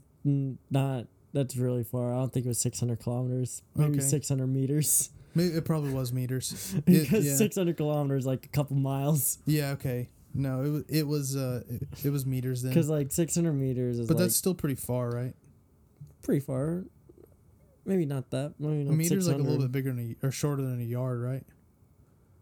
not. 0.70 1.07
That's 1.34 1.55
really 1.57 1.84
far. 1.84 2.14
I 2.14 2.18
don't 2.20 2.32
think 2.32 2.45
it 2.45 2.49
was 2.49 2.60
600 2.60 2.97
kilometers. 3.01 3.62
Maybe 3.76 3.97
Okay. 3.97 3.99
600 4.01 4.47
meters. 4.47 5.10
Maybe 5.34 5.53
it 5.53 5.66
probably 5.66 5.91
was 5.93 6.14
meters. 6.14 6.74
It- 6.78 6.86
because 6.86 7.26
yeah. 7.26 7.36
600 7.36 7.76
kilometers 7.76 8.26
like 8.26 8.45
a 8.45 8.49
couple 8.49 8.78
miles. 8.78 9.39
yeah, 9.45 9.72
okay. 9.72 10.07
No, 10.34 10.64
it 10.64 10.70
was 10.70 10.84
it 10.89 11.07
was 11.07 11.36
uh 11.36 11.64
it, 11.70 11.88
it 12.05 12.10
was 12.10 12.26
meters 12.26 12.62
then. 12.62 12.72
Because 12.72 12.89
like 12.89 13.12
600 13.12 13.51
meters 13.53 13.99
is 13.99 14.07
But 14.07 14.16
like 14.16 14.24
that's 14.26 14.36
still 14.36 14.53
pretty 14.55 14.76
far, 14.76 15.10
right? 15.10 15.34
Pretty 16.26 16.41
far. 16.41 16.86
Maybe 17.86 18.05
not 18.05 18.32
that. 18.32 18.55
Maybe 18.59 18.82
A 18.82 18.86
not 18.86 18.95
meter's 18.95 19.28
like 19.28 19.38
a 19.38 19.41
little 19.41 19.59
bit 19.59 19.71
bigger 19.71 19.93
than 19.93 20.15
a 20.21 20.26
or 20.28 20.32
shorter 20.32 20.63
than 20.63 20.80
a 20.82 20.84
yard, 20.84 21.21
right? 21.21 21.43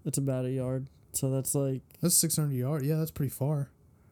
It's 0.06 0.18
about 0.18 0.46
a 0.46 0.52
yard. 0.52 0.88
So 1.12 1.30
that's 1.30 1.54
like 1.54 1.82
That's 2.02 2.16
six 2.16 2.36
hundred 2.38 2.56
yard. 2.56 2.86
Yeah, 2.86 2.96
that's 2.96 3.12
pretty 3.12 3.30
far. 3.30 3.70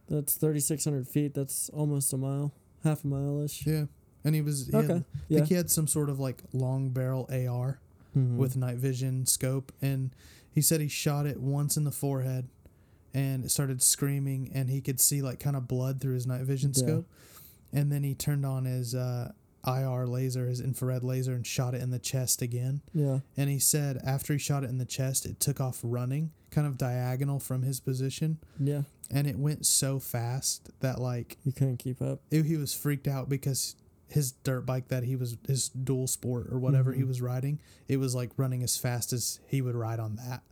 that's 0.10 0.36
3,600 0.36 1.08
feet. 1.08 1.34
That's 1.34 1.70
almost 1.70 2.12
a 2.12 2.18
mile, 2.18 2.54
half 2.84 3.06
a 3.06 3.08
mile 3.08 3.42
ish. 3.42 3.66
Yeah, 3.66 3.86
and 4.26 4.36
he 4.36 4.42
was 4.42 4.68
he 4.68 4.76
Okay. 4.76 4.88
Had, 4.88 4.98
I 4.98 5.20
Yeah. 5.30 5.38
think 5.38 5.48
he 5.50 5.56
had 5.56 5.72
some 5.72 5.88
sort 5.88 6.10
of 6.10 6.20
like 6.20 6.44
long 6.54 6.90
barrel 6.90 7.28
AR. 7.32 7.80
Mhm. 8.14 8.36
with 8.36 8.58
night 8.58 8.76
vision 8.78 9.26
scope 9.26 9.72
and 9.82 10.14
he 10.52 10.60
said 10.62 10.82
he 10.82 10.90
shot 10.90 11.26
it 11.26 11.40
once 11.40 11.78
in 11.78 11.86
the 11.86 11.94
forehead 11.94 12.50
and 13.14 13.46
it 13.46 13.52
started 13.52 13.82
screaming 13.82 14.52
and 14.54 14.70
he 14.70 14.82
could 14.82 15.00
see 15.00 15.22
like 15.22 15.40
kind 15.40 15.56
of 15.56 15.66
blood 15.66 16.02
through 16.02 16.16
his 16.16 16.28
night 16.28 16.42
vision 16.42 16.74
Yeah. 16.76 16.84
scope 16.84 17.10
and 17.72 17.90
then 17.90 18.04
he 18.04 18.14
turned 18.14 18.46
on 18.46 18.66
his 18.66 18.94
uh, 18.94 19.32
IR 19.66 20.08
laser 20.08 20.48
his 20.48 20.60
infrared 20.60 21.04
laser 21.04 21.34
and 21.34 21.46
shot 21.46 21.74
it 21.74 21.82
in 21.82 21.92
the 21.92 22.00
chest 22.00 22.42
again 22.42 22.82
yeah. 22.94 23.20
and 23.38 23.50
he 23.50 23.60
said 23.60 24.00
after 24.06 24.34
he 24.34 24.40
shot 24.40 24.64
it 24.64 24.70
in 24.70 24.78
the 24.80 24.86
chest 24.86 25.26
it 25.26 25.40
took 25.40 25.60
off 25.62 25.80
running 25.84 26.32
kind 26.50 26.66
of 26.68 26.78
diagonal 26.78 27.40
from 27.40 27.62
his 27.62 27.80
position, 27.80 28.38
Yeah, 28.60 28.82
and 29.10 29.26
it 29.26 29.38
went 29.38 29.66
so 29.66 30.00
fast 30.00 30.70
that 30.82 31.00
like 31.00 31.38
you 31.46 31.52
couldn't 31.54 31.78
keep 31.78 32.02
up. 32.02 32.20
it, 32.30 32.44
he 32.46 32.58
was 32.58 32.74
freaked 32.74 33.08
out 33.08 33.30
because 33.30 33.76
his 34.10 34.34
dirt 34.34 34.66
bike 34.66 34.90
that 34.90 35.04
he 35.04 35.16
was 35.16 35.38
his 35.48 35.70
dual 35.70 36.08
sport 36.08 36.48
or 36.52 36.60
whatever 36.60 36.92
he 36.92 37.04
Mhm. 37.04 37.08
was 37.08 37.22
riding, 37.22 37.60
it 37.88 37.98
was 37.98 38.14
like 38.14 38.32
running 38.36 38.64
as 38.64 38.76
fast 38.76 39.14
as 39.14 39.40
he 39.48 39.62
would 39.62 39.76
ride 39.76 40.02
on 40.02 40.18
that. 40.18 40.44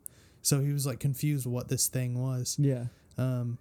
So 0.42 0.62
he 0.62 0.72
was 0.72 0.86
like 0.86 1.02
confused 1.02 1.46
what 1.46 1.68
this 1.68 1.88
thing 1.88 2.18
was. 2.18 2.56
Yeah. 2.58 2.86
Um, 3.18 3.58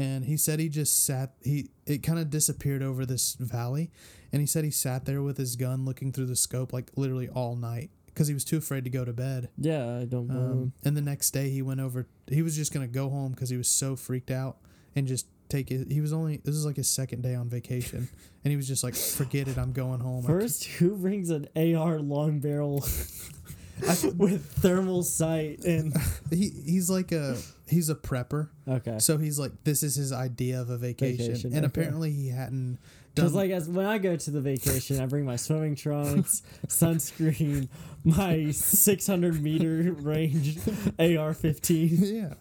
and 0.00 0.24
he 0.24 0.36
said 0.36 0.58
he 0.58 0.68
just 0.70 1.04
sat 1.04 1.34
he 1.42 1.68
it 1.86 2.02
kind 2.02 2.18
of 2.18 2.30
disappeared 2.30 2.82
over 2.82 3.04
this 3.04 3.34
valley 3.38 3.90
and 4.32 4.40
he 4.40 4.46
said 4.46 4.64
he 4.64 4.70
sat 4.70 5.04
there 5.04 5.20
with 5.20 5.36
his 5.36 5.56
gun 5.56 5.84
looking 5.84 6.10
through 6.10 6.24
the 6.24 6.36
scope 6.36 6.72
like 6.72 6.90
literally 6.96 7.28
all 7.28 7.54
night 7.54 7.90
because 8.06 8.26
he 8.26 8.32
was 8.34 8.44
too 8.44 8.56
afraid 8.56 8.84
to 8.84 8.90
go 8.90 9.04
to 9.04 9.12
bed. 9.12 9.50
Yeah, 9.56 9.98
I 9.98 10.04
don't 10.04 10.30
um, 10.30 10.72
and 10.84 10.96
the 10.96 11.02
next 11.02 11.30
day 11.32 11.50
he 11.50 11.60
went 11.60 11.80
over 11.80 12.06
he 12.28 12.40
was 12.42 12.56
just 12.56 12.72
gonna 12.72 12.88
go 12.88 13.10
home 13.10 13.32
because 13.32 13.50
he 13.50 13.58
was 13.58 13.68
so 13.68 13.94
freaked 13.94 14.30
out 14.30 14.56
and 14.96 15.06
just 15.06 15.26
take 15.50 15.70
it 15.70 15.90
he 15.90 16.00
was 16.00 16.12
only 16.12 16.38
this 16.44 16.54
is 16.54 16.64
like 16.64 16.76
his 16.76 16.88
second 16.88 17.22
day 17.22 17.34
on 17.34 17.48
vacation 17.50 18.08
and 18.44 18.50
he 18.50 18.56
was 18.56 18.68
just 18.68 18.84
like 18.84 18.94
forget 18.94 19.48
it 19.48 19.58
i'm 19.58 19.72
going 19.72 20.00
home. 20.00 20.22
First, 20.22 20.64
who 20.64 20.96
brings 20.96 21.28
an 21.28 21.48
AR 21.56 21.98
long 21.98 22.40
barrel 22.40 22.86
with 24.16 24.44
thermal 24.56 25.02
sight 25.02 25.64
and 25.64 25.92
he 26.30 26.50
he's 26.64 26.90
like 26.90 27.12
a 27.12 27.36
he's 27.68 27.88
a 27.88 27.94
prepper 27.94 28.48
okay? 28.68 28.98
so 28.98 29.18
he's 29.18 29.38
like 29.38 29.52
this 29.64 29.82
is 29.82 29.94
his 29.94 30.12
idea 30.12 30.60
of 30.60 30.70
a 30.70 30.76
vacation, 30.76 31.26
Vacation, 31.26 31.52
and 31.54 31.64
okay. 31.64 31.66
apparently 31.66 32.10
he 32.12 32.28
hadn't 32.28 32.78
Because 33.14 33.34
like 33.34 33.50
as 33.50 33.68
when 33.68 33.86
I 33.86 33.98
go 33.98 34.16
to 34.16 34.30
the 34.30 34.40
vacation, 34.40 35.00
I 35.00 35.06
bring 35.06 35.24
my 35.24 35.36
swimming 35.36 35.74
trunks, 35.74 36.42
sunscreen, 36.68 37.68
my 38.04 38.50
600 38.50 39.42
meter 39.42 39.92
range 39.92 40.58
AR-15 40.98 41.90
yeah 42.12 42.34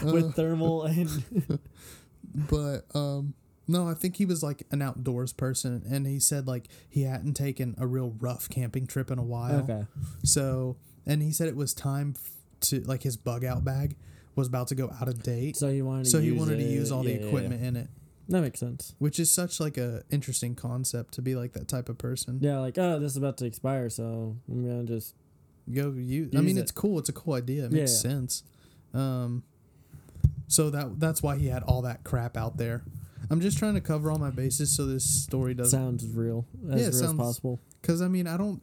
Uh, 0.00 0.12
with 0.12 0.34
thermal 0.36 0.84
and 0.84 1.58
but 2.34 2.84
um 2.94 3.34
no 3.68 3.88
i 3.88 3.94
think 3.94 4.16
he 4.16 4.24
was 4.26 4.42
like 4.42 4.64
an 4.70 4.82
outdoors 4.82 5.32
person 5.32 5.82
and 5.88 6.06
he 6.06 6.18
said 6.18 6.46
like 6.46 6.68
he 6.88 7.02
hadn't 7.02 7.34
taken 7.34 7.74
a 7.78 7.86
real 7.86 8.14
rough 8.20 8.48
camping 8.48 8.86
trip 8.86 9.10
in 9.10 9.18
a 9.18 9.22
while 9.22 9.60
okay. 9.68 9.84
so 10.24 10.76
and 11.06 11.22
he 11.22 11.32
said 11.32 11.48
it 11.48 11.56
was 11.56 11.72
time 11.74 12.14
to 12.60 12.80
like 12.82 13.02
his 13.02 13.16
bug 13.16 13.44
out 13.44 13.64
bag 13.64 13.96
was 14.34 14.48
about 14.48 14.68
to 14.68 14.74
go 14.74 14.90
out 15.00 15.08
of 15.08 15.22
date 15.22 15.56
So 15.56 15.68
he 15.70 15.82
wanted. 15.82 16.04
To 16.04 16.10
so 16.10 16.20
he 16.20 16.28
use 16.28 16.38
wanted 16.38 16.56
to 16.56 16.62
use 16.64 16.90
all 16.90 17.04
Yeah, 17.06 17.16
the 17.18 17.20
yeah, 17.22 17.26
equipment 17.28 17.62
in 17.62 17.76
it. 17.76 17.88
That 18.28 18.40
makes 18.40 18.60
sense. 18.60 18.94
which 18.98 19.20
is 19.20 19.30
such 19.30 19.60
like 19.60 19.76
a 19.76 20.04
interesting 20.10 20.54
concept 20.54 21.12
to 21.14 21.22
be 21.22 21.34
like 21.34 21.52
that 21.52 21.68
type 21.68 21.88
of 21.90 21.98
person 21.98 22.38
Yeah, 22.40 22.60
like 22.60 22.78
oh, 22.78 22.98
this 22.98 23.10
is 23.12 23.16
about 23.18 23.36
to 23.38 23.44
expire, 23.44 23.90
so 23.90 24.36
I'm 24.48 24.64
gonna 24.66 24.84
just 24.84 25.14
go 25.72 25.90
use 25.92 26.30
i 26.36 26.40
mean 26.40 26.56
it. 26.56 26.60
it's 26.62 26.72
cool 26.72 26.98
it's 26.98 27.08
a 27.08 27.12
cool 27.12 27.34
idea 27.34 27.64
it 27.66 27.72
Yeah, 27.72 27.78
makes 27.80 27.92
yeah. 27.92 28.10
sense 28.10 28.42
um 28.94 29.42
so 30.48 30.70
that 30.70 30.98
that's 30.98 31.22
why 31.22 31.36
he 31.36 31.46
had 31.48 31.62
all 31.62 31.82
that 31.82 32.02
crap 32.04 32.36
out 32.36 32.56
there 32.56 32.82
i'm 33.30 33.40
just 33.40 33.58
trying 33.58 33.74
to 33.74 33.80
cover 33.80 34.10
all 34.10 34.18
my 34.18 34.30
bases 34.30 34.74
so 34.76 34.86
this 34.86 35.04
story 35.04 35.54
doesn't 35.54 35.78
sounds 35.78 36.06
real 36.06 36.46
as 36.70 36.80
Yeah, 36.80 36.86
real 36.86 36.92
sounds- 36.92 37.02
as 37.12 37.14
possible. 37.14 37.60
Because 37.80 38.00
I 38.00 38.08
mean, 38.08 38.26
I 38.28 38.36
don't. 38.36 38.62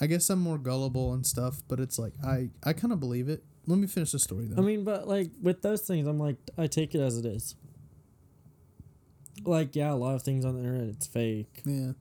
I 0.00 0.06
guess 0.06 0.30
I'm 0.30 0.38
more 0.40 0.56
gullible 0.56 1.12
and 1.12 1.26
stuff, 1.26 1.62
but 1.68 1.78
it's 1.78 1.98
like 1.98 2.14
I 2.24 2.48
I 2.64 2.72
kind 2.72 2.90
of 2.92 3.00
believe 3.00 3.28
it. 3.28 3.42
Let 3.66 3.78
me 3.78 3.86
finish 3.86 4.12
the 4.12 4.18
story 4.18 4.46
though. 4.46 4.62
I 4.62 4.64
mean, 4.64 4.82
but 4.82 5.06
like 5.06 5.30
with 5.42 5.60
those 5.60 5.82
things, 5.82 6.06
I'm 6.06 6.18
like, 6.18 6.36
I 6.56 6.66
take 6.68 6.94
it 6.94 7.00
as 7.00 7.18
it 7.18 7.26
is. 7.26 7.54
Like, 9.44 9.74
yeah, 9.76 9.92
a 9.92 9.94
lot 9.94 10.14
of 10.14 10.22
things 10.22 10.44
on 10.44 10.54
the 10.54 10.60
internet 10.60 10.88
it's 10.88 11.06
fake. 11.06 11.62
yeah, 11.64 11.92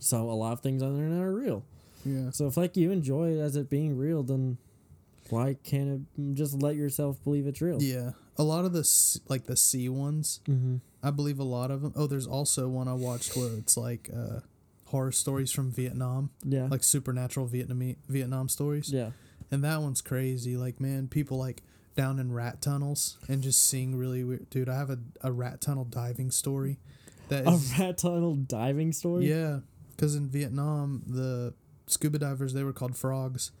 So 0.00 0.28
a 0.30 0.32
lot 0.34 0.52
of 0.52 0.60
things 0.60 0.82
on 0.82 0.94
the 0.96 1.02
internet 1.02 1.22
are 1.24 1.32
real. 1.34 1.64
yeah, 2.04 2.30
So 2.30 2.46
if 2.46 2.56
like 2.56 2.76
you 2.76 2.90
enjoy 2.90 3.30
it 3.32 3.38
as 3.40 3.54
it 3.56 3.70
being 3.70 3.96
real, 3.96 4.22
then 4.22 4.58
why 5.30 5.56
can't 5.64 5.88
it 5.88 6.20
mm, 6.20 6.34
just 6.34 6.54
let 6.62 6.74
yourself 6.76 7.22
believe 7.24 7.46
it's 7.46 7.60
real? 7.60 7.80
yeah. 7.82 8.10
A 8.36 8.42
lot 8.42 8.64
of 8.64 8.72
the 8.72 9.20
like 9.28 9.44
the 9.44 9.56
C 9.56 9.88
ones, 9.88 10.40
Mm-hmm. 10.48 10.76
I 11.02 11.10
believe 11.10 11.38
a 11.38 11.44
lot 11.44 11.70
of 11.70 11.82
them. 11.82 11.92
Oh, 11.94 12.06
there's 12.06 12.26
also 12.26 12.66
one 12.68 12.88
I 12.88 12.94
watched 12.94 13.36
where 13.36 13.50
it's 13.58 13.76
like 13.76 14.08
uh, 14.16 14.40
horror 14.86 15.12
stories 15.12 15.52
from 15.52 15.70
Vietnam, 15.70 16.30
Yeah. 16.44 16.66
like 16.70 16.82
supernatural 16.82 17.46
Vietnamese 17.46 17.96
Vietnam 18.08 18.48
stories, 18.48 18.90
yeah. 18.90 19.10
and 19.50 19.62
that 19.64 19.82
one's 19.82 20.00
crazy. 20.00 20.56
Like 20.56 20.80
man, 20.80 21.08
people 21.08 21.38
like 21.38 21.62
down 21.94 22.18
in 22.18 22.32
rat 22.32 22.60
tunnels 22.60 23.18
and 23.28 23.42
just 23.42 23.62
seeing 23.68 23.94
really 23.96 24.24
weird. 24.24 24.50
Dude, 24.50 24.68
I 24.68 24.76
have 24.78 24.90
a, 24.90 24.98
a 25.20 25.30
rat 25.30 25.60
tunnel 25.60 25.84
diving 25.84 26.30
story. 26.32 26.78
That 27.28 27.46
A 27.46 27.58
rat 27.80 27.98
tunnel 27.98 28.34
diving 28.34 28.92
story. 28.92 29.28
Yeah, 29.28 29.60
because 29.90 30.16
in 30.16 30.26
Vietnam, 30.28 31.02
the 31.06 31.54
scuba 31.86 32.18
divers 32.18 32.52
they 32.54 32.64
were 32.64 32.72
called 32.72 32.96
frogs, 32.96 33.52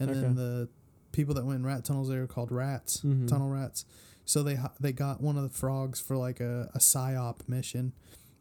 and 0.00 0.08
Okay. 0.10 0.20
then 0.20 0.36
the 0.36 0.68
people 1.12 1.34
that 1.34 1.44
went 1.44 1.58
in 1.58 1.66
rat 1.66 1.84
tunnels 1.84 2.08
they 2.08 2.18
were 2.18 2.26
called 2.26 2.50
rats, 2.50 3.00
Mhm. 3.04 3.28
tunnel 3.28 3.50
rats. 3.50 3.84
So 4.24 4.42
they 4.42 4.58
they 4.80 4.92
got 4.92 5.20
one 5.20 5.36
of 5.36 5.42
the 5.42 5.50
frogs 5.56 6.00
for 6.00 6.16
like 6.16 6.40
a, 6.40 6.70
a 6.74 6.78
psyop 6.78 7.48
mission, 7.48 7.92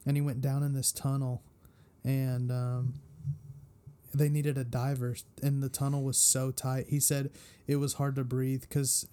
and 0.05 0.15
he 0.15 0.21
went 0.21 0.41
down 0.41 0.63
in 0.63 0.73
this 0.73 0.91
tunnel, 0.91 1.41
and 2.03 2.51
um, 2.51 2.93
they 4.13 4.29
needed 4.29 4.57
a 4.57 4.63
diver, 4.63 5.15
and 5.41 5.61
the 5.63 5.69
tunnel 5.69 6.03
was 6.03 6.17
so 6.17 6.51
tight. 6.51 6.88
He 6.89 6.99
said 6.99 7.32
it 7.67 7.77
was 7.77 7.93
hard 7.93 8.15
to 8.15 8.23
breathe 8.23 8.61
because 8.61 9.07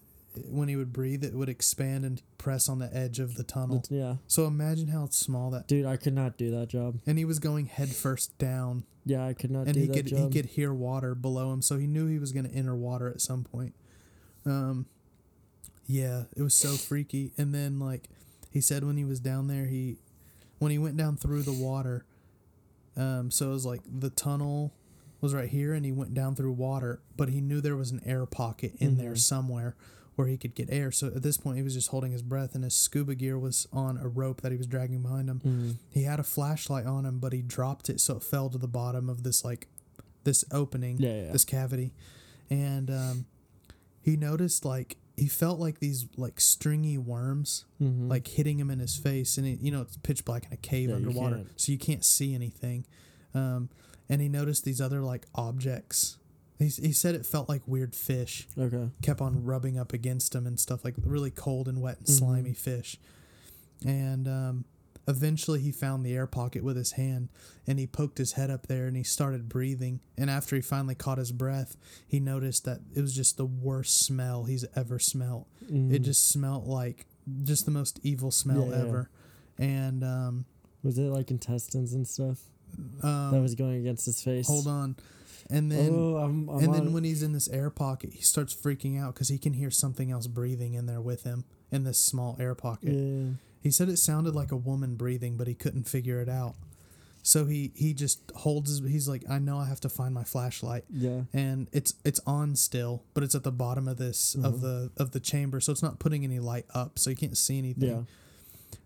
when 0.46 0.68
he 0.68 0.76
would 0.76 0.92
breathe, 0.92 1.24
it 1.24 1.34
would 1.34 1.48
expand 1.48 2.04
and 2.04 2.22
press 2.36 2.68
on 2.68 2.78
the 2.78 2.94
edge 2.94 3.18
of 3.18 3.34
the 3.36 3.42
tunnel. 3.42 3.82
Yeah. 3.88 4.16
So 4.26 4.44
imagine 4.46 4.88
how 4.88 5.06
small 5.10 5.50
that. 5.50 5.66
Dude, 5.66 5.86
I 5.86 5.96
could 5.96 6.12
not 6.14 6.36
do 6.36 6.50
that 6.52 6.68
job. 6.68 7.00
And 7.06 7.18
he 7.18 7.24
was 7.24 7.38
going 7.38 7.66
headfirst 7.66 8.36
down 8.38 8.84
Yeah, 9.04 9.24
I 9.26 9.32
could 9.32 9.50
not 9.50 9.66
and 9.66 9.74
do 9.74 9.80
he 9.80 9.86
that 9.86 9.94
could 9.94 10.06
job. 10.06 10.18
he 10.32 10.40
could 10.40 10.50
hear 10.50 10.72
water 10.72 11.14
below 11.14 11.52
him, 11.52 11.62
so 11.62 11.76
he 11.78 11.86
knew 11.86 12.06
he 12.06 12.18
was 12.18 12.32
going 12.32 12.48
to 12.48 12.54
enter 12.54 12.76
water 12.76 13.08
at 13.08 13.20
some 13.20 13.42
point. 13.42 13.74
Um, 14.46 14.86
yeah, 15.89 16.24
it 16.36 16.43
was 16.43 16.55
so 16.55 16.74
freaky. 16.76 17.32
And 17.36 17.53
then 17.53 17.80
like 17.80 18.09
he 18.53 18.61
said 18.61 18.84
when 18.84 18.97
he 18.97 19.05
was 19.05 19.18
down 19.18 19.49
there, 19.49 19.64
he 19.66 19.97
when 20.61 20.70
he 20.70 20.78
went 20.78 20.97
down 20.97 21.16
through 21.16 21.43
the 21.43 21.53
water, 21.53 22.05
um, 22.97 23.30
so 23.30 23.51
it 23.51 23.53
was 23.55 23.66
like 23.66 23.80
the 23.86 24.11
tunnel 24.11 24.72
was 25.20 25.34
right 25.34 25.49
here, 25.49 25.72
and 25.74 25.84
he 25.84 25.91
went 25.93 26.14
down 26.14 26.34
through 26.36 26.53
water, 26.53 27.01
but 27.16 27.28
he 27.28 27.41
knew 27.41 27.61
there 27.61 27.76
was 27.76 27.91
an 27.91 28.01
air 28.07 28.24
pocket 28.26 28.72
in 28.78 28.97
there 28.99 29.12
Mhm. 29.14 29.18
somewhere 29.18 29.74
where 30.14 30.26
he 30.28 30.36
could 30.36 30.55
get 30.55 30.68
air. 30.70 30.91
So 30.93 31.09
at 31.09 31.22
this 31.22 31.36
point, 31.36 31.57
he 31.59 31.62
was 31.62 31.74
just 31.74 31.89
holding 31.89 32.11
his 32.12 32.22
breath, 32.22 32.55
and 32.55 32.62
his 32.64 32.74
scuba 32.74 33.14
gear 33.14 33.39
was 33.39 33.66
on 33.72 33.97
a 33.99 34.09
rope 34.09 34.41
that 34.43 34.51
he 34.53 34.59
was 34.59 34.66
dragging 34.66 35.01
behind 35.03 35.28
him. 35.28 35.41
Mhm. 35.45 35.74
He 35.91 36.03
had 36.05 36.18
a 36.20 36.24
flashlight 36.24 36.86
on 36.86 37.05
him, 37.07 37.18
but 37.20 37.32
he 37.32 37.41
dropped 37.43 37.89
it 37.89 38.01
so 38.01 38.16
it 38.16 38.22
fell 38.24 38.49
to 38.51 38.59
the 38.59 38.66
bottom 38.68 39.09
of 39.09 39.22
this 39.22 39.45
like 39.45 39.68
this 40.24 40.45
opening, 40.51 40.99
Yeah, 40.99 41.24
yeah. 41.26 41.32
this 41.32 41.45
cavity, 41.45 41.95
and 42.51 42.91
um, 42.91 43.26
he 44.01 44.16
noticed 44.16 44.64
like 44.64 44.97
he 45.18 45.26
felt 45.26 45.58
like 45.58 45.80
these 45.80 46.06
like 46.16 46.40
stringy 46.40 46.96
worms 46.98 47.64
Mhm. 47.80 48.08
like 48.08 48.26
hitting 48.28 48.58
him 48.58 48.70
in 48.70 48.78
his 48.78 48.96
face, 48.96 49.36
and 49.38 49.46
it, 49.46 49.60
you 49.60 49.70
know 49.70 49.82
it's 49.82 49.96
pitch 49.98 50.24
black 50.24 50.46
in 50.46 50.52
a 50.52 50.56
cave 50.56 50.88
Yeah, 50.90 50.96
underwater, 50.96 51.36
can't. 51.36 51.60
so 51.60 51.72
you 51.72 51.78
can't 51.78 52.04
see 52.04 52.34
anything. 52.34 52.84
Um, 53.34 53.68
and 54.08 54.20
he 54.22 54.28
noticed 54.28 54.64
these 54.64 54.80
other 54.80 55.00
like 55.00 55.26
objects. 55.34 56.16
He 56.58 56.66
he 56.68 56.92
said 56.92 57.14
it 57.14 57.24
felt 57.26 57.48
like 57.48 57.62
weird 57.66 57.94
fish 57.94 58.48
okay. 58.58 58.90
kept 59.02 59.20
on 59.20 59.44
rubbing 59.44 59.78
up 59.78 59.92
against 59.92 60.34
him 60.34 60.46
and 60.46 60.58
stuff 60.58 60.84
like 60.84 60.94
really 61.04 61.30
cold 61.30 61.68
and 61.68 61.80
wet 61.80 61.98
and 61.98 62.06
Mhm. 62.06 62.18
slimy 62.18 62.52
fish. 62.54 62.98
And 63.84 64.26
um, 64.26 64.64
eventually 65.09 65.59
he 65.61 65.72
found 65.72 66.04
the 66.06 66.14
air 66.14 66.26
pocket 66.28 66.62
with 66.62 66.76
his 66.76 66.92
hand 66.92 67.28
and 67.66 67.78
he 67.80 67.86
poked 67.86 68.18
his 68.18 68.32
head 68.34 68.50
up 68.50 68.66
there 68.68 68.86
and 68.86 68.96
he 68.96 69.02
started 69.02 69.48
breathing. 69.48 70.00
And 70.16 70.28
after 70.30 70.54
he 70.54 70.62
finally 70.62 70.94
caught 70.94 71.18
his 71.18 71.32
breath, 71.32 71.76
he 72.06 72.20
noticed 72.20 72.64
that 72.66 72.80
it 72.94 73.00
was 73.00 73.14
just 73.16 73.36
the 73.38 73.46
worst 73.46 74.00
smell 74.04 74.44
he's 74.44 74.64
ever 74.76 74.98
smelt. 75.00 75.48
It 75.62 75.72
Mhm. 75.72 76.02
just 76.02 76.28
smelled 76.28 76.66
like 76.68 77.06
just 77.42 77.64
the 77.64 77.70
most 77.72 77.98
evil 78.02 78.30
smell 78.30 78.66
Yeah, 78.68 78.76
yeah. 78.76 78.86
ever. 78.88 79.11
And 79.59 80.04
um, 80.04 80.44
was 80.84 80.98
it 80.98 81.11
like 81.11 81.30
intestines 81.30 81.92
and 81.94 82.06
stuff 82.06 82.38
um, 83.02 83.30
that 83.32 83.40
was 83.40 83.54
going 83.54 83.80
against 83.80 84.04
his 84.06 84.22
face. 84.22 84.46
hold 84.46 84.66
on. 84.66 84.94
And 85.50 85.72
then 85.72 85.90
oh, 85.94 86.16
I'm, 86.18 86.48
I'm 86.50 86.59
and 86.64 86.74
then 86.74 86.86
it. 86.88 86.92
when 86.92 87.04
he's 87.04 87.22
in 87.22 87.32
this 87.32 87.48
air 87.48 87.70
pocket, 87.70 88.12
he 88.12 88.20
starts 88.20 88.54
freaking 88.54 89.00
out 89.00 89.14
because 89.14 89.30
he 89.30 89.38
can 89.38 89.54
hear 89.54 89.70
something 89.70 90.11
else 90.11 90.26
breathing 90.26 90.74
in 90.74 90.84
there 90.84 91.00
with 91.00 91.22
him 91.24 91.44
in 91.72 91.84
this 91.84 91.98
small 91.98 92.36
air 92.38 92.54
pocket. 92.54 92.92
yeah. 92.92 93.30
He 93.61 93.70
said 93.70 93.88
it 93.88 93.98
sounded 93.98 94.34
like 94.34 94.52
a 94.52 94.56
woman 94.56 94.94
breathing, 94.96 95.36
but 95.36 95.46
he 95.48 95.54
couldn't 95.54 95.84
figure 95.88 96.20
it 96.20 96.28
out. 96.28 96.54
So 97.22 97.44
he 97.46 97.72
he 97.74 97.92
just 97.94 98.20
holds 98.36 98.70
his. 98.70 98.80
He's 98.90 99.09
like, 99.09 99.24
I 99.28 99.38
know 99.38 99.59
I 99.59 99.66
have 99.66 99.80
to 99.80 99.88
find 99.88 100.14
my 100.14 100.24
flashlight, 100.24 100.84
Yeah. 100.90 101.22
and 101.32 101.66
it's 101.72 101.94
it's 102.04 102.20
on 102.26 102.56
still, 102.56 103.02
but 103.12 103.22
it's 103.24 103.34
at 103.34 103.42
the 103.42 103.52
bottom 103.52 103.88
of 103.88 103.96
this 103.98 104.34
of 104.36 104.54
Mhm. 104.56 104.61
the 104.61 104.90
of 104.96 105.11
the 105.11 105.20
chamber, 105.20 105.61
so 105.61 105.72
it's 105.72 105.82
not 105.82 105.98
putting 105.98 106.24
any 106.24 106.38
light 106.38 106.66
up, 106.74 106.98
so 106.98 107.11
you 107.11 107.16
can't 107.16 107.36
see 107.36 107.59
anything. 107.59 107.88
Yeah. 107.90 108.02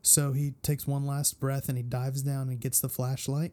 So 0.02 0.32
he 0.32 0.52
takes 0.62 0.86
one 0.86 1.06
last 1.06 1.38
breath 1.38 1.68
and 1.68 1.76
he 1.76 1.82
dives 1.84 2.22
down 2.22 2.48
and 2.48 2.58
gets 2.58 2.80
the 2.80 2.88
flashlight. 2.88 3.52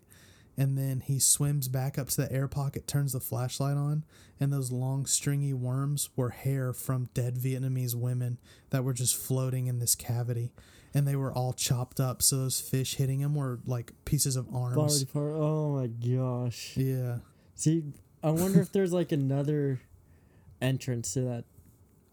And 0.58 0.78
then 0.78 1.00
he 1.02 1.20
swims 1.20 1.68
back 1.70 1.98
up 1.98 2.10
to 2.10 2.18
the 2.18 2.32
air 2.32 2.48
pocket, 2.50 2.86
turns 2.86 3.14
the 3.14 3.22
flashlight 3.22 3.78
on, 3.78 4.04
and 4.42 4.52
those 4.52 4.72
long 4.74 5.06
stringy 5.06 5.54
worms 5.54 6.10
were 6.18 6.32
hair 6.32 6.74
from 6.74 7.10
dead 7.14 7.36
Vietnamese 7.38 7.96
women 7.96 8.40
that 8.72 8.84
were 8.84 8.94
just 8.94 9.16
floating 9.16 9.68
in 9.68 9.80
this 9.80 9.96
cavity. 9.96 10.52
And 10.94 11.08
they 11.08 11.16
were 11.16 11.32
all 11.32 11.54
chopped 11.54 12.00
up, 12.00 12.22
so 12.24 12.38
those 12.38 12.60
fish 12.60 12.96
hitting 12.96 13.20
him 13.20 13.36
were 13.36 13.60
like 13.66 13.94
pieces 14.06 14.36
of 14.36 14.48
arms. 14.54 14.76
Body 14.76 15.06
part. 15.06 15.34
Oh 15.36 15.76
my 15.76 15.88
gosh. 15.88 16.76
Yeah. 16.76 17.18
See, 17.56 17.84
I 18.24 18.32
wonder 18.32 18.60
if 18.62 18.72
there's 18.72 18.92
like 18.92 19.12
another 19.12 19.82
entrance 20.62 21.14
to 21.14 21.22
that. 21.22 21.44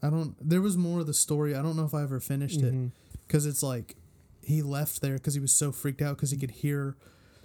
I 0.01 0.09
don't. 0.09 0.35
There 0.39 0.61
was 0.61 0.77
more 0.77 0.99
of 0.99 1.07
the 1.07 1.13
story. 1.13 1.55
I 1.55 1.61
don't 1.61 1.75
know 1.75 1.85
if 1.85 1.93
I 1.93 2.03
ever 2.03 2.19
finished 2.19 2.61
it 2.61 2.73
Mhm. 2.73 2.91
because 3.25 3.45
it's 3.47 3.63
like 3.63 3.95
he 4.43 4.61
left 4.61 5.01
there 5.01 5.15
because 5.15 5.33
he 5.33 5.39
was 5.39 5.53
so 5.53 5.71
freaked 5.71 6.01
out 6.01 6.15
because 6.15 6.29
he 6.31 6.37
could 6.37 6.51
hear 6.51 6.95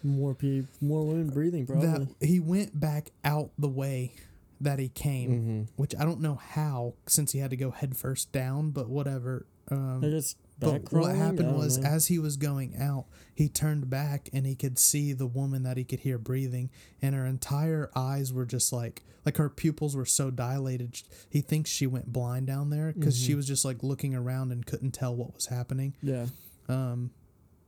More 0.03 0.35
people, 0.35 0.69
more 0.81 1.05
women 1.07 1.31
breathing, 1.31 1.67
probably. 1.67 1.87
that 2.19 2.27
he 2.27 2.41
went 2.41 2.79
back 2.79 3.11
out 3.25 3.51
the 3.59 3.69
way 3.69 4.13
that 4.61 4.79
he 4.79 4.89
came, 4.89 5.31
mm-hmm. 5.31 5.63
which 5.77 5.95
I 5.99 6.05
don't 6.05 6.21
know 6.21 6.35
how 6.37 6.95
since 7.09 7.33
he 7.33 7.39
had 7.39 7.51
to 7.51 7.57
go 7.57 7.71
headfirst 7.71 8.31
down, 8.33 8.71
but 8.71 8.89
whatever. 8.91 9.47
Um, 9.69 10.05
I 10.05 10.09
guess 10.11 10.35
But 10.65 10.73
what 10.73 10.85
crawling? 10.85 11.17
Happened 11.17 11.57
was, 11.57 11.79
know. 11.79 11.89
as 11.89 12.07
he 12.09 12.19
was 12.19 12.37
going 12.37 12.77
out, 12.77 13.07
he 13.35 13.49
turned 13.49 13.89
back 13.91 14.29
and 14.33 14.47
he 14.47 14.55
could 14.55 14.79
see 14.79 15.13
the 15.13 15.27
woman 15.27 15.63
that 15.65 15.77
he 15.77 15.85
could 15.85 16.01
hear 16.01 16.19
breathing, 16.19 16.71
and 17.01 17.15
her 17.15 17.27
entire 17.27 17.91
eyes 17.95 18.33
were 18.33 18.47
just 18.47 18.73
like, 18.73 19.03
like 19.25 19.37
her 19.37 19.49
pupils 19.49 19.95
were 19.97 20.05
so 20.07 20.31
dilated. 20.31 21.01
He 21.31 21.41
thinks 21.41 21.71
she 21.71 21.87
went 21.87 22.13
blind 22.13 22.47
down 22.47 22.71
there 22.71 22.93
because 22.93 23.19
she 23.19 23.33
Mhm. 23.33 23.37
was 23.37 23.47
just 23.47 23.65
like 23.65 23.83
looking 23.83 24.15
around 24.15 24.51
and 24.53 24.65
couldn't 24.67 24.93
tell 24.93 25.15
what 25.15 25.35
was 25.35 25.47
happening. 25.47 25.95
yeah, 26.03 26.27
Um, 26.69 27.11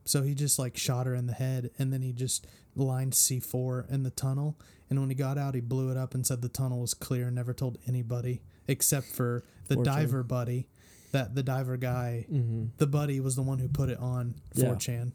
so 0.03 0.21
he 0.21 0.35
just 0.35 0.59
like 0.59 0.77
shot 0.77 1.05
her 1.07 1.15
in 1.15 1.25
the 1.27 1.33
head, 1.33 1.71
and 1.79 1.91
then 1.93 2.01
he 2.01 2.11
just 2.13 2.45
lined 2.75 3.15
C 3.15 3.39
four 3.39 3.85
in 3.89 4.03
the 4.03 4.09
tunnel. 4.11 4.57
And 4.89 4.99
when 4.99 5.09
he 5.09 5.15
got 5.15 5.37
out, 5.37 5.55
he 5.55 5.61
blew 5.61 5.89
it 5.89 5.97
up 5.97 6.13
and 6.13 6.27
said 6.27 6.41
the 6.43 6.49
tunnel 6.49 6.81
was 6.81 6.93
clear 6.93 7.27
and 7.27 7.35
never 7.35 7.53
told 7.53 7.77
anybody 7.87 8.41
except 8.67 9.07
for 9.07 9.43
the 9.67 9.75
4chan. 9.77 9.83
diver 9.83 10.23
buddy. 10.23 10.67
That 11.15 11.33
the 11.33 11.43
diver 11.43 11.77
guy 11.77 12.25
mm-hmm. 12.29 12.65
the 12.75 12.87
buddy 12.87 13.21
was 13.21 13.37
the 13.37 13.41
one 13.41 13.59
who 13.59 13.69
put 13.69 13.87
it 13.87 13.97
on 13.99 14.35
Yeah. 14.53 14.65
4chan. 14.65 15.13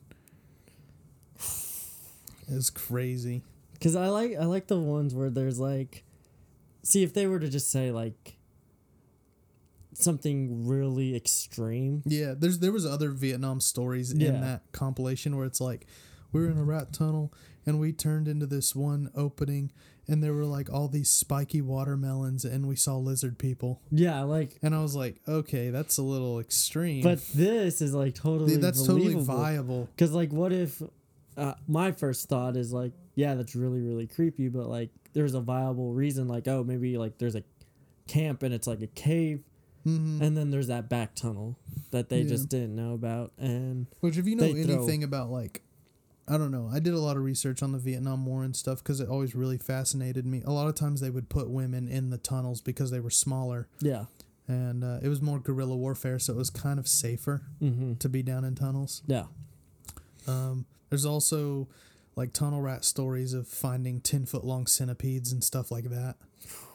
It's 2.48 2.70
crazy. 2.70 3.42
Because 3.74 3.94
I 3.94 4.08
like 4.08 4.34
I 4.40 4.46
like 4.46 4.66
the 4.66 4.78
ones 4.78 5.14
where 5.14 5.28
there's 5.28 5.60
like, 5.60 6.04
see 6.82 7.02
if 7.02 7.12
they 7.12 7.26
were 7.26 7.38
to 7.38 7.48
just 7.48 7.70
say 7.70 7.90
like 7.90 8.38
something 9.92 10.66
really 10.66 11.14
extreme. 11.14 12.02
Yeah, 12.06 12.32
there's 12.36 12.60
there 12.60 12.72
was 12.72 12.86
other 12.86 13.10
Vietnam 13.10 13.60
stories 13.60 14.10
in 14.10 14.40
that 14.40 14.62
compilation 14.72 15.36
where 15.36 15.44
it's 15.44 15.60
like 15.60 15.86
we 16.32 16.40
were 16.40 16.50
in 16.50 16.56
a 16.56 16.64
rat 16.64 16.94
tunnel 16.94 17.32
and 17.66 17.78
we 17.80 17.92
turned 17.92 18.26
into 18.28 18.46
this 18.46 18.74
one 18.74 19.10
opening 19.14 19.72
and 20.08 20.22
there 20.24 20.32
were 20.32 20.44
like 20.44 20.72
all 20.72 20.88
these 20.88 21.08
spiky 21.08 21.60
watermelons 21.60 22.44
and 22.44 22.66
we 22.66 22.74
saw 22.74 22.96
lizard 22.96 23.38
people. 23.38 23.80
Yeah, 23.92 24.22
like, 24.22 24.58
And 24.62 24.74
I 24.74 24.82
was 24.82 24.96
like, 24.96 25.20
okay, 25.28 25.70
that's 25.70 25.98
a 25.98 26.02
little 26.02 26.40
extreme. 26.40 27.02
but 27.02 27.20
this 27.34 27.80
is 27.80 27.94
like 27.94 28.14
totally 28.14 28.50
Th- 28.52 28.60
that's 28.60 28.84
totally 28.86 29.14
viable. 29.14 29.88
Because 29.94 30.12
like, 30.12 30.32
what 30.32 30.52
if? 30.52 30.82
Uh, 31.36 31.54
my 31.68 31.92
first 31.92 32.28
thought 32.28 32.56
is 32.56 32.72
like, 32.72 32.92
yeah, 33.14 33.34
that's 33.34 33.54
really 33.54 33.80
really 33.80 34.06
creepy, 34.06 34.48
but 34.48 34.66
like, 34.68 34.90
there's 35.12 35.34
a 35.34 35.40
viable 35.40 35.92
reason. 35.92 36.26
Like, 36.28 36.48
oh, 36.48 36.64
maybe 36.64 36.98
like 36.98 37.18
there's 37.18 37.36
a 37.36 37.44
camp 38.08 38.42
and 38.42 38.52
it's 38.52 38.66
like 38.66 38.82
a 38.82 38.86
cave, 38.88 39.42
hmm 39.84 40.20
and 40.20 40.36
then 40.36 40.50
there's 40.50 40.66
that 40.66 40.88
back 40.88 41.14
tunnel 41.14 41.56
that 41.92 42.08
they 42.08 42.22
Yeah. 42.22 42.28
just 42.30 42.48
didn't 42.48 42.74
know 42.74 42.94
about, 42.94 43.32
and 43.38 43.86
Which, 44.00 44.18
if 44.18 44.26
you 44.26 44.34
know 44.36 44.42
They 44.52 44.64
throw- 44.64 44.74
anything 44.78 45.04
about 45.04 45.30
like, 45.30 45.62
I 46.28 46.38
don't 46.38 46.50
know, 46.52 46.70
I 46.72 46.78
did 46.78 46.94
a 46.94 46.98
lot 47.00 47.16
of 47.16 47.24
research 47.24 47.62
on 47.62 47.72
the 47.72 47.78
Vietnam 47.78 48.24
War 48.24 48.44
and 48.44 48.54
stuff 48.54 48.78
because 48.82 49.00
it 49.00 49.08
always 49.08 49.34
really 49.34 49.58
fascinated 49.58 50.24
me. 50.26 50.42
A 50.44 50.52
lot 50.52 50.68
of 50.68 50.74
times 50.76 51.00
they 51.00 51.10
would 51.10 51.28
put 51.28 51.48
women 51.50 51.88
in 51.88 52.10
the 52.10 52.18
tunnels 52.18 52.60
because 52.60 52.90
they 52.90 53.00
were 53.00 53.10
smaller, 53.10 53.68
yeah, 53.80 54.04
and 54.46 54.84
uh, 54.84 54.98
it 55.02 55.08
was 55.08 55.20
more 55.20 55.38
guerrilla 55.40 55.76
warfare, 55.76 56.18
so 56.18 56.32
it 56.32 56.36
was 56.36 56.50
kind 56.50 56.78
of 56.78 56.86
safer 56.86 57.42
mm-hmm. 57.60 57.94
to 57.94 58.08
be 58.08 58.22
down 58.22 58.44
in 58.44 58.54
tunnels. 58.54 59.02
yeah, 59.06 59.24
Um, 60.28 60.66
there's 60.88 61.04
also 61.04 61.68
like 62.16 62.32
tunnel 62.32 62.60
rat 62.60 62.84
stories 62.84 63.32
of 63.34 63.48
finding 63.48 64.00
ten 64.00 64.26
foot 64.26 64.44
long 64.44 64.66
centipedes 64.66 65.32
and 65.32 65.42
stuff 65.42 65.70
like 65.70 65.84
that, 65.90 66.16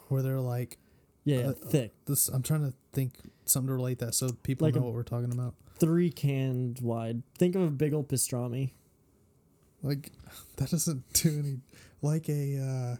where 0.09 0.21
they're 0.21 0.39
like 0.39 0.77
yeah, 1.23 1.47
Uh, 1.47 1.51
thick, 1.53 1.93
this. 2.05 2.27
I'm 2.27 2.43
trying 2.43 2.69
to 2.69 2.73
think 2.93 3.17
something 3.45 3.67
to 3.67 3.73
relate 3.73 3.99
that 3.99 4.13
so 4.13 4.29
people 4.43 4.67
Like 4.67 4.75
know 4.75 4.81
what 4.81 4.93
we're 4.93 5.03
talking 5.03 5.31
about. 5.31 5.55
three 5.79 6.11
cans 6.11 6.81
wide. 6.81 7.23
Think 7.37 7.55
of 7.55 7.61
a 7.63 7.69
big 7.71 7.93
old 7.93 8.07
pastrami. 8.09 8.71
Like 9.85 10.11
that 10.57 10.71
doesn't 10.71 11.11
do 11.13 11.39
any 11.39 11.57
like 12.01 12.27
a 12.29 12.57
uh 12.59 12.95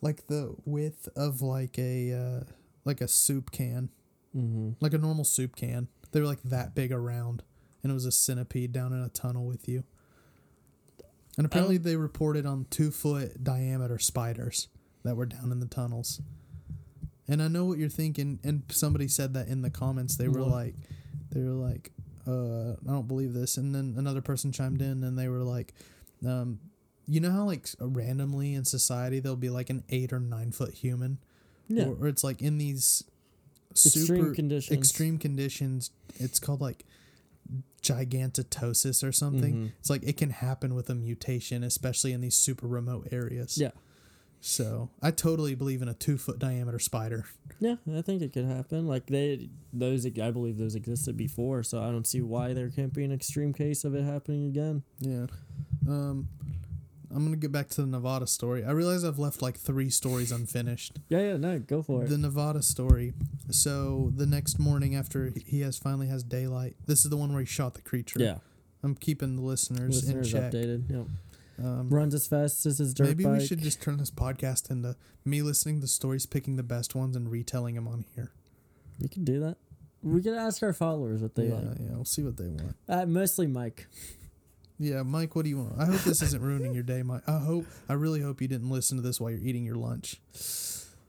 like 0.00 0.26
the 0.28 0.54
width 0.64 1.08
of 1.16 1.42
like 1.42 1.78
a 1.78 2.12
uh 2.12 2.44
like 2.84 3.00
a 3.00 3.08
soup 3.08 3.50
can. 3.50 3.88
Mm-hmm. 4.36 4.72
Like 4.80 4.94
a 4.94 4.98
normal 4.98 5.24
soup 5.24 5.56
can. 5.56 5.88
They 6.12 6.20
were 6.20 6.26
like 6.26 6.42
that 6.44 6.74
big 6.74 6.92
around 6.92 7.42
and 7.82 7.90
it 7.90 7.94
was 7.94 8.06
a 8.06 8.12
centipede 8.12 8.72
down 8.72 8.92
in 8.92 9.00
a 9.00 9.08
tunnel 9.08 9.46
with 9.46 9.68
you. 9.68 9.84
And 11.36 11.46
apparently 11.46 11.78
they 11.78 11.96
reported 11.96 12.44
on 12.44 12.66
two 12.70 12.90
foot 12.90 13.42
diameter 13.42 13.98
spiders 13.98 14.68
that 15.04 15.16
were 15.16 15.26
down 15.26 15.50
in 15.52 15.60
the 15.60 15.66
tunnels. 15.66 16.20
And 17.28 17.40
I 17.40 17.48
know 17.48 17.64
what 17.64 17.78
you're 17.78 17.88
thinking, 17.88 18.40
and 18.42 18.64
somebody 18.70 19.06
said 19.06 19.34
that 19.34 19.46
in 19.46 19.62
the 19.62 19.70
comments. 19.70 20.16
They 20.16 20.26
were 20.28 20.40
What? 20.40 20.50
like 20.50 20.74
they 21.30 21.40
were 21.42 21.50
like, 21.52 21.92
uh, 22.26 22.72
I 22.72 22.92
don't 22.92 23.06
believe 23.06 23.32
this. 23.32 23.56
And 23.56 23.74
then 23.74 23.94
another 23.96 24.20
person 24.20 24.50
chimed 24.52 24.82
in 24.82 25.04
and 25.04 25.16
they 25.18 25.28
were 25.28 25.44
like, 25.44 25.72
um, 26.26 26.60
you 27.06 27.20
know 27.20 27.30
how 27.32 27.44
like 27.44 27.68
randomly 27.80 28.54
in 28.54 28.64
society 28.64 29.18
there'll 29.20 29.36
be 29.36 29.50
like 29.50 29.70
an 29.70 29.82
eight 29.88 30.12
or 30.12 30.20
nine 30.20 30.52
foot 30.52 30.74
human, 30.74 31.18
Yeah, 31.68 31.86
or, 31.86 32.04
or 32.04 32.08
it's 32.08 32.22
like 32.24 32.40
in 32.42 32.58
these 32.58 33.02
extreme 33.70 34.04
super 34.06 34.34
conditions. 34.34 34.78
extreme 34.78 35.18
conditions. 35.18 35.90
It's 36.16 36.38
called 36.38 36.60
like 36.60 36.84
gigantitosis 37.82 39.06
or 39.06 39.12
something. 39.12 39.54
Mhm. 39.54 39.72
It's 39.80 39.90
like 39.90 40.02
it 40.02 40.16
can 40.16 40.30
happen 40.30 40.74
with 40.74 40.90
a 40.90 40.94
mutation, 40.94 41.64
especially 41.64 42.12
in 42.12 42.20
these 42.20 42.34
super 42.34 42.66
remote 42.66 43.08
areas. 43.10 43.58
Yeah. 43.58 43.70
So 44.42 44.88
I 45.02 45.10
totally 45.10 45.54
believe 45.54 45.82
in 45.82 45.88
a 45.88 45.94
two 45.94 46.16
foot 46.16 46.38
diameter 46.38 46.78
spider. 46.78 47.26
Yeah, 47.58 47.76
I 47.94 48.00
think 48.00 48.22
it 48.22 48.32
could 48.32 48.46
happen. 48.46 48.86
Like 48.86 49.06
they, 49.06 49.50
those, 49.72 50.06
I 50.06 50.30
believe 50.30 50.56
those 50.56 50.74
existed 50.74 51.16
before, 51.16 51.62
so 51.62 51.82
I 51.82 51.90
don't 51.90 52.06
see 52.06 52.22
why 52.22 52.54
there 52.54 52.70
can't 52.70 52.92
be 52.94 53.04
an 53.04 53.12
extreme 53.12 53.52
case 53.52 53.84
of 53.84 53.94
it 53.94 54.02
happening 54.04 54.46
again. 54.46 54.82
Yeah. 54.98 55.26
Um, 55.88 56.28
I'm 57.12 57.24
gonna 57.24 57.36
get 57.36 57.50
back 57.50 57.68
to 57.70 57.80
the 57.80 57.86
Nevada 57.88 58.26
story. 58.26 58.64
I 58.64 58.70
realize 58.70 59.02
I've 59.04 59.18
left 59.18 59.42
like 59.42 59.56
three 59.56 59.90
stories 59.90 60.30
unfinished. 60.30 60.98
Yeah, 61.08 61.20
yeah, 61.20 61.36
no, 61.36 61.58
go 61.58 61.82
for 61.82 62.04
it. 62.04 62.08
The 62.08 62.18
Nevada 62.18 62.62
story. 62.62 63.14
So 63.50 64.12
the 64.14 64.26
next 64.26 64.58
morning 64.60 64.94
after 64.94 65.32
he- 65.44 65.60
has 65.62 65.76
finally 65.76 66.06
has 66.06 66.22
daylight. 66.22 66.76
This 66.86 67.04
is 67.04 67.10
the 67.10 67.16
one 67.16 67.32
where 67.32 67.40
he 67.40 67.46
shot 67.46 67.74
the 67.74 67.82
creature. 67.82 68.20
yeah, 68.20 68.38
I'm 68.84 68.94
keeping 68.94 69.36
the 69.36 69.42
listeners, 69.42 70.04
listeners 70.04 70.32
in 70.32 70.40
check. 70.40 70.52
updated. 70.52 70.90
Yep. 70.90 71.06
Um, 71.64 71.90
Runs 71.90 72.14
as 72.14 72.26
fast 72.26 72.64
as 72.64 72.78
his 72.78 72.94
dirt 72.94 73.08
maybe 73.08 73.24
bike. 73.24 73.40
we 73.40 73.46
should 73.46 73.60
just 73.60 73.82
turn 73.82 73.98
this 73.98 74.10
podcast 74.10 74.70
into 74.70 74.96
me 75.24 75.42
listening 75.42 75.80
to 75.82 75.86
stories, 75.88 76.24
picking 76.26 76.56
the 76.56 76.62
best 76.62 76.94
ones, 76.94 77.16
and 77.16 77.30
retelling 77.30 77.74
them 77.74 77.86
on 77.88 78.04
here. 78.14 78.30
We 79.00 79.08
could 79.08 79.24
do 79.24 79.40
that. 79.40 79.56
We 80.02 80.22
could 80.22 80.32
ask 80.34 80.62
our 80.62 80.72
followers 80.72 81.20
what 81.20 81.34
they 81.34 81.48
yeah, 81.48 81.54
like. 81.56 81.64
yeah. 81.80 81.90
We'll 81.90 82.04
see 82.06 82.22
what 82.22 82.36
they 82.38 82.46
want. 82.48 82.76
Uh, 82.88 83.04
mostly 83.04 83.46
Mike. 83.46 83.88
Yeah, 84.82 85.02
Mike, 85.02 85.36
what 85.36 85.42
do 85.44 85.50
you 85.50 85.58
want? 85.58 85.78
I 85.78 85.84
hope 85.84 86.00
this 86.00 86.22
isn't 86.22 86.40
ruining 86.42 86.72
your 86.72 86.82
day, 86.82 87.02
Mike. 87.02 87.20
I 87.28 87.38
hope, 87.38 87.66
I 87.86 87.92
really 87.92 88.22
hope 88.22 88.40
you 88.40 88.48
didn't 88.48 88.70
listen 88.70 88.96
to 88.96 89.02
this 89.02 89.20
while 89.20 89.30
you're 89.30 89.40
eating 89.46 89.62
your 89.66 89.74
lunch. 89.76 90.16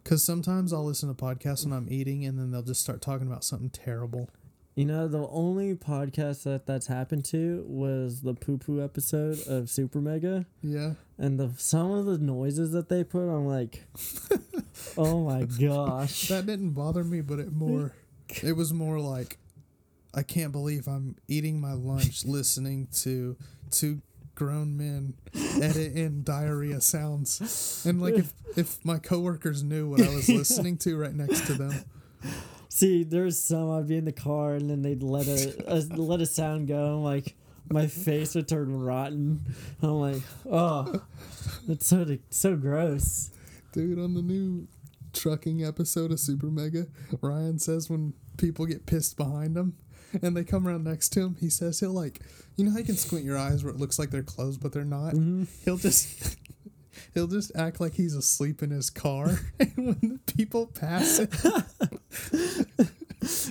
Because 0.04 0.26
sometimes 0.26 0.74
I'll 0.74 0.84
listen 0.84 1.08
to 1.08 1.16
podcasts 1.16 1.64
when 1.64 1.72
I'm 1.72 1.88
eating, 1.90 2.26
and 2.26 2.38
then 2.38 2.52
they'll 2.52 2.64
just 2.64 2.82
start 2.82 3.02
talking 3.02 3.28
about 3.28 3.46
something 3.46 3.70
terrible. 3.70 4.30
You 4.76 4.84
know, 4.84 5.08
the 5.08 5.26
only 5.30 5.74
podcast 5.76 6.44
that 6.44 6.66
that's 6.66 6.88
happened 6.88 7.24
to 7.26 7.64
was 7.66 8.22
the 8.24 8.34
poo 8.34 8.58
poo 8.58 8.84
episode 8.84 9.40
of 9.48 9.70
Super 9.70 10.02
Mega, 10.02 10.46
Yeah. 10.62 10.94
and 11.18 11.40
the 11.40 11.52
some 11.58 11.92
of 11.92 12.06
the 12.06 12.18
noises 12.18 12.74
that 12.74 12.90
they 12.90 13.06
put, 13.06 13.30
I'm 13.34 13.46
like, 13.48 13.86
oh 14.98 15.24
my 15.24 15.44
gosh. 15.46 16.28
That 16.28 16.46
didn't 16.46 16.72
bother 16.72 17.06
me, 17.06 17.22
but 17.22 17.40
it 17.40 17.54
more, 17.54 17.94
it 18.44 18.58
was 18.58 18.74
more 18.74 19.00
like, 19.00 19.38
I 20.14 20.24
can't 20.24 20.52
believe 20.52 20.88
I'm 20.88 21.16
eating 21.30 21.62
my 21.62 21.72
lunch 21.74 22.26
listening 22.26 22.88
to 23.04 23.38
two 23.72 24.02
grown 24.36 24.78
men 24.78 25.14
edit 25.62 25.94
in 25.94 26.24
diarrhea 26.24 26.82
sounds. 26.82 27.84
And 27.86 28.02
like 28.02 28.16
if, 28.16 28.34
if 28.56 28.84
my 28.84 28.98
coworkers 28.98 29.64
knew 29.64 29.90
what 29.90 30.02
I 30.02 30.14
was 30.14 30.30
listening 30.30 30.78
to 30.78 30.98
right 30.98 31.14
next 31.14 31.46
to 31.48 31.54
them. 31.54 31.74
See, 32.70 33.04
there's 33.04 33.38
some 33.40 33.70
I'd 33.70 33.88
be 33.88 33.98
in 33.98 34.06
the 34.06 34.12
car 34.12 34.54
and 34.54 34.70
then 34.70 34.82
they'd 34.82 35.04
let 35.04 35.28
a, 35.28 35.54
a 35.68 35.80
let 35.96 36.22
a 36.22 36.26
sound 36.26 36.68
go. 36.68 36.96
I'm 36.96 37.04
like, 37.04 37.36
my 37.70 37.88
face 37.88 38.36
would 38.36 38.48
turn 38.48 38.82
rotten. 38.82 39.42
I'm 39.82 40.00
like, 40.00 40.22
oh, 40.50 41.02
that's 41.68 41.86
so 41.86 42.18
so 42.30 42.56
gross. 42.56 43.32
Dude, 43.74 44.00
on 44.00 44.14
the 44.14 44.22
new 44.22 44.68
trucking 45.14 45.64
episode 45.64 46.12
of 46.12 46.20
Super 46.20 46.48
Mega, 46.48 46.88
Ryan 47.22 47.60
says 47.60 47.90
when 47.90 48.14
people 48.38 48.66
get 48.66 48.86
pissed 48.86 49.18
behind 49.18 49.56
him 49.56 49.76
and 50.22 50.36
they 50.36 50.44
come 50.44 50.68
around 50.68 50.84
next 50.84 51.10
to 51.10 51.22
him, 51.22 51.36
he 51.40 51.50
says 51.50 51.80
he'll 51.80 51.92
like, 51.94 52.20
you 52.58 52.66
know 52.66 52.72
how 52.72 52.78
you 52.80 52.84
can 52.86 52.96
squint 52.98 53.26
your 53.26 53.38
eyes 53.38 53.64
where 53.64 53.74
it 53.74 53.80
looks 53.80 53.98
like 54.00 54.10
they're 54.12 54.24
closed 54.24 54.62
but 54.62 54.72
they're 54.74 54.84
not? 54.86 55.14
Mhm. 55.14 55.48
He'll 55.66 55.78
just. 55.78 56.38
He'll 57.14 57.28
just 57.28 57.52
act 57.56 57.82
like 57.82 57.94
he's 57.96 58.16
asleep 58.16 58.62
in 58.64 58.70
his 58.70 58.90
car, 58.90 59.40
and 59.60 59.72
when 59.76 59.98
the 60.26 60.34
people 60.34 60.68
pass 60.68 61.20
it, 61.20 61.30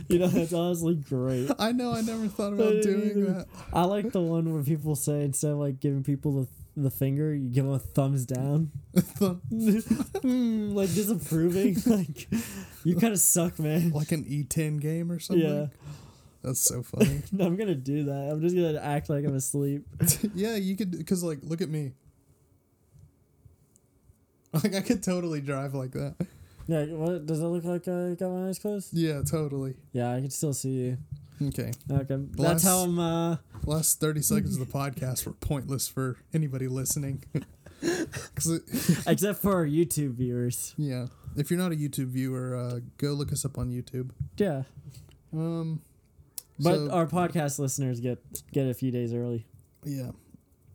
You 0.08 0.18
know, 0.18 0.28
that's 0.28 0.52
honestly 0.52 0.94
great. 0.94 1.50
I 1.58 1.72
know 1.72 1.92
I 1.92 2.00
never 2.00 2.26
thought 2.28 2.52
about 2.52 2.82
doing 2.82 3.24
that. 3.26 3.46
I 3.72 3.84
like 3.84 4.12
the 4.12 4.20
one 4.20 4.52
where 4.52 4.62
people 4.62 4.96
say 4.96 5.22
instead 5.22 5.52
of 5.52 5.58
like 5.58 5.78
giving 5.80 6.02
people 6.04 6.42
the 6.42 6.48
the 6.82 6.90
finger, 6.90 7.34
you 7.34 7.48
give 7.50 7.64
them 7.64 7.74
a 7.74 7.78
thumbs 7.78 8.24
down, 8.24 8.70
Thumb- 8.96 9.42
Mm, 9.50 10.74
like 10.74 10.92
disapproving. 10.94 11.76
like, 11.86 12.28
You 12.84 12.96
kind 12.96 13.12
of 13.12 13.18
suck, 13.20 13.58
man. 13.58 13.90
like 13.90 14.12
an 14.12 14.24
E10 14.24 14.80
game 14.80 15.10
or 15.12 15.18
something. 15.18 15.44
Yeah. 15.46 15.66
That's 16.42 16.60
so 16.60 16.82
funny. 16.84 17.22
I'm 17.38 17.56
gonna 17.56 17.74
do 17.74 18.04
that. 18.04 18.30
I'm 18.32 18.40
just 18.40 18.54
gonna 18.54 18.78
act 18.80 19.10
like 19.10 19.24
I'm 19.24 19.34
asleep. 19.34 19.86
yeah, 20.34 20.56
you 20.56 20.76
could 20.76 20.90
because 20.92 21.22
like 21.22 21.38
look 21.42 21.60
at 21.60 21.68
me. 21.68 21.92
Like 24.52 24.74
I 24.74 24.80
could 24.80 25.00
totally 25.02 25.40
drive 25.40 25.74
like 25.74 25.92
that. 25.92 26.16
Yeah, 26.66 26.84
what 26.86 27.24
does 27.24 27.38
it 27.40 27.44
look 27.44 27.62
like? 27.64 27.86
I 27.86 28.14
got 28.14 28.30
my 28.32 28.48
eyes 28.48 28.58
closed. 28.58 28.92
Yeah, 28.92 29.22
totally. 29.22 29.74
Yeah, 29.92 30.12
I 30.12 30.20
can 30.20 30.30
still 30.30 30.52
see 30.52 30.70
you. 30.70 30.98
Okay. 31.40 31.70
Okay, 31.88 32.16
that's 32.32 32.64
how 32.64 32.78
I'm. 32.80 32.98
Uh, 32.98 33.36
Last 33.64 34.00
thirty 34.00 34.22
seconds 34.22 34.58
of 34.58 34.66
the 34.66 34.72
podcast 34.72 35.24
were 35.24 35.34
pointless 35.34 35.86
for 35.86 36.16
anybody 36.34 36.66
listening. 36.66 37.22
except 39.06 39.40
for 39.40 39.54
our 39.54 39.66
YouTube 39.66 40.14
viewers. 40.14 40.74
yeah, 40.76 41.06
if 41.36 41.50
you're 41.50 41.58
not 41.58 41.70
a 41.72 41.76
YouTube 41.76 42.08
viewer, 42.08 42.56
uh, 42.56 42.80
go 42.98 43.12
look 43.12 43.32
us 43.32 43.44
up 43.44 43.56
on 43.56 43.70
YouTube. 43.70 44.10
Yeah, 44.36 44.64
Um, 45.32 45.80
but 46.62 46.76
so- 46.76 46.90
our 46.90 47.06
podcast 47.06 47.58
listeners 47.58 48.00
get 48.00 48.18
get 48.52 48.66
it 48.66 48.70
a 48.70 48.74
few 48.74 48.90
days 48.90 49.12
early. 49.14 49.46
yeah, 49.84 50.10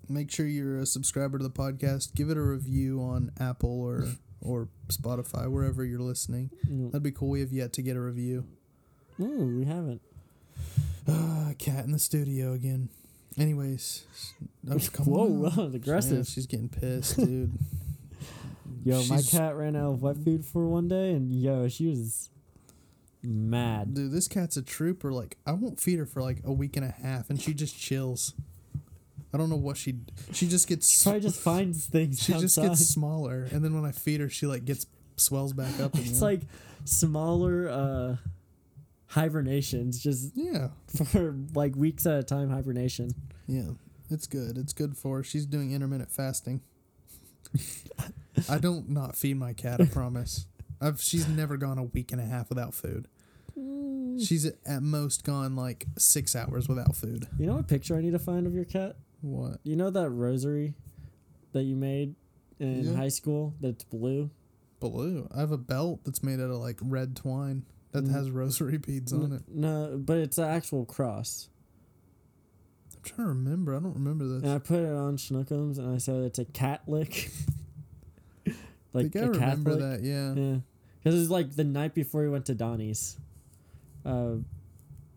make 0.09 0.31
sure 0.31 0.45
you're 0.45 0.79
a 0.79 0.85
subscriber 0.85 1.37
to 1.37 1.43
the 1.43 1.49
podcast. 1.49 2.13
Give 2.15 2.29
it 2.29 2.37
a 2.37 2.41
review 2.41 3.01
on 3.01 3.31
Apple 3.39 3.81
or 3.81 4.05
or 4.41 4.69
Spotify, 4.89 5.49
wherever 5.49 5.83
you're 5.83 5.99
listening. 5.99 6.51
Mm. 6.67 6.91
That'd 6.91 7.03
be 7.03 7.11
cool. 7.11 7.29
We 7.29 7.39
have 7.39 7.51
yet 7.51 7.73
to 7.73 7.81
get 7.81 7.95
a 7.95 8.01
review. 8.01 8.45
Ooh, 9.19 9.57
we 9.59 9.65
haven't. 9.65 10.01
Ah, 11.07 11.51
cat 11.59 11.85
in 11.85 11.91
the 11.91 11.99
studio 11.99 12.53
again. 12.53 12.89
Anyways, 13.37 14.05
oh, 14.71 14.79
come 14.91 15.05
Whoa, 15.05 15.25
on. 15.25 15.39
wow, 15.41 15.65
aggressive. 15.73 16.17
Yeah, 16.17 16.23
she's 16.23 16.47
getting 16.47 16.67
pissed, 16.69 17.17
dude. 17.17 17.53
Yo, 18.83 19.03
my 19.05 19.21
cat 19.21 19.55
ran 19.55 19.75
out 19.75 19.91
of 19.93 20.01
wet 20.01 20.17
food 20.17 20.43
for 20.45 20.67
one 20.67 20.87
day, 20.87 21.11
and 21.11 21.31
yo, 21.31 21.67
she 21.67 21.85
was 21.87 22.29
mad. 23.25 23.93
Dude, 23.93 24.11
this 24.11 24.27
cat's 24.27 24.57
a 24.57 24.61
trooper. 24.61 25.11
Like, 25.11 25.37
I 25.45 25.51
won't 25.53 25.79
feed 25.79 25.99
her 25.99 26.05
for 26.05 26.21
like 26.21 26.41
a 26.43 26.51
week 26.53 26.77
and 26.77 26.85
a 26.85 26.91
half, 26.91 27.29
and 27.29 27.41
she 27.41 27.53
just 27.53 27.77
chills. 27.77 28.33
I 29.33 29.37
don't 29.37 29.49
know 29.49 29.55
what 29.57 29.77
she. 29.77 29.95
She 30.31 30.47
just 30.47 30.67
gets. 30.67 31.03
Probably 31.03 31.21
just 31.21 31.39
finds 31.39 31.85
things 31.85 32.21
she 32.21 32.33
just 32.33 32.57
gets 32.57 32.87
smaller, 32.87 33.47
and 33.51 33.63
then 33.63 33.73
when 33.73 33.85
I 33.85 33.91
feed 33.91 34.21
her, 34.21 34.29
she 34.29 34.45
like 34.47 34.65
gets 34.65 34.85
swells 35.17 35.53
back 35.53 35.79
up. 35.79 35.93
Again. 35.95 36.07
it's 36.07 36.21
like 36.21 36.41
smaller 36.85 37.69
uh 37.69 38.15
hibernations, 39.07 40.01
just 40.01 40.31
yeah, 40.35 40.69
for 41.11 41.35
like 41.53 41.75
weeks 41.75 42.05
at 42.05 42.19
a 42.19 42.23
time 42.23 42.49
hibernation. 42.49 43.11
yeah. 43.47 43.71
It's 44.09 44.27
good. 44.27 44.55
It's 44.57 44.71
good 44.71 44.95
for 44.95 45.17
her. 45.17 45.23
She's 45.23 45.47
doing 45.47 45.71
intermittent 45.73 46.11
fasting. 46.11 46.61
I 48.49 48.59
don't 48.59 48.89
not 48.89 49.15
feed 49.15 49.37
my 49.37 49.53
cat. 49.53 49.81
I 49.81 49.85
promise. 49.85 50.45
I've 50.79 51.01
she's 51.01 51.27
never 51.27 51.57
gone 51.57 51.77
a 51.77 51.83
week 51.83 52.11
and 52.11 52.21
a 52.21 52.25
half 52.25 52.49
without 52.49 52.73
food. 52.73 53.07
She's 53.57 54.45
at 54.45 54.81
most 54.83 55.23
gone 55.23 55.55
like 55.55 55.85
six 55.97 56.35
hours 56.35 56.67
without 56.67 56.95
food. 56.95 57.27
You 57.39 57.45
know 57.47 57.55
what 57.55 57.67
picture 57.67 57.95
I 57.95 58.01
need 58.01 58.11
to 58.11 58.19
find 58.19 58.45
of 58.47 58.53
your 58.53 58.65
cat? 58.65 58.95
What? 59.21 59.59
You 59.63 59.75
know 59.75 59.89
that 59.89 60.09
rosary 60.09 60.73
that 61.53 61.63
you 61.63 61.75
made 61.75 62.15
in 62.59 62.83
Yeah. 62.83 62.93
high 62.95 63.07
school 63.09 63.53
that's 63.61 63.83
blue? 63.83 64.29
Blue. 64.79 65.27
I 65.33 65.39
have 65.39 65.51
a 65.51 65.57
belt 65.57 66.01
that's 66.03 66.21
made 66.21 66.39
out 66.39 66.49
of 66.49 66.57
like 66.57 66.79
red 66.81 67.15
twine 67.15 67.63
that 67.91 68.05
Mm. 68.05 68.11
has 68.11 68.29
rosary 68.29 68.77
beads 68.77 69.13
on 69.13 69.31
it. 69.31 69.43
No, 69.47 69.97
but 69.97 70.17
it's 70.17 70.37
an 70.37 70.45
actual 70.45 70.85
cross. 70.85 71.47
I'm 72.93 73.01
trying 73.03 73.27
to 73.27 73.33
remember. 73.33 73.75
I 73.75 73.79
don't 73.79 73.93
remember 73.95 74.25
this. 74.27 74.43
And. 74.43 74.51
I 74.51 74.59
put 74.59 74.79
it 74.79 74.91
on 74.93 75.15
Schnookums 75.17 75.77
and 75.77 75.93
I 75.93 75.97
said 75.97 76.23
it's 76.23 76.39
a 76.39 76.45
cat 76.45 76.83
lick. 76.87 77.31
I 78.47 78.51
like 78.93 79.11
think 79.13 79.15
I 79.15 79.19
a 79.27 79.31
remember 79.31 79.71
Catholic. 79.71 80.01
that. 80.01 80.03
Yeah. 80.07 80.33
Yeah. 80.33 80.57
Because 80.99 81.15
it 81.15 81.19
was 81.19 81.29
like 81.31 81.55
the 81.55 81.63
night 81.63 81.93
before 81.93 82.21
we 82.21 82.29
went 82.29 82.45
to 82.47 82.55
Donnie's 82.55 83.17
uh, 84.05 84.35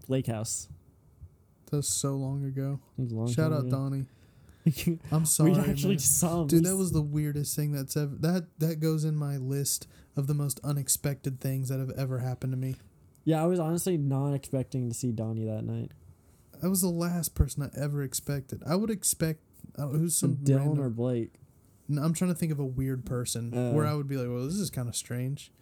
lake 0.09 0.27
house. 0.27 0.69
That 1.71 1.77
was 1.77 1.89
so 1.89 2.15
long 2.15 2.45
ago. 2.45 2.81
Long 2.97 3.31
Shout 3.33 3.53
out 3.53 3.61
ago. 3.67 3.71
Donnie. 3.71 4.07
I'm 5.13 5.25
sorry. 5.25 5.53
we 5.53 5.59
actually 5.61 5.95
man. 5.95 5.99
saw 5.99 6.43
him. 6.43 6.49
Dude, 6.49 6.65
that 6.65 6.77
was 6.77 6.93
the 6.93 7.03
weirdest 7.03 7.55
thing 7.57 7.73
that's 7.73 7.97
ever 7.97 8.15
that 8.21 8.47
that 8.59 8.81
goes 8.81 9.05
in 9.05 9.17
my 9.17 9.37
list 9.37 9.87
of 10.17 10.27
the 10.27 10.35
most 10.35 10.61
unexpected 10.65 11.41
things 11.41 11.69
that 11.69 11.79
have 11.79 11.91
ever 11.91 12.19
happened 12.19 12.53
to 12.53 12.57
me. 12.59 12.77
Yeah, 13.25 13.43
I 13.43 13.47
was 13.47 13.59
honestly 13.61 13.97
not 13.99 14.33
expecting 14.33 14.89
to 14.89 14.95
see 14.95 15.13
Donnie 15.13 15.45
that 15.45 15.63
night. 15.63 15.93
That 16.61 16.71
was 16.71 16.81
the 16.81 16.89
last 16.89 17.35
person 17.35 17.63
I 17.63 17.71
ever 17.81 18.03
expected. 18.03 18.63
I 18.67 18.75
would 18.75 18.91
expect 18.91 19.41
uh, 19.79 19.87
who's 19.89 20.17
some 20.17 20.37
Dylan 20.37 20.59
random, 20.59 20.81
or 20.85 20.91
Blake. 20.91 21.35
No, 21.89 22.03
I'm 22.03 22.13
trying 22.15 22.31
to 22.33 22.35
think 22.37 22.53
of 22.53 22.59
a 22.59 22.65
weird 22.65 23.05
person 23.07 23.55
Uh. 23.55 23.73
where 23.73 23.87
I 23.87 23.95
would 23.95 24.09
be 24.09 24.17
like, 24.17 24.29
"Well, 24.29 24.45
this 24.45 24.55
is 24.57 24.71
kind 24.71 24.89
of 24.89 24.97
strange." 24.97 25.53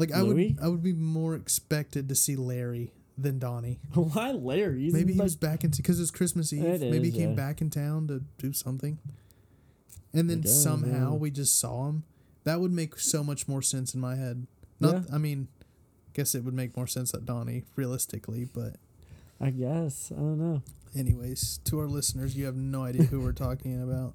Like 0.00 0.12
I 0.12 0.22
would, 0.22 0.58
I 0.62 0.68
would 0.68 0.82
be 0.82 0.94
more 0.94 1.34
expected 1.34 2.08
to 2.08 2.14
see 2.14 2.34
Larry 2.34 2.92
than 3.18 3.38
Donnie. 3.38 3.78
Why 3.94 4.32
Larry? 4.32 4.84
He's 4.84 4.92
Maybe 4.94 5.12
he 5.12 5.18
like, 5.18 5.24
was 5.26 5.36
back 5.36 5.62
in 5.62 5.70
because 5.76 6.00
it's 6.00 6.10
Christmas 6.10 6.52
Eve. 6.52 6.64
It 6.64 6.80
Maybe 6.80 7.08
is, 7.08 7.14
he 7.14 7.20
came 7.20 7.30
yeah. 7.30 7.36
back 7.36 7.60
in 7.60 7.68
town 7.68 8.08
to 8.08 8.22
do 8.38 8.52
something, 8.54 8.98
and 10.14 10.30
then 10.30 10.40
guess, 10.40 10.62
somehow 10.62 11.10
yeah. 11.12 11.16
we 11.18 11.30
just 11.30 11.60
saw 11.60 11.88
him. 11.88 12.04
That 12.44 12.60
would 12.60 12.72
make 12.72 12.98
so 12.98 13.22
much 13.22 13.46
more 13.46 13.60
sense 13.60 13.94
in 13.94 14.00
my 14.00 14.16
head. 14.16 14.46
Not, 14.80 14.94
Yeah. 14.94 15.14
I 15.14 15.18
mean, 15.18 15.48
guess 16.14 16.34
it 16.34 16.44
would 16.44 16.54
make 16.54 16.74
more 16.76 16.86
sense 16.86 17.12
that 17.12 17.26
Donnie 17.26 17.64
realistically, 17.76 18.46
but 18.46 18.76
I 19.38 19.50
guess. 19.50 20.10
I 20.10 20.18
don't 20.18 20.38
know. 20.38 20.62
anyways, 20.96 21.60
to 21.64 21.78
our 21.78 21.86
listeners, 21.86 22.34
you 22.36 22.46
have 22.46 22.56
no 22.56 22.84
idea 22.84 23.02
who 23.02 23.20
we're 23.20 23.32
talking 23.32 23.82
about. 23.82 24.14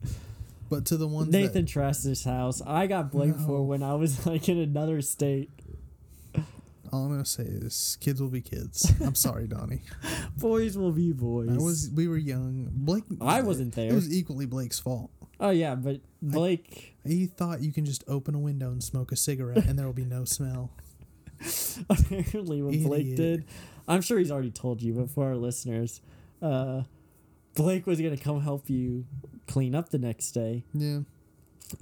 But 0.67 0.85
to 0.87 0.97
the 0.97 1.07
ones 1.07 1.31
Nathan 1.31 1.67
Trast's 1.67 2.23
house. 2.23 2.59
I 2.65 2.87
got 2.87 3.11
blamed 3.11 3.39
No. 3.41 3.45
for 3.45 3.63
when 3.63 3.83
I 3.83 3.93
was 3.93 4.25
like 4.31 4.49
in 4.49 4.57
another 4.57 4.99
state. 5.01 5.51
All 6.95 7.05
I'm 7.05 7.11
gonna 7.11 7.25
say 7.25 7.43
is 7.43 7.97
kids 7.99 8.21
will 8.21 8.29
be 8.29 8.41
kids. 8.41 8.91
I'm 9.03 9.15
sorry, 9.15 9.47
Donnie. 9.47 9.81
Boys 10.37 10.77
will 10.77 10.91
be 10.91 11.11
boys. 11.11 11.49
I 11.49 11.57
was 11.57 11.89
we 11.93 12.07
were 12.07 12.17
young. 12.17 12.69
Blake. 12.71 13.03
I 13.21 13.41
wasn't 13.41 13.73
there. 13.75 13.89
It 13.91 13.93
was 13.93 14.11
equally 14.13 14.45
Blake's 14.45 14.79
fault. 14.79 15.11
Oh 15.39 15.49
yeah, 15.49 15.75
but 15.75 15.99
Blake 16.21 16.95
He 17.05 17.25
thought 17.25 17.61
you 17.61 17.73
can 17.73 17.85
just 17.85 18.03
open 18.07 18.33
a 18.35 18.39
window 18.39 18.71
and 18.71 18.81
smoke 18.83 19.11
a 19.11 19.15
cigarette 19.17 19.65
and 19.65 19.77
there 19.77 19.85
will 19.85 19.93
be 19.93 20.05
no 20.05 20.23
smell. 20.25 20.71
apparently 21.89 22.61
what 22.61 22.73
Blake 22.83 23.15
did. 23.15 23.45
I'm 23.87 24.01
sure 24.01 24.17
he's 24.17 24.31
already 24.31 24.51
told 24.51 24.81
you, 24.81 24.93
but 24.93 25.09
for 25.11 25.25
our 25.27 25.35
listeners, 25.35 26.01
uh, 26.41 26.83
Blake 27.55 27.85
was 27.85 27.99
gonna 28.01 28.17
come 28.17 28.41
help 28.41 28.69
you 28.69 29.05
clean 29.47 29.75
up 29.75 29.89
the 29.89 29.97
next 29.99 30.31
day, 30.31 30.63
Yeah. 30.73 31.01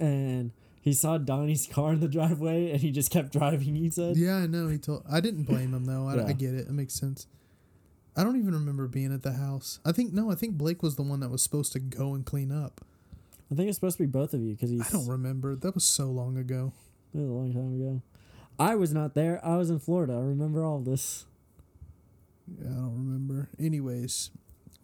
and 0.00 0.50
he 0.84 0.92
saw 0.92 1.16
Donnie's 1.16 1.66
car 1.66 1.94
in 1.94 2.00
the 2.00 2.08
driveway, 2.08 2.70
and 2.70 2.78
he 2.80 2.90
just 2.90 3.10
kept 3.10 3.32
driving. 3.32 3.74
He 3.74 3.88
said, 3.88 4.18
Yeah, 4.18 4.36
I 4.36 4.46
know. 4.46 4.68
He 4.68 4.76
told. 4.76 5.02
I 5.10 5.20
didn't 5.20 5.44
blame 5.44 5.72
him 5.72 5.86
though. 5.86 6.06
I, 6.06 6.16
Yeah. 6.16 6.26
I 6.26 6.32
get 6.34 6.52
it. 6.52 6.68
It 6.68 6.72
makes 6.72 6.92
sense. 6.92 7.26
I 8.14 8.22
don't 8.22 8.36
even 8.36 8.52
remember 8.52 8.86
being 8.86 9.12
at 9.12 9.22
the 9.22 9.32
house. 9.32 9.80
I 9.84 9.92
think 9.92 10.12
no. 10.12 10.30
I 10.30 10.34
think 10.34 10.58
Blake 10.58 10.82
was 10.82 10.96
the 10.96 11.02
one 11.02 11.20
that 11.20 11.30
was 11.30 11.42
supposed 11.42 11.72
to 11.72 11.80
go 11.80 12.12
and 12.14 12.24
clean 12.24 12.52
up. 12.52 12.82
"I 13.50 13.54
think 13.54 13.68
it's 13.68 13.78
supposed 13.78 13.96
to 13.96 14.02
be 14.02 14.06
both 14.10 14.34
of 14.34 14.40
you 14.42 14.52
because 14.52 14.68
he's 14.70 14.86
I 14.86 14.90
don't 14.92 15.08
remember. 15.08 15.56
That 15.56 15.74
was 15.74 15.84
so 15.84 16.06
long 16.10 16.36
ago. 16.36 16.72
it 17.14 17.18
was 17.18 17.28
a 17.30 17.32
long 17.32 17.52
time 17.54 17.74
ago." 17.80 18.02
I 18.58 18.76
was 18.76 18.92
not 18.92 19.14
there. 19.14 19.44
I 19.44 19.56
was 19.56 19.70
in 19.70 19.78
Florida. 19.80 20.12
I 20.12 20.18
remember 20.20 20.62
all 20.64 20.78
this. 20.80 21.24
Yeah, 22.46 22.68
I 22.70 22.74
don't 22.74 22.94
remember. 22.94 23.48
Anyways, 23.58 24.30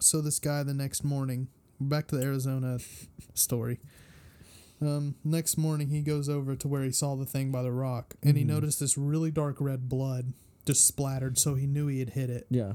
so 0.01 0.21
this 0.21 0.39
guy 0.41 0.63
the 0.65 0.75
next 0.75 1.05
morning, 1.05 1.49
back 1.81 2.09
to 2.09 2.17
the 2.17 2.25
Arizona 2.25 2.79
story. 3.35 3.79
Um, 4.83 5.15
next 5.25 5.59
morning 5.59 5.89
he 5.91 6.01
goes 6.01 6.29
over 6.29 6.57
to 6.57 6.69
where 6.69 6.83
he 6.83 6.91
saw 6.93 7.15
the 7.15 7.27
thing 7.27 7.51
by 7.53 7.63
the 7.63 7.73
rock, 7.73 8.15
and 8.23 8.37
he 8.37 8.45
Mhm. 8.45 8.49
noticed 8.49 8.81
this 8.81 8.97
really 8.97 9.31
dark 9.31 9.61
red 9.61 9.89
blood 9.89 10.33
just 10.65 10.87
splattered. 10.87 11.39
So 11.39 11.55
he 11.55 11.67
knew 11.67 11.87
he 11.87 11.99
had 11.99 12.11
hit 12.11 12.31
it. 12.31 12.47
Yeah, 12.51 12.75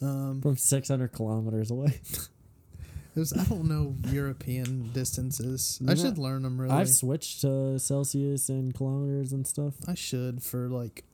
Um, 0.00 0.40
from 0.40 0.56
600 0.56 1.12
kilometers 1.12 1.70
away. 1.70 2.00
it 3.14 3.18
was 3.20 3.32
I 3.34 3.44
don't 3.44 3.68
know 3.68 3.96
European 4.10 4.90
distances. 4.92 5.80
I 5.86 5.94
should 5.94 6.16
learn 6.18 6.42
them 6.42 6.60
really. 6.60 6.72
I've 6.74 6.88
switched 6.88 7.42
to 7.42 7.78
Celsius 7.78 8.48
and 8.48 8.74
kilometers 8.74 9.32
and 9.32 9.46
stuff. 9.46 9.74
I 9.86 9.94
should 9.94 10.42
for 10.42 10.68
like 10.68 11.04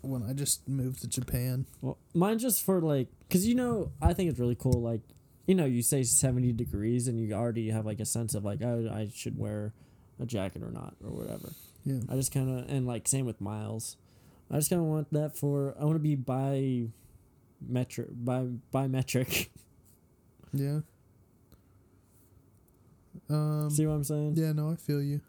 when 0.00 0.22
I 0.22 0.32
just 0.32 0.66
moved 0.68 1.02
to 1.02 1.08
Japan. 1.08 1.66
Well, 1.80 1.98
mine 2.14 2.38
just 2.38 2.62
for 2.64 2.80
like, 2.80 3.08
cause 3.30 3.44
you 3.44 3.54
know, 3.54 3.92
I 4.00 4.14
think 4.14 4.30
it's 4.30 4.38
really 4.40 4.56
cool. 4.56 4.80
Like, 4.80 5.02
you 5.46 5.54
know, 5.54 5.64
you 5.64 5.82
say 5.82 6.02
seventy 6.02 6.52
degrees, 6.52 7.08
and 7.08 7.18
you 7.20 7.32
already 7.34 7.70
have 7.70 7.84
like 7.86 8.00
a 8.00 8.06
sense 8.06 8.34
of 8.34 8.44
like, 8.44 8.62
oh, 8.62 8.90
I 8.92 9.10
should 9.14 9.38
wear 9.38 9.72
a 10.20 10.26
jacket 10.26 10.62
or 10.62 10.70
not, 10.70 10.94
or 11.04 11.10
whatever. 11.10 11.50
Yeah. 11.84 12.00
I 12.08 12.14
just 12.14 12.32
kind 12.32 12.58
of, 12.60 12.70
and 12.70 12.86
like 12.86 13.08
same 13.08 13.26
with 13.26 13.40
miles. 13.40 13.96
I 14.50 14.56
just 14.56 14.70
kind 14.70 14.80
of 14.80 14.86
want 14.86 15.12
that 15.12 15.36
for. 15.36 15.74
I 15.80 15.84
want 15.84 15.96
to 15.96 16.00
be 16.00 16.14
by 16.14 16.88
metric, 17.66 18.08
by 18.12 18.44
by 18.70 18.86
metric. 18.88 19.50
Yeah. 20.54 20.80
Um. 23.30 23.70
See 23.70 23.86
what 23.86 23.94
I'm 23.94 24.04
saying? 24.04 24.34
Yeah. 24.36 24.52
No, 24.52 24.70
I 24.70 24.76
feel 24.76 25.02
you. 25.02 25.20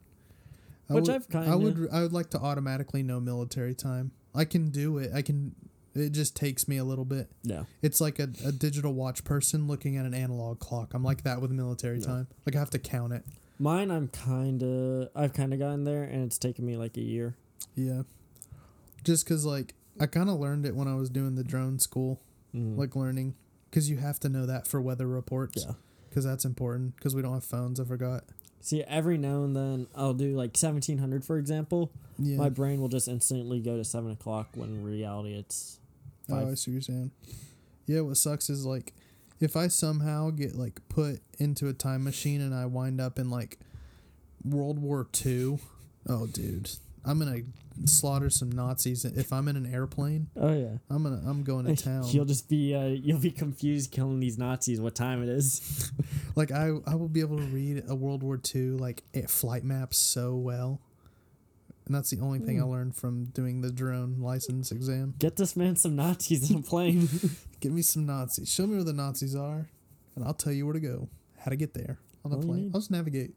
I 0.89 0.95
Which 0.95 1.07
would, 1.07 1.15
I've 1.15 1.29
kinda- 1.29 1.49
I 1.49 1.55
would. 1.55 1.87
I 1.91 2.01
would 2.01 2.11
like 2.13 2.29
to 2.31 2.39
automatically 2.39 3.03
know 3.03 3.19
military 3.19 3.73
time. 3.73 4.11
I 4.35 4.45
can 4.45 4.69
do 4.69 4.97
it. 4.97 5.11
I 5.13 5.21
can. 5.21 5.55
It 5.95 6.09
just 6.11 6.35
takes 6.35 6.67
me 6.67 6.77
a 6.77 6.83
little 6.83 7.05
bit. 7.05 7.29
Yeah. 7.43 7.63
It's 7.81 8.01
like 8.01 8.17
a, 8.19 8.29
a 8.45 8.51
digital 8.51 8.93
watch 8.93 9.23
person 9.23 9.67
looking 9.67 9.95
at 9.97 10.05
an 10.05 10.13
analog 10.13 10.59
clock. 10.59 10.93
I'm 10.93 11.03
like 11.03 11.23
that 11.23 11.41
with 11.41 11.51
military 11.51 11.99
Yeah. 11.99 12.05
time. 12.07 12.27
Like 12.45 12.55
I 12.55 12.59
have 12.59 12.71
to 12.71 12.79
count 12.79 13.13
it. 13.13 13.23
Mine, 13.59 13.91
I'm 13.91 14.07
kind 14.07 14.63
of, 14.63 15.09
I've 15.15 15.33
kind 15.33 15.53
of 15.53 15.59
gotten 15.59 15.83
there, 15.83 16.03
and 16.03 16.23
it's 16.23 16.39
taken 16.39 16.65
me 16.65 16.75
like 16.77 16.97
a 16.97 17.01
year. 17.01 17.35
Yeah. 17.75 18.03
just 19.03 19.25
because 19.25 19.45
like 19.45 19.73
I 19.99 20.05
kind 20.07 20.29
of 20.29 20.39
learned 20.39 20.65
it 20.65 20.75
when 20.75 20.87
I 20.87 20.95
was 20.95 21.09
doing 21.09 21.35
the 21.35 21.43
drone 21.43 21.77
school, 21.79 22.21
Mhm. 22.55 22.77
like 22.77 22.95
learning 22.95 23.35
because 23.69 23.89
you 23.89 23.97
have 23.97 24.19
to 24.21 24.29
know 24.29 24.45
that 24.45 24.67
for 24.67 24.81
weather 24.81 25.07
reports. 25.07 25.63
Yeah. 25.67 25.73
because 26.09 26.25
that's 26.25 26.45
important. 26.45 26.95
Because 26.95 27.15
we 27.15 27.21
don't 27.23 27.33
have 27.33 27.43
phones. 27.43 27.79
I 27.79 27.85
forgot. 27.85 28.23
See, 28.61 28.83
every 28.83 29.17
now 29.17 29.43
and 29.43 29.55
then 29.55 29.87
I'll 29.95 30.13
do 30.13 30.35
like 30.35 30.55
seventeen 30.55 30.99
hundred, 30.99 31.25
for 31.25 31.37
example. 31.37 31.91
Yeah. 32.19 32.37
My 32.37 32.49
brain 32.49 32.79
will 32.81 32.87
just 32.87 33.07
instantly 33.07 33.59
go 33.59 33.77
to 33.77 33.83
seven 33.83 34.11
o'clock 34.11 34.49
when 34.55 34.69
in 34.69 34.83
reality 34.83 35.33
it's 35.33 35.79
Oh, 36.29 36.35
five. 36.35 36.47
I 36.47 36.53
see 36.55 36.71
what 36.71 36.73
you're 36.73 36.81
saying. 36.81 37.11
Yeah, 37.85 38.01
what 38.01 38.17
sucks 38.17 38.49
is 38.49 38.65
like 38.65 38.93
if 39.39 39.55
I 39.57 39.67
somehow 39.67 40.29
get 40.29 40.55
like 40.55 40.79
put 40.89 41.19
into 41.39 41.67
a 41.67 41.73
time 41.73 42.03
machine 42.03 42.41
and 42.41 42.53
I 42.55 42.65
wind 42.65 43.01
up 43.01 43.19
in 43.19 43.29
like 43.29 43.59
World 44.43 44.79
War 44.79 45.07
Two, 45.11 45.59
oh 46.07 46.27
dude, 46.27 46.69
I'm 47.05 47.19
gonna 47.19 47.41
slaughter 47.85 48.29
some 48.29 48.51
Nazis. 48.51 49.03
If 49.03 49.33
I'm 49.33 49.47
in 49.47 49.57
an 49.57 49.65
airplane, 49.65 50.27
oh 50.37 50.53
yeah. 50.53 50.77
I'm 50.89 51.03
gonna 51.03 51.21
I'm 51.25 51.43
going 51.43 51.65
to 51.65 51.75
town. 51.83 52.05
You'll 52.07 52.25
just 52.25 52.47
be 52.49 52.73
uh, 52.73 52.85
you'll 52.85 53.19
be 53.19 53.31
confused 53.31 53.91
killing 53.91 54.19
these 54.19 54.37
Nazis. 54.37 54.79
What 54.79 54.95
time 54.95 55.21
it 55.23 55.29
is? 55.29 55.91
Like 56.35 56.51
I 56.51 56.71
I 56.87 56.95
will 56.95 57.09
be 57.09 57.19
able 57.19 57.37
to 57.37 57.43
read 57.43 57.83
a 57.87 57.93
World 57.93 58.23
War 58.23 58.37
Two 58.37 58.75
like 58.77 59.03
flight 59.29 59.63
maps 59.63 59.99
so 59.99 60.33
well. 60.35 60.81
And 61.85 61.93
that's 61.93 62.09
the 62.09 62.19
only 62.21 62.39
thing 62.39 62.59
I 62.61 62.63
Hmm. 62.63 62.71
learned 62.71 62.95
from 62.95 63.25
doing 63.25 63.61
the 63.61 63.71
drone 63.71 64.19
license 64.21 64.71
exam. 64.71 65.15
Get 65.19 65.35
this 65.35 65.55
man 65.57 65.75
some 65.75 65.95
Nazis 65.95 66.49
in 66.49 66.59
a 66.59 66.61
plane. 66.61 67.09
Give 67.59 67.71
me 67.73 67.81
some 67.81 68.05
Nazis. 68.05 68.49
Show 68.49 68.67
me 68.67 68.75
where 68.75 68.83
the 68.85 68.93
Nazis 68.93 69.35
are, 69.35 69.69
and 70.15 70.23
I'll 70.23 70.33
tell 70.33 70.53
you 70.53 70.65
where 70.65 70.73
to 70.73 70.79
go. 70.79 71.09
How 71.39 71.49
to 71.49 71.57
get 71.57 71.73
there 71.73 71.97
on 72.23 72.31
the 72.31 72.37
All 72.37 72.43
plane. 72.43 72.71
I'll 72.73 72.79
just 72.79 72.91
navigate. 72.91 73.33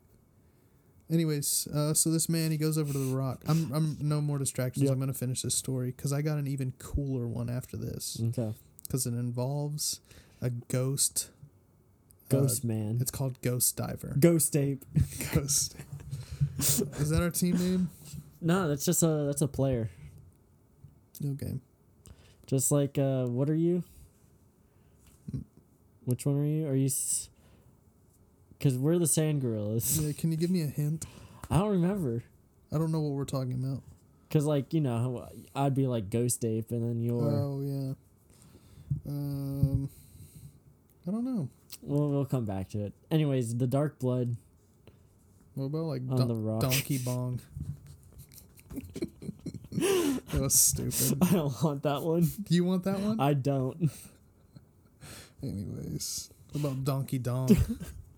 Anyways, 1.10 1.68
uh, 1.72 1.94
so 1.94 2.10
this 2.10 2.28
man 2.28 2.50
he 2.50 2.56
goes 2.56 2.76
over 2.78 2.92
to 2.92 2.98
the 2.98 3.14
rock. 3.16 3.42
I'm 3.46 3.72
I'm 3.72 3.96
no 4.00 4.20
more 4.20 4.38
distractions. 4.38 4.84
Yep. 4.84 4.92
I'm 4.92 4.98
gonna 5.00 5.12
finish 5.14 5.42
this 5.42 5.54
story 5.54 5.92
because 5.96 6.12
I 6.12 6.20
got 6.22 6.38
an 6.38 6.46
even 6.48 6.72
cooler 6.78 7.26
one 7.28 7.48
after 7.48 7.76
this 7.76 8.20
okay. 8.28 8.54
because 8.82 9.06
it 9.06 9.14
involves 9.14 10.00
a 10.40 10.50
ghost. 10.50 11.30
Ghost 12.28 12.64
Uh, 12.64 12.68
man. 12.68 12.98
it's 13.00 13.12
called 13.12 13.40
Ghost 13.40 13.76
Diver. 13.76 14.16
Ghost 14.18 14.56
ape. 14.56 14.84
Ghost. 15.32 15.76
Is 16.58 17.10
that 17.10 17.22
our 17.22 17.30
team 17.30 17.56
name? 17.56 17.90
No, 18.46 18.68
that's 18.68 18.84
just 18.84 19.02
a 19.02 19.24
that's 19.26 19.42
a 19.42 19.48
player. 19.48 19.90
Okay. 21.32 21.58
Just 22.46 22.70
like 22.70 22.96
uh, 22.96 23.24
what 23.24 23.50
are 23.50 23.56
you? 23.56 23.82
Which 26.04 26.24
one 26.24 26.36
are 26.36 26.44
you? 26.46 26.68
Are 26.68 26.76
you? 26.76 26.88
Because 28.56 28.78
we're 28.78 28.98
the 28.98 29.08
sand 29.08 29.40
gorillas. 29.40 29.98
Yeah. 30.00 30.12
Can 30.12 30.30
you 30.30 30.36
give 30.36 30.50
me 30.50 30.62
a 30.62 30.68
hint? 30.68 31.06
I 31.50 31.58
don't 31.58 31.70
remember. 31.70 32.22
I 32.72 32.78
don't 32.78 32.92
know 32.92 33.00
what 33.00 33.14
we're 33.14 33.24
talking 33.24 33.52
about. 33.54 33.82
Cause 34.30 34.44
like 34.44 34.72
you 34.72 34.80
know, 34.80 35.28
I'd 35.56 35.74
be 35.74 35.88
like 35.88 36.08
ghost 36.08 36.44
ape, 36.44 36.70
and 36.70 36.88
then 36.88 37.02
you're. 37.02 37.28
Oh 37.28 37.60
yeah. 37.62 37.94
Um. 39.08 39.88
I 41.08 41.10
don't 41.10 41.24
know. 41.24 41.48
Well, 41.82 42.08
we'll 42.10 42.24
come 42.26 42.44
back 42.44 42.68
to 42.70 42.84
it. 42.84 42.92
Anyways, 43.10 43.56
the 43.56 43.66
dark 43.66 43.98
blood. 43.98 44.36
What 45.54 45.64
about 45.66 45.86
like 45.86 46.02
On 46.10 46.16
don- 46.16 46.28
the 46.28 46.34
rock. 46.34 46.60
Donkey 46.60 46.98
Bong? 46.98 47.40
that 49.72 50.40
was 50.40 50.54
stupid. 50.54 51.18
I 51.22 51.32
don't 51.32 51.62
want 51.62 51.82
that 51.82 52.02
one. 52.02 52.22
Do 52.42 52.54
you 52.54 52.64
want 52.64 52.84
that 52.84 52.98
one? 53.00 53.20
I 53.20 53.34
don't. 53.34 53.90
Anyways, 55.42 56.30
what 56.52 56.60
about 56.60 56.84
Donkey 56.84 57.18
Dong? 57.18 57.56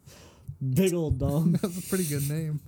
Big 0.75 0.93
old 0.95 1.19
dong. 1.19 1.53
That's 1.53 1.79
a 1.79 1.89
pretty 1.89 2.05
good 2.05 2.29
name. 2.29 2.61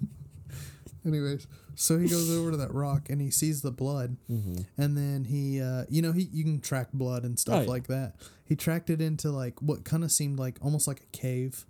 Anyways, 1.04 1.46
so 1.74 1.98
he 1.98 2.08
goes 2.08 2.30
over 2.36 2.50
to 2.52 2.56
that 2.58 2.72
rock 2.74 3.08
and 3.10 3.20
he 3.20 3.30
sees 3.30 3.62
the 3.62 3.70
blood, 3.72 4.16
mm-hmm. 4.30 4.62
and 4.80 4.96
then 4.96 5.24
he, 5.24 5.60
uh, 5.60 5.84
you 5.88 6.02
know, 6.02 6.12
he 6.12 6.28
you 6.32 6.44
can 6.44 6.60
track 6.60 6.88
blood 6.92 7.24
and 7.24 7.38
stuff 7.38 7.54
Oh, 7.54 7.60
yeah. 7.62 7.68
like 7.68 7.86
that. 7.88 8.14
He 8.44 8.54
tracked 8.54 8.90
it 8.90 9.00
into 9.00 9.30
like 9.30 9.60
what 9.62 9.84
kind 9.84 10.04
of 10.04 10.12
seemed 10.12 10.38
like 10.38 10.58
almost 10.60 10.86
like 10.86 11.00
a 11.00 11.16
cave, 11.16 11.64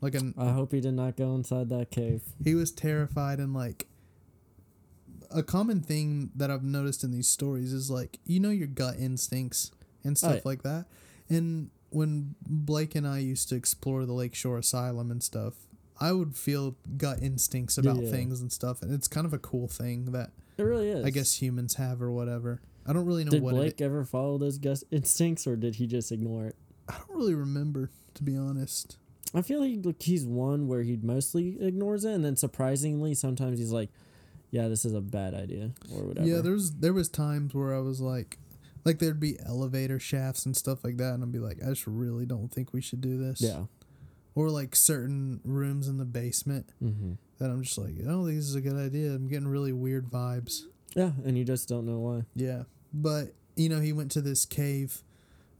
like 0.00 0.14
an. 0.14 0.34
I 0.36 0.50
hope 0.50 0.72
he 0.72 0.80
did 0.80 0.94
not 0.94 1.16
go 1.16 1.34
inside 1.34 1.68
that 1.70 1.90
cave. 1.90 2.22
He 2.42 2.54
was 2.54 2.70
terrified 2.72 3.38
and 3.38 3.54
like. 3.54 3.86
A 5.36 5.42
common 5.42 5.82
thing 5.82 6.30
that 6.34 6.50
I've 6.50 6.64
noticed 6.64 7.04
in 7.04 7.12
these 7.12 7.28
stories 7.28 7.72
is 7.72 7.90
like 7.90 8.18
you 8.24 8.40
know 8.40 8.50
your 8.50 8.66
gut 8.66 8.96
instincts 8.98 9.70
and 10.02 10.16
stuff 10.16 10.36
yeah. 10.36 10.40
like 10.44 10.62
that, 10.62 10.86
and 11.28 11.70
when 11.90 12.34
Blake 12.46 12.94
and 12.94 13.06
I 13.06 13.18
used 13.18 13.48
to 13.50 13.54
explore 13.54 14.04
the 14.04 14.12
Lakeshore 14.12 14.58
Asylum 14.58 15.10
and 15.10 15.22
stuff, 15.22 15.54
I 16.00 16.12
would 16.12 16.34
feel 16.36 16.76
gut 16.96 17.22
instincts 17.22 17.78
about 17.78 18.02
Yeah. 18.02 18.10
things 18.10 18.40
and 18.40 18.50
stuff, 18.50 18.82
and 18.82 18.92
it's 18.92 19.08
kind 19.08 19.26
of 19.26 19.32
a 19.32 19.38
cool 19.38 19.68
thing 19.68 20.06
that 20.12 20.32
It 20.58 20.62
really 20.62 20.88
is. 20.88 21.04
I 21.04 21.10
guess 21.10 21.40
humans 21.40 21.74
have 21.74 22.02
or 22.02 22.10
whatever. 22.10 22.60
I 22.86 22.92
don't 22.92 23.04
really 23.06 23.24
know 23.24 23.30
Did 23.30 23.42
what 23.42 23.54
Blake 23.54 23.80
it. 23.80 23.84
ever 23.84 24.04
follow 24.04 24.38
those 24.38 24.58
gut 24.58 24.82
instincts, 24.90 25.46
or 25.46 25.56
did 25.56 25.76
he 25.76 25.86
just 25.86 26.10
ignore 26.12 26.46
it? 26.46 26.56
I 26.88 26.94
don't 26.98 27.16
really 27.16 27.34
remember 27.34 27.90
to 28.14 28.22
be 28.22 28.36
honest. 28.36 28.96
I 29.34 29.42
feel 29.42 29.60
like 29.60 29.84
like, 29.84 30.02
he's 30.02 30.24
one 30.24 30.66
where 30.66 30.82
he 30.82 30.96
mostly 30.96 31.60
ignores 31.60 32.04
it, 32.04 32.12
and 32.12 32.24
then 32.24 32.36
surprisingly, 32.36 33.14
sometimes 33.14 33.58
he's 33.58 33.72
like, 33.72 33.90
"Yeah, 34.50 34.68
this 34.68 34.84
is 34.84 34.94
a 34.94 35.00
bad 35.00 35.34
idea," 35.34 35.72
or 35.92 36.04
whatever. 36.04 36.26
Yeah, 36.26 36.40
there 36.40 36.52
was 36.52 36.72
there 36.76 36.92
was 36.92 37.08
times 37.08 37.54
where 37.54 37.74
I 37.74 37.80
was 37.80 38.00
like, 38.00 38.38
like 38.84 38.98
there'd 38.98 39.20
be 39.20 39.38
elevator 39.44 39.98
shafts 39.98 40.46
and 40.46 40.56
stuff 40.56 40.84
like 40.84 40.96
that, 40.98 41.14
and 41.14 41.22
I'd 41.22 41.32
be 41.32 41.38
like, 41.38 41.58
I 41.64 41.70
just 41.70 41.86
really 41.86 42.26
don't 42.26 42.48
think 42.48 42.72
we 42.72 42.80
should 42.80 43.00
do 43.00 43.16
this. 43.18 43.40
yeah. 43.40 43.64
Or 44.34 44.50
like 44.50 44.76
certain 44.76 45.40
rooms 45.44 45.88
in 45.88 45.96
the 45.96 46.04
basement 46.04 46.68
Mm-hmm. 46.84 47.12
that 47.38 47.50
I'm 47.50 47.62
just 47.62 47.78
like, 47.78 47.94
I 47.98 48.04
don't 48.04 48.24
think 48.26 48.36
this 48.36 48.44
is 48.48 48.54
a 48.54 48.60
good 48.60 48.76
idea. 48.76 49.12
I'm 49.12 49.28
getting 49.28 49.48
really 49.48 49.72
weird 49.72 50.10
vibes. 50.10 50.62
Yeah, 50.94 51.12
and 51.24 51.36
you 51.38 51.44
just 51.44 51.68
don't 51.68 51.86
know 51.86 51.98
why. 52.00 52.22
Yeah, 52.34 52.64
but 52.92 53.32
you 53.56 53.68
know, 53.70 53.80
he 53.80 53.92
went 53.94 54.10
to 54.12 54.20
this 54.20 54.44
cave, 54.44 55.02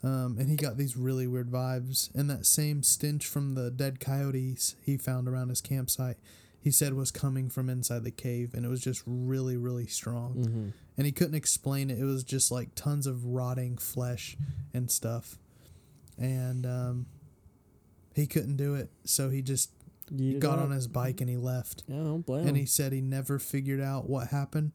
um, 0.03 0.37
and 0.39 0.49
he 0.51 0.57
got 0.57 0.77
these 0.77 0.95
really 0.97 1.27
weird 1.27 1.51
vibes, 1.51 2.15
and 2.15 2.29
that 2.31 2.45
same 2.47 2.83
stench 2.83 3.27
from 3.27 3.55
the 3.55 3.71
dead 3.71 3.99
coyotes 3.99 4.77
he 4.83 4.99
found 4.99 5.27
around 5.27 5.49
his 5.49 5.63
campsite, 5.63 6.19
he 6.61 6.71
said 6.71 6.95
was 6.95 7.11
coming 7.11 7.49
from 7.49 7.69
inside 7.71 8.05
the 8.05 8.11
cave, 8.11 8.55
and 8.55 8.65
it 8.65 8.69
was 8.69 8.81
just 8.81 9.03
really, 9.07 9.57
really 9.57 9.87
strong. 9.87 10.35
Mm-hmm. 10.35 10.69
And 10.97 11.07
he 11.07 11.13
couldn't 11.13 11.35
explain 11.35 11.91
it. 11.91 11.99
It 11.99 12.05
was 12.05 12.25
just 12.25 12.51
like 12.51 12.75
tons 12.75 13.07
of 13.07 13.25
rotting 13.27 13.77
flesh 13.79 14.37
and 14.75 14.91
stuff, 14.91 15.39
and 16.19 16.67
um, 16.67 17.07
he 18.15 18.27
couldn't 18.27 18.57
do 18.57 18.75
it, 18.75 18.91
so 19.05 19.29
he 19.31 19.43
just 19.43 19.71
got 20.39 20.59
on 20.61 20.71
his 20.71 20.87
bike 20.87 21.21
and 21.21 21.29
he 21.29 21.37
left 21.37 21.83
Yeah, 21.89 21.97
I 21.97 22.05
don't 22.05 22.25
blame 22.25 22.47
and 22.47 22.57
he 22.57 22.65
said 22.65 22.93
he 22.93 23.01
never 23.01 23.41
figured 23.41 23.81
out 23.81 24.09
what 24.09 24.29
happened. 24.29 24.71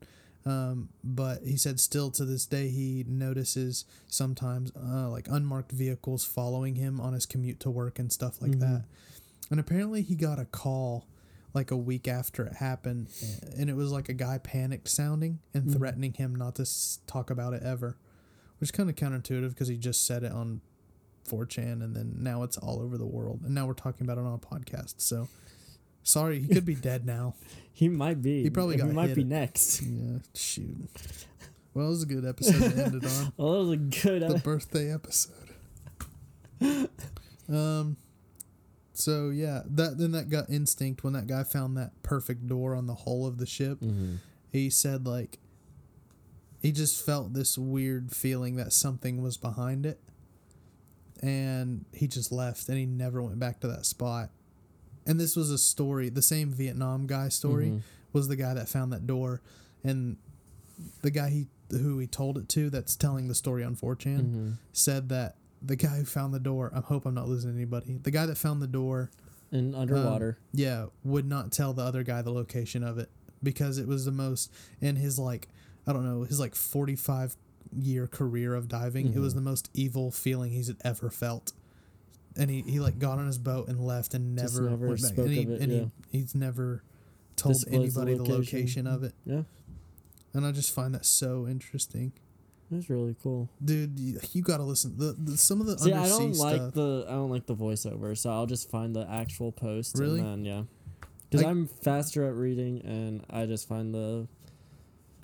Um, 0.46 0.90
but 1.06 1.44
he 1.46 1.56
said 1.56 1.80
still 1.80 2.12
to 2.12 2.26
this 2.26 2.46
day 2.46 2.68
he 2.68 3.06
notices 3.08 3.86
sometimes 4.08 4.74
uh, 4.76 5.08
like 5.10 5.28
unmarked 5.30 5.72
vehicles 5.72 6.26
following 6.26 6.76
him 6.76 7.00
on 7.00 7.14
his 7.14 7.26
commute 7.26 7.62
to 7.62 7.70
work 7.70 7.98
and 7.98 8.12
stuff 8.12 8.42
like 8.42 8.52
Mhm. 8.52 8.60
that. 8.60 8.84
And 9.50 9.58
apparently 9.60 10.02
he 10.02 10.16
got 10.16 10.38
a 10.38 10.44
call 10.46 11.08
like 11.54 11.72
a 11.72 11.76
week 11.78 12.08
after 12.08 12.45
it 12.45 12.54
happened, 12.54 13.10
and 13.58 13.70
it 13.70 13.76
was 13.76 13.91
like 13.91 14.10
a 14.10 14.14
guy 14.14 14.38
panicked 14.38 14.88
sounding 14.88 15.39
and 15.54 15.66
Mhm. 15.66 15.78
threatening 15.78 16.14
him 16.14 16.34
not 16.36 16.56
to 16.56 16.62
s- 16.64 16.99
talk 17.08 17.30
about 17.30 17.54
it 17.54 17.62
ever, 17.64 17.97
which 18.60 18.68
is 18.68 18.72
kind 18.72 18.89
of 18.89 18.95
counterintuitive 18.95 19.49
because 19.49 19.68
he 19.68 19.78
just 19.78 20.06
said 20.06 20.24
it 20.24 20.32
on 20.32 20.62
4chan 21.28 21.84
and 21.84 21.95
then 21.95 22.16
now 22.20 22.43
it's 22.43 22.58
all 22.58 22.80
over 22.82 22.97
the 22.97 23.06
world, 23.06 23.41
and 23.43 23.54
now 23.54 23.68
we're 23.68 23.74
talking 23.74 24.06
about 24.06 24.18
it 24.18 24.24
on 24.24 24.34
a 24.34 24.38
podcast. 24.38 24.95
So. 24.97 25.28
Sorry, 26.04 26.39
he 26.39 26.47
could 26.47 26.66
be 26.66 26.74
dead 26.89 27.06
now. 27.06 27.36
He 27.72 27.88
might 27.88 28.24
be. 28.24 28.41
He 28.41 28.49
probably 28.49 28.76
got. 28.76 28.88
He 28.88 28.93
might 28.93 29.10
hit. 29.10 29.18
be 29.18 29.24
next. 29.24 29.84
Yeah, 29.84 30.18
shoot. 30.34 30.89
Well, 31.76 31.86
it 31.86 31.89
was 31.91 32.02
a 32.02 32.06
good 32.08 32.26
episode 32.26 32.58
to 32.72 32.86
end 32.86 32.95
it 32.95 33.06
on. 33.06 33.34
Well, 33.38 33.54
it 33.54 33.60
was 33.60 33.72
a 33.74 33.78
good. 33.78 34.22
The 34.24 34.34
Uh, 34.34 34.38
birthday 34.39 34.91
episode. 34.91 35.52
Um 37.47 37.97
so 39.02 39.30
yeah, 39.30 39.64
that 39.66 39.97
then 39.97 40.12
that 40.12 40.30
gut 40.30 40.45
instinct 40.49 41.04
when 41.04 41.14
that 41.14 41.28
guy 41.28 41.43
found 41.43 41.76
that 41.78 41.91
perfect 42.04 42.47
door 42.47 42.76
on 42.76 42.88
the 42.88 42.95
hull 42.95 43.26
of 43.26 43.38
the 43.38 43.45
ship, 43.45 43.80
mhm. 43.82 44.18
he 44.52 44.70
said 44.70 45.06
like 45.06 45.39
he 46.62 46.72
just 46.72 47.04
felt 47.04 47.34
this 47.34 47.58
weird 47.58 48.12
feeling 48.16 48.56
that 48.58 48.72
something 48.72 49.22
was 49.22 49.36
behind 49.38 49.86
it. 49.86 49.99
And 51.24 51.86
he 51.93 52.08
just 52.08 52.32
left 52.32 52.68
and 52.70 52.78
he 52.78 52.86
never 52.86 53.22
went 53.22 53.39
back 53.39 53.60
to 53.62 53.68
that 53.68 53.86
spot. 53.86 54.30
And 55.06 55.20
this 55.20 55.36
was 55.36 55.49
a 55.49 55.58
story, 55.58 56.10
the 56.10 56.22
same 56.22 56.52
Vietnam 56.52 57.08
guy 57.08 57.30
story 57.30 57.68
Mhm. 57.72 57.82
was 58.14 58.28
the 58.28 58.36
guy 58.36 58.54
that 58.54 58.70
found 58.70 58.93
that 58.93 59.08
door, 59.08 59.41
and 59.84 60.18
the 61.02 61.12
guy 61.12 61.30
he 61.30 61.47
who 61.72 61.97
he 61.99 62.06
told 62.08 62.38
it 62.38 62.49
to 62.49 62.70
that's 62.70 62.95
telling 62.97 63.28
the 63.28 63.34
story 63.36 63.64
on 63.64 63.76
4chan 63.76 64.20
Mhm. 64.36 64.58
said 64.74 65.08
that 65.10 65.38
the 65.62 65.76
guy 65.76 65.97
who 65.97 66.05
found 66.05 66.34
the 66.34 66.39
door. 66.39 66.72
I 66.76 66.80
hope 66.80 67.05
I'm 67.05 67.14
not 67.14 67.28
losing 67.28 67.53
anybody. 67.53 67.97
The 68.01 68.12
guy 68.12 68.26
that 68.26 68.38
found 68.38 68.62
the 68.62 68.68
door, 68.68 69.12
And 69.51 69.76
underwater. 69.76 70.38
yeah, 70.53 70.88
would 71.03 71.26
not 71.26 71.51
tell 71.51 71.74
the 71.74 71.84
other 71.84 72.03
guy 72.03 72.22
the 72.22 72.32
location 72.32 72.84
of 72.84 72.97
it 72.97 73.09
because 73.43 73.78
it 73.78 73.88
was 73.88 74.05
the 74.05 74.12
most 74.12 74.51
in 74.80 74.95
his 74.95 75.18
like 75.20 75.47
I 75.88 75.93
don't 75.93 76.05
know 76.05 76.24
his 76.24 76.39
like 76.39 76.55
45 76.55 77.36
year 77.80 78.07
career 78.07 78.53
of 78.55 78.68
diving. 78.68 79.14
It 79.14 79.20
was 79.20 79.34
Mhm. 79.34 79.38
the 79.38 79.41
most 79.41 79.70
evil 79.74 80.12
feeling 80.12 80.51
he's 80.51 80.72
ever 80.84 81.09
felt. 81.09 81.53
And 82.38 82.49
he, 82.49 82.62
he 82.62 82.80
like 82.80 82.97
got 82.99 83.20
on 83.20 83.28
his 83.28 83.38
boat 83.38 83.68
and 83.68 83.80
left 83.80 84.14
and 84.14 84.36
never, 84.36 84.70
never 84.70 84.88
went 84.89 85.01
back. 85.01 85.12
spoke 85.14 85.26
and, 85.26 85.34
he, 85.36 85.43
of 85.43 85.49
it, 85.51 85.62
and 85.62 85.72
yeah. 85.72 85.86
he, 86.12 86.20
he's 86.20 86.34
never 86.36 86.84
told 87.36 87.55
Disclosed 87.55 87.97
anybody 87.97 88.14
the 88.16 88.24
location. 88.24 88.59
location. 88.59 88.88
of 88.88 89.03
it. 89.03 89.14
yeah. 89.26 89.43
and 90.34 90.45
I 90.45 90.51
just 90.51 90.74
find 90.74 90.93
that 90.95 91.05
so 91.05 91.45
interesting. 91.47 92.14
That's 92.72 92.90
really 92.90 93.18
cool. 93.22 93.50
Dude, 93.64 94.00
you, 94.00 94.20
you 94.32 94.42
got 94.42 94.58
to 94.58 94.64
listen. 94.64 94.98
The, 94.98 95.14
the 95.20 95.38
some 95.38 95.60
of 95.60 95.68
the 95.68 95.78
See, 95.78 95.92
I 95.92 96.08
don't 96.08 96.38
like 96.38 96.74
the 96.74 97.06
I 97.08 97.12
don't 97.12 97.30
like 97.30 97.46
the 97.46 97.56
voiceover, 97.56 98.18
so 98.18 98.32
I'll 98.32 98.46
just 98.46 98.70
find 98.70 98.96
the 98.96 99.06
actual 99.12 99.52
post. 99.52 99.98
Really? 100.00 100.22
And 100.22 100.30
then, 100.30 100.46
yeah. 100.46 100.64
Because 101.30 101.46
I'm 101.46 101.68
faster 101.68 102.28
at 102.28 102.34
reading, 102.34 102.82
and 102.86 103.26
I 103.30 103.46
just 103.46 103.68
find 103.68 103.94
the. 103.94 104.28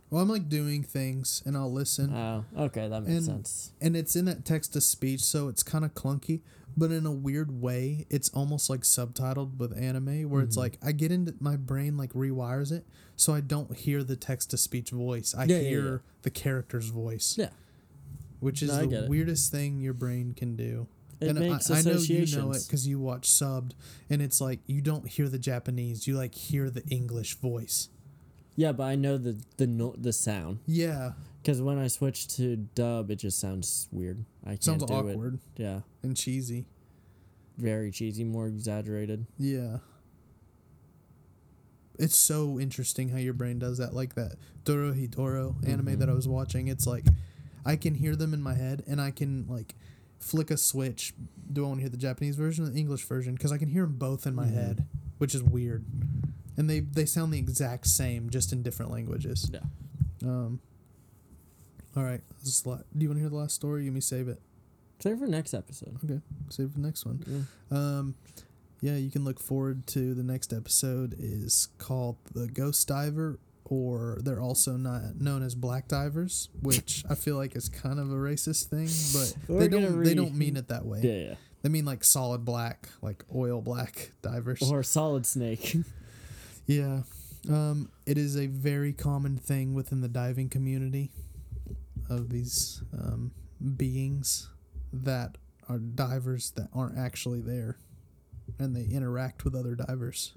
Well, 0.10 0.22
I'm 0.22 0.30
like 0.30 0.47
doing 0.49 0.84
things, 0.84 1.41
and 1.45 1.58
I'll 1.58 1.72
listen, 1.72 2.14
Oh, 2.14 2.45
okay, 2.58 2.88
that 2.88 3.01
makes 3.01 3.14
And- 3.16 3.26
sense. 3.26 3.72
and 3.82 3.95
it's 3.97 4.16
in 4.16 4.26
that 4.26 4.45
text 4.45 4.74
to 4.74 4.82
speech, 4.82 5.22
so 5.24 5.47
it's 5.47 5.64
kind 5.64 5.84
of 5.86 5.93
clunky. 5.93 6.41
But 6.80 6.91
in 6.91 7.08
a 7.08 7.12
weird 7.12 7.60
way, 7.60 8.05
it's 8.10 8.30
almost 8.30 8.70
like 8.70 8.82
subtitled 8.82 9.58
with 9.58 9.76
anime, 9.76 10.30
where 10.30 10.43
it's 10.43 10.55
Mhm. 10.55 10.60
like 10.60 10.78
I 10.82 10.91
get 10.91 11.12
into 11.12 11.34
my 11.39 11.55
brain 11.55 11.97
like 11.97 12.14
rewires 12.14 12.72
it, 12.72 12.86
so 13.16 13.34
I 13.34 13.41
don't 13.41 13.76
hear 13.76 14.03
the 14.03 14.16
text 14.16 14.51
to 14.51 14.58
speech 14.58 14.91
voice. 14.91 15.34
I 15.36 15.45
Yeah, 15.45 15.58
yeah, 15.60 15.70
hear 15.70 15.91
yeah. 15.93 15.97
the 16.22 16.30
character's 16.30 16.89
voice. 16.89 17.36
Yeah. 17.38 17.49
which 18.39 18.62
is 18.62 18.70
No, 18.70 18.86
the 18.86 19.05
it. 19.05 19.10
weirdest 19.10 19.51
thing 19.51 19.82
your 19.82 19.95
brain 19.95 20.36
can 20.36 20.55
do. 20.55 20.86
It 21.20 21.30
and 21.30 21.39
makes 21.39 21.72
I, 21.72 21.80
I 21.80 21.82
know 21.82 21.97
you 21.97 22.28
know 22.38 22.51
it 22.51 22.62
because 22.68 22.88
you 22.88 22.99
watch 22.99 23.28
subbed, 23.28 23.72
and 24.12 24.22
it's 24.22 24.39
like 24.39 24.60
you 24.68 24.80
don't 24.80 25.08
hear 25.08 25.28
the 25.28 25.39
Japanese, 25.39 26.05
you 26.05 26.16
like 26.16 26.36
hear 26.36 26.70
the 26.70 26.86
English 26.88 27.34
voice. 27.39 27.89
Yeah, 28.58 28.72
but 28.74 28.84
I 28.84 28.95
know 28.95 29.18
the 29.18 29.38
the 29.58 29.68
no, 29.68 29.93
the 29.97 30.12
sound 30.12 30.60
Yeah, 30.66 31.14
because 31.41 31.62
when 31.62 31.78
I 31.78 31.88
switch 31.88 32.28
to 32.38 32.55
dub, 32.58 33.10
it 33.12 33.18
just 33.18 33.39
sounds 33.39 33.88
weird. 33.91 34.26
I 34.43 34.49
can't 34.51 34.64
sounds 34.64 34.84
do 34.86 34.93
awkward 34.93 35.36
it. 35.55 35.62
Yeah, 35.62 35.82
and 36.03 36.18
cheesy. 36.18 36.66
very 37.58 37.89
cheesy, 37.91 38.24
more 38.24 38.47
exaggerated. 38.47 39.26
Yeah. 39.39 39.78
It's 41.99 42.16
so 42.18 42.60
interesting 42.60 43.10
how 43.10 43.18
your 43.18 43.34
brain 43.34 43.58
does 43.58 43.78
that. 43.80 43.93
Like 43.93 44.14
that 44.16 44.36
Dorohedoro 44.66 45.68
anime 45.68 45.88
Mhm. 45.95 45.99
that 45.99 46.10
I 46.10 46.14
was 46.14 46.28
watching. 46.28 46.68
It's 46.68 46.86
like 46.86 47.05
I 47.66 47.76
can 47.76 47.95
hear 47.95 48.16
them 48.16 48.34
in 48.34 48.41
my 48.41 48.53
head 48.53 48.84
and 48.88 49.01
I 49.01 49.10
can 49.12 49.47
like 49.47 49.74
flick 50.20 50.51
a 50.51 50.58
switch. 50.58 51.14
Do 51.51 51.66
I 51.66 51.68
want 51.70 51.78
to 51.80 51.82
hear 51.82 51.89
the 51.89 51.97
Japanese 51.97 52.36
version 52.36 52.66
or 52.66 52.70
the 52.70 52.78
English 52.80 53.03
version? 53.05 53.34
Because 53.34 53.51
I 53.51 53.58
can 53.58 53.70
hear 53.70 53.84
them 53.84 53.97
both 53.97 54.28
in 54.28 54.36
my 54.36 54.45
Mhm. 54.47 54.53
head, 54.53 54.86
which 55.18 55.34
is 55.34 55.41
weird. 55.41 55.84
And 56.58 56.70
they, 56.70 56.80
they 56.80 57.05
sound 57.05 57.32
the 57.32 57.38
exact 57.38 57.88
same, 57.88 58.30
just 58.30 58.51
in 58.51 58.64
different 58.64 58.91
languages. 58.91 59.49
Yeah. 59.53 59.60
Um. 60.24 60.60
All 61.95 62.03
right. 62.03 62.22
This 62.39 62.60
is 62.60 62.66
la- 62.66 62.78
Do 62.78 62.84
you 63.03 63.10
want 63.10 63.18
to 63.18 63.22
hear 63.22 63.30
the 63.30 63.36
last 63.36 63.55
story? 63.55 63.86
You 63.86 63.91
me 63.91 64.01
save 64.01 64.28
it. 64.28 64.41
Save 64.99 65.20
for 65.20 65.28
next 65.28 65.53
episode. 65.53 65.97
Okay. 66.03 66.20
Save 66.49 66.72
for 66.72 66.80
the 66.80 66.86
next 66.86 67.05
one. 67.05 67.24
Yeah. 67.72 67.78
Um, 67.78 68.16
yeah, 68.82 68.95
you 68.95 69.10
can 69.10 69.24
look 69.24 69.39
forward 69.39 69.88
to 69.88 70.14
the 70.14 70.24
next 70.24 70.53
episode 70.53 71.16
is 71.18 71.70
called 71.78 72.18
the 72.34 72.47
Ghost 72.47 72.88
Diver, 72.88 73.39
or 73.66 74.20
they're 74.22 74.41
also 74.41 74.78
not 74.78 75.20
known 75.20 75.41
as 75.43 75.55
Black 75.55 75.88
Divers, 75.88 76.49
which 76.62 77.03
I 77.10 77.16
feel 77.16 77.36
like 77.36 77.55
is 77.55 77.70
kind 77.70 77.99
of 77.99 78.12
a 78.12 78.16
racist 78.16 78.66
thing, 78.66 78.88
but 79.14 79.36
We're 79.47 79.60
they 79.62 79.68
don't 79.68 80.03
they 80.03 80.14
don't 80.14 80.36
mean 80.36 80.58
it 80.58 80.68
that 80.70 80.86
way. 80.86 81.01
Yeah, 81.01 81.36
They 81.64 81.70
mean 81.70 81.86
like 81.86 82.03
solid 82.03 82.45
black, 82.45 82.89
like 83.01 83.24
oil 83.36 83.62
black 83.62 84.12
divers. 84.22 84.62
Or 84.62 84.84
Solid 84.84 85.26
Snake. 85.26 85.78
yeah. 86.68 87.01
Um, 87.49 87.89
it 88.05 88.18
is 88.18 88.36
a 88.38 88.47
very 88.47 88.91
common 88.93 89.38
thing 89.38 89.74
within 89.74 90.01
the 90.01 90.09
diving 90.09 90.49
community 90.49 91.11
of 92.09 92.30
these 92.30 92.84
um, 92.93 93.32
beings 93.78 94.49
that 94.91 95.38
are 95.70 95.80
divers 95.80 96.51
that 96.51 96.68
aren't 96.74 96.97
actually 96.97 97.39
there 97.41 97.78
and 98.59 98.76
they 98.76 98.84
interact 98.84 99.43
with 99.45 99.55
other 99.55 99.76
divers. 99.76 100.34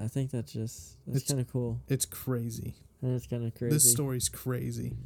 I 0.00 0.08
think 0.08 0.30
that's 0.30 0.52
just 0.52 0.96
that's 1.06 1.18
It's- 1.18 1.28
kind 1.30 1.40
of 1.40 1.48
cool. 1.50 1.80
It's 1.88 2.04
crazy. 2.04 2.74
And 3.00 3.14
it's 3.14 3.26
kind 3.26 3.44
of 3.46 3.54
crazy. 3.54 3.72
This 3.74 3.90
story's 3.90 4.28
crazy. 4.28 4.96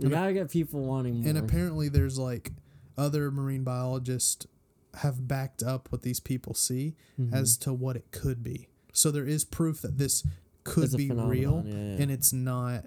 we 0.00 0.08
gotta 0.08 0.32
get 0.32 0.50
people 0.50 0.80
wanting 0.84 1.20
more. 1.20 1.28
And 1.28 1.38
apparently 1.38 1.88
there's 1.88 2.18
like 2.18 2.52
other 2.96 3.30
marine 3.30 3.62
biologists 3.64 4.46
have 4.94 5.28
backed 5.28 5.62
up 5.62 5.90
what 5.92 6.02
these 6.02 6.18
people 6.20 6.54
see 6.54 6.96
Mhm. 7.20 7.32
as 7.32 7.56
to 7.58 7.72
what 7.72 7.94
it 7.96 8.10
could 8.10 8.42
be. 8.42 8.68
So 8.92 9.10
there 9.10 9.26
is 9.26 9.44
proof 9.44 9.80
that 9.82 9.98
this 9.98 10.24
could 10.64 10.84
It's 10.84 10.96
be 10.96 11.10
real 11.10 11.62
yeah, 11.66 11.74
yeah. 11.74 11.80
and 12.02 12.10
it's 12.10 12.32
not 12.32 12.86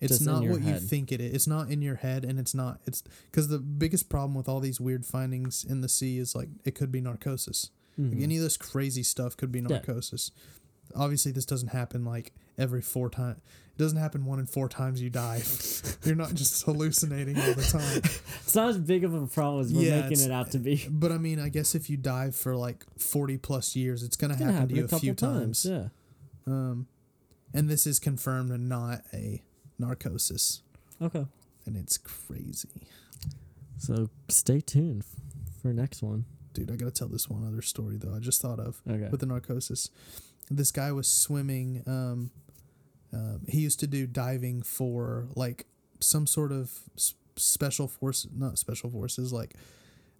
it's 0.00 0.12
Just 0.12 0.24
not 0.24 0.42
what 0.46 0.62
you 0.62 0.78
think 0.78 1.12
it 1.12 1.20
is. 1.20 1.34
It's 1.34 1.46
not 1.46 1.70
in 1.70 1.82
your 1.82 1.96
head 1.96 2.24
and 2.24 2.38
it's 2.38 2.54
not 2.54 2.80
it's 2.86 3.02
cuz 3.32 3.48
the 3.48 3.58
biggest 3.58 4.08
problem 4.08 4.34
with 4.34 4.48
all 4.48 4.60
these 4.60 4.80
weird 4.80 5.04
findings 5.04 5.62
in 5.62 5.82
the 5.82 5.88
sea 5.90 6.16
is 6.18 6.34
like 6.34 6.48
it 6.64 6.74
could 6.74 6.90
be 6.90 7.00
narcosis. 7.02 7.70
Like 7.98 8.12
Mhm. 8.12 8.22
any 8.22 8.36
of 8.38 8.42
this 8.42 8.56
crazy 8.56 9.02
stuff 9.02 9.36
could 9.36 9.52
be 9.52 9.58
Yeah. 9.60 9.66
narcosis. 9.68 10.30
Obviously 10.94 11.32
this 11.32 11.44
doesn't 11.44 11.68
happen 11.68 12.04
like 12.04 12.32
every 12.56 12.80
four 12.80 13.10
times. 13.10 13.40
It 13.80 13.84
doesn't 13.84 13.98
happen 13.98 14.26
one 14.26 14.38
in 14.38 14.44
four 14.44 14.68
times 14.68 15.00
you 15.00 15.08
die. 15.08 15.40
You're 16.04 16.14
not 16.14 16.34
just 16.34 16.62
hallucinating 16.64 17.38
all 17.40 17.54
the 17.54 17.62
time. 17.62 18.02
It's 18.42 18.54
not 18.54 18.68
as 18.68 18.78
big 18.78 19.04
of 19.04 19.14
a 19.14 19.26
problem 19.26 19.62
as 19.64 19.72
we're 19.72 19.88
Yeah, 19.88 20.02
making 20.02 20.20
it 20.24 20.30
out 20.30 20.50
to 20.50 20.58
be. 20.58 20.86
But 20.90 21.12
I 21.12 21.18
mean, 21.18 21.40
I 21.40 21.48
guess 21.48 21.74
if 21.74 21.88
you 21.88 21.96
dive 21.96 22.36
for 22.36 22.54
like 22.56 22.84
40 22.98 23.38
plus 23.38 23.74
years, 23.76 24.02
it's 24.02 24.16
going 24.16 24.36
to 24.36 24.44
happen 24.44 24.68
to 24.68 24.74
you 24.74 24.82
a 24.90 24.94
a, 24.96 24.98
few 24.98 25.14
times. 25.14 25.64
Yeah. 25.64 25.88
Um, 26.46 26.88
and 27.54 27.70
this 27.70 27.86
is 27.86 27.98
confirmed 27.98 28.50
and 28.50 28.68
not 28.68 29.02
a 29.14 29.40
narcosis. 29.78 30.60
Okay. 31.00 31.24
And 31.64 31.76
it's 31.76 31.96
crazy. 31.96 32.82
So 33.78 34.10
stay 34.28 34.60
tuned 34.60 35.04
for 35.62 35.72
next 35.72 36.02
one. 36.02 36.26
Dude, 36.52 36.70
I 36.70 36.76
got 36.76 36.86
to 36.86 36.90
tell 36.90 37.08
this 37.08 37.30
one 37.30 37.46
other 37.46 37.62
story, 37.62 37.96
though. 37.96 38.14
I 38.14 38.18
just 38.18 38.42
thought 38.42 38.60
of 38.60 38.82
Okay. 38.86 39.08
with 39.10 39.20
the 39.20 39.26
narcosis. 39.26 39.88
This 40.50 40.70
guy 40.70 40.92
was 40.92 41.08
swimming. 41.08 41.82
Um, 41.86 42.30
uh, 43.12 43.38
he 43.48 43.60
used 43.60 43.80
to 43.80 43.86
do 43.86 44.06
diving 44.06 44.62
for 44.62 45.26
like 45.34 45.66
some 46.00 46.26
sort 46.26 46.52
of 46.52 46.70
special 47.36 47.88
force, 47.88 48.26
not 48.34 48.58
special 48.58 48.90
forces, 48.90 49.32
like 49.32 49.54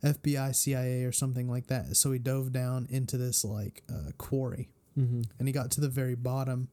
FBI, 0.03 0.55
CIA, 0.55 1.05
or 1.05 1.13
something 1.13 1.49
like 1.49 1.67
that. 1.69 1.97
So 1.97 2.11
he 2.13 2.19
dove 2.19 2.53
down 2.53 2.87
into 2.91 3.17
this 3.19 3.45
like 3.45 3.83
uh, 3.91 4.13
quarry. 4.19 4.69
mm-hmm. 4.99 5.23
and 5.39 5.47
he 5.49 5.53
got 5.53 5.71
to 5.73 5.81
the 5.81 5.89
very 5.89 6.15
bottom 6.17 6.69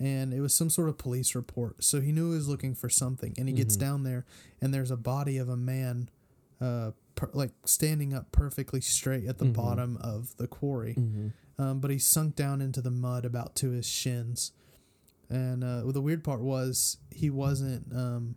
and 0.00 0.34
it 0.34 0.40
was 0.40 0.52
some 0.52 0.68
sort 0.68 0.88
of 0.88 0.98
police 0.98 1.34
report 1.36 1.82
so 1.82 2.00
he 2.00 2.10
knew 2.12 2.30
he 2.30 2.36
was 2.36 2.48
looking 2.48 2.74
for 2.74 2.90
something 2.90 3.32
and 3.38 3.48
he 3.48 3.54
gets 3.54 3.76
Mhm. 3.76 3.80
down 3.80 4.02
there 4.02 4.24
and 4.60 4.74
there's 4.74 4.90
a 4.90 4.96
body 4.98 5.38
of 5.38 5.48
a 5.48 5.56
man 5.56 6.10
uh 6.60 6.90
per, 7.14 7.30
like 7.32 7.52
standing 7.64 8.12
up 8.12 8.30
perfectly 8.32 8.80
straight 8.82 9.24
at 9.26 9.38
the 9.38 9.46
Mhm. 9.46 9.54
bottom 9.54 9.96
of 9.98 10.36
the 10.36 10.46
quarry 10.46 10.94
Mm-hmm. 10.94 11.28
um, 11.62 11.80
but 11.80 11.90
he 11.90 11.98
sunk 11.98 12.34
down 12.36 12.60
into 12.60 12.82
the 12.82 12.90
mud 12.90 13.24
about 13.24 13.54
to 13.56 13.70
his 13.70 13.86
shins 13.86 14.52
and 15.30 15.62
uh, 15.64 15.80
well, 15.84 15.92
the 15.92 16.00
weird 16.00 16.22
part 16.24 16.40
was 16.40 16.98
he 17.10 17.30
wasn't 17.30 17.92
um, 17.94 18.36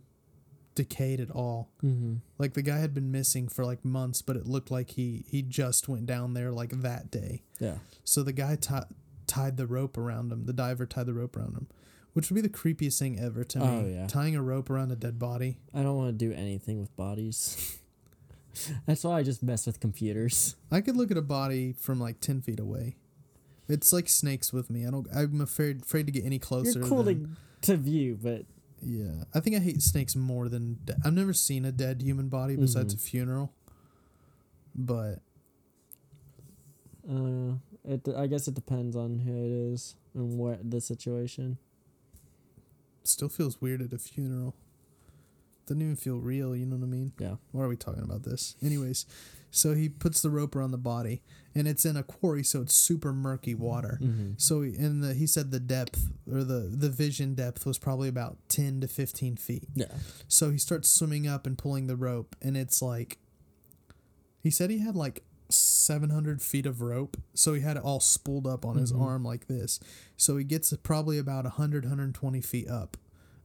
decayed 0.74 1.20
at 1.20 1.30
all 1.30 1.70
Mm-hmm. 1.84 2.16
like 2.38 2.54
the 2.54 2.62
guy 2.62 2.78
had 2.78 2.94
been 2.94 3.10
missing 3.10 3.48
for 3.48 3.64
like 3.64 3.84
months 3.84 4.22
but 4.22 4.36
it 4.36 4.46
looked 4.46 4.70
like 4.70 4.90
he 4.90 5.24
he 5.28 5.42
just 5.42 5.88
went 5.88 6.06
down 6.06 6.34
there 6.34 6.50
like 6.52 6.70
that 6.82 7.10
day 7.10 7.42
Yeah. 7.58 7.78
so 8.04 8.22
the 8.22 8.32
guy 8.32 8.56
ti 8.56 8.74
tied 9.26 9.56
the 9.56 9.66
rope 9.66 9.98
around 9.98 10.32
him. 10.32 10.46
The 10.46 10.52
diver 10.54 10.86
tied 10.86 11.04
the 11.06 11.12
rope 11.14 11.36
around 11.36 11.54
him, 11.54 11.66
which 12.14 12.30
would 12.30 12.34
be 12.36 12.40
the 12.40 12.48
creepiest 12.48 12.98
thing 12.98 13.18
ever 13.20 13.44
to 13.44 13.60
Oh, 13.60 13.82
me. 13.82 13.94
yeah. 13.94 14.06
Tying 14.06 14.34
a 14.36 14.42
rope 14.42 14.70
around 14.70 14.90
a 14.90 14.96
dead 14.96 15.18
body. 15.18 15.58
I 15.74 15.82
don't 15.82 15.96
want 15.98 16.08
to 16.18 16.24
do 16.26 16.32
anything 16.32 16.80
with 16.80 16.96
bodies. 16.96 17.78
That's 18.86 19.04
why 19.04 19.18
I 19.18 19.22
just 19.22 19.42
mess 19.42 19.66
with 19.66 19.80
computers. 19.80 20.56
I 20.70 20.80
could 20.80 20.96
look 20.96 21.10
at 21.10 21.16
a 21.18 21.22
body 21.22 21.74
from 21.78 22.00
like 22.00 22.20
ten 22.20 22.40
feet 22.40 22.58
away. 22.58 22.96
It's 23.68 23.92
like 23.92 24.08
snakes 24.08 24.52
with 24.52 24.70
me. 24.70 24.86
I 24.86 24.90
don't. 24.90 25.06
I'm 25.14 25.40
afraid 25.40 25.82
afraid 25.82 26.06
to 26.06 26.12
get 26.12 26.24
any 26.24 26.38
closer. 26.38 26.78
You're 26.80 26.88
cool 26.88 27.02
than, 27.02 27.36
to, 27.62 27.72
to 27.72 27.76
view, 27.76 28.18
but 28.22 28.46
Yeah, 28.82 29.24
I 29.34 29.40
think 29.40 29.56
I 29.56 29.58
hate 29.58 29.82
snakes 29.82 30.16
more 30.16 30.48
than. 30.48 30.78
De- 30.84 30.96
I've 31.04 31.12
never 31.12 31.32
seen 31.34 31.64
a 31.64 31.72
dead 31.72 32.00
human 32.02 32.28
body 32.28 32.56
besides 32.56 32.94
Mhm. 32.94 32.98
a 32.98 33.00
funeral. 33.00 33.52
But 34.74 35.20
uh, 37.10 37.54
it. 37.84 38.08
I 38.16 38.26
guess 38.26 38.48
it 38.48 38.54
depends 38.54 38.96
on 38.96 39.18
who 39.20 39.32
it 39.32 39.72
is 39.72 39.96
and 40.14 40.38
what 40.38 40.70
the 40.70 40.80
situation. 40.80 41.58
still 43.04 43.28
feels 43.30 43.60
weird 43.60 43.80
at 43.80 43.92
a 43.92 43.98
funeral. 43.98 44.54
Doesn't 45.66 45.80
even 45.82 45.96
feel 45.96 46.18
real. 46.18 46.54
You 46.54 46.66
know 46.66 46.76
what 46.76 46.84
I 46.84 46.88
mean? 46.88 47.12
Yeah. 47.18 47.36
Why 47.52 47.64
are 47.64 47.68
we 47.68 47.76
talking 47.76 48.02
about 48.02 48.22
this? 48.22 48.54
Anyways, 48.62 49.06
so 49.50 49.74
he 49.74 49.88
puts 49.88 50.20
the 50.20 50.30
rope 50.30 50.54
around 50.56 50.70
the 50.72 50.78
body, 50.78 51.22
and 51.54 51.66
it's 51.66 51.84
in 51.84 51.96
a 51.96 52.02
quarry, 52.02 52.42
so 52.44 52.62
it's 52.62 52.74
super 52.74 53.12
murky 53.12 53.54
water. 53.54 53.98
Mm-hmm. 54.02 54.32
So 54.36 54.62
he- 54.62 54.76
in 54.76 55.00
the 55.00 55.14
he 55.14 55.26
said 55.26 55.50
the 55.50 55.60
depth 55.60 56.08
or 56.30 56.44
the 56.44 56.70
the 56.72 56.88
vision 56.90 57.34
depth 57.34 57.64
was 57.66 57.78
probably 57.78 58.08
about 58.08 58.36
ten 58.48 58.80
to 58.80 58.88
fifteen 58.88 59.36
feet. 59.36 59.68
Yeah. 59.74 59.86
So 60.28 60.50
he 60.50 60.58
starts 60.58 60.88
swimming 60.90 61.26
up 61.26 61.46
and 61.46 61.56
pulling 61.56 61.86
the 61.86 61.96
rope, 61.96 62.36
and 62.42 62.56
it's 62.56 62.80
like 62.82 63.18
he 64.42 64.50
said 64.50 64.70
he 64.70 64.78
had 64.78 64.94
like 64.96 65.22
seven 65.48 66.10
hundred 66.10 66.42
feet 66.42 66.66
of 66.66 66.82
rope, 66.82 67.16
so 67.34 67.54
he 67.54 67.62
had 67.62 67.76
it 67.78 67.82
all 67.82 68.00
spooled 68.00 68.46
up 68.46 68.64
on 68.66 68.76
his 68.76 68.92
Mhm. 68.92 69.00
arm 69.00 69.24
like 69.24 69.46
this. 69.46 69.80
So 70.16 70.36
he 70.36 70.44
gets 70.44 70.72
probably 70.82 71.16
about 71.18 71.44
100, 71.44 71.84
120 71.84 72.40
feet 72.42 72.68
up. 72.68 72.96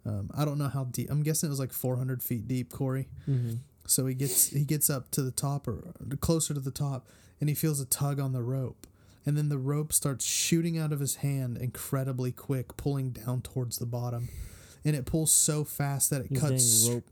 Um, 0.05 0.29
I 0.35 0.43
don't 0.43 0.57
know 0.57 0.67
how 0.67 0.83
deep. 0.83 1.09
I'm 1.09 1.23
guessing 1.23 1.47
it 1.47 1.51
was 1.51 1.59
like 1.61 1.71
four 1.71 1.95
hundred 1.95 2.21
feet 2.21 2.45
deep, 2.45 2.71
quarry. 2.73 3.07
Mm-hmm. 3.27 3.53
So 3.85 4.05
he 4.07 4.15
gets 4.15 4.49
he 4.49 4.63
gets 4.63 4.89
up 4.89 5.11
to 5.11 5.21
the 5.21 5.31
top 5.31 5.67
or 5.67 5.93
closer 6.21 6.53
to 6.53 6.59
the 6.59 6.71
top, 6.71 7.07
and 7.39 7.49
he 7.49 7.55
feels 7.55 7.79
a 7.79 7.85
tug 7.85 8.19
on 8.19 8.31
the 8.31 8.41
rope, 8.41 8.87
and 9.25 9.37
then 9.37 9.49
the 9.49 9.57
rope 9.57 9.93
starts 9.93 10.25
shooting 10.25 10.77
out 10.77 10.91
of 10.91 10.99
his 10.99 11.15
hand 11.15 11.57
incredibly 11.57 12.31
quick, 12.31 12.75
pulling 12.77 13.11
down 13.11 13.41
towards 13.41 13.77
the 13.77 13.85
bottom. 13.85 14.29
And 14.85 14.95
it 14.95 15.05
pulls 15.05 15.31
so 15.31 15.63
fast 15.63 16.09
that 16.09 16.21
it 16.21 16.27
He's 16.29 16.39
cuts 16.41 16.89
rope. 16.89 17.05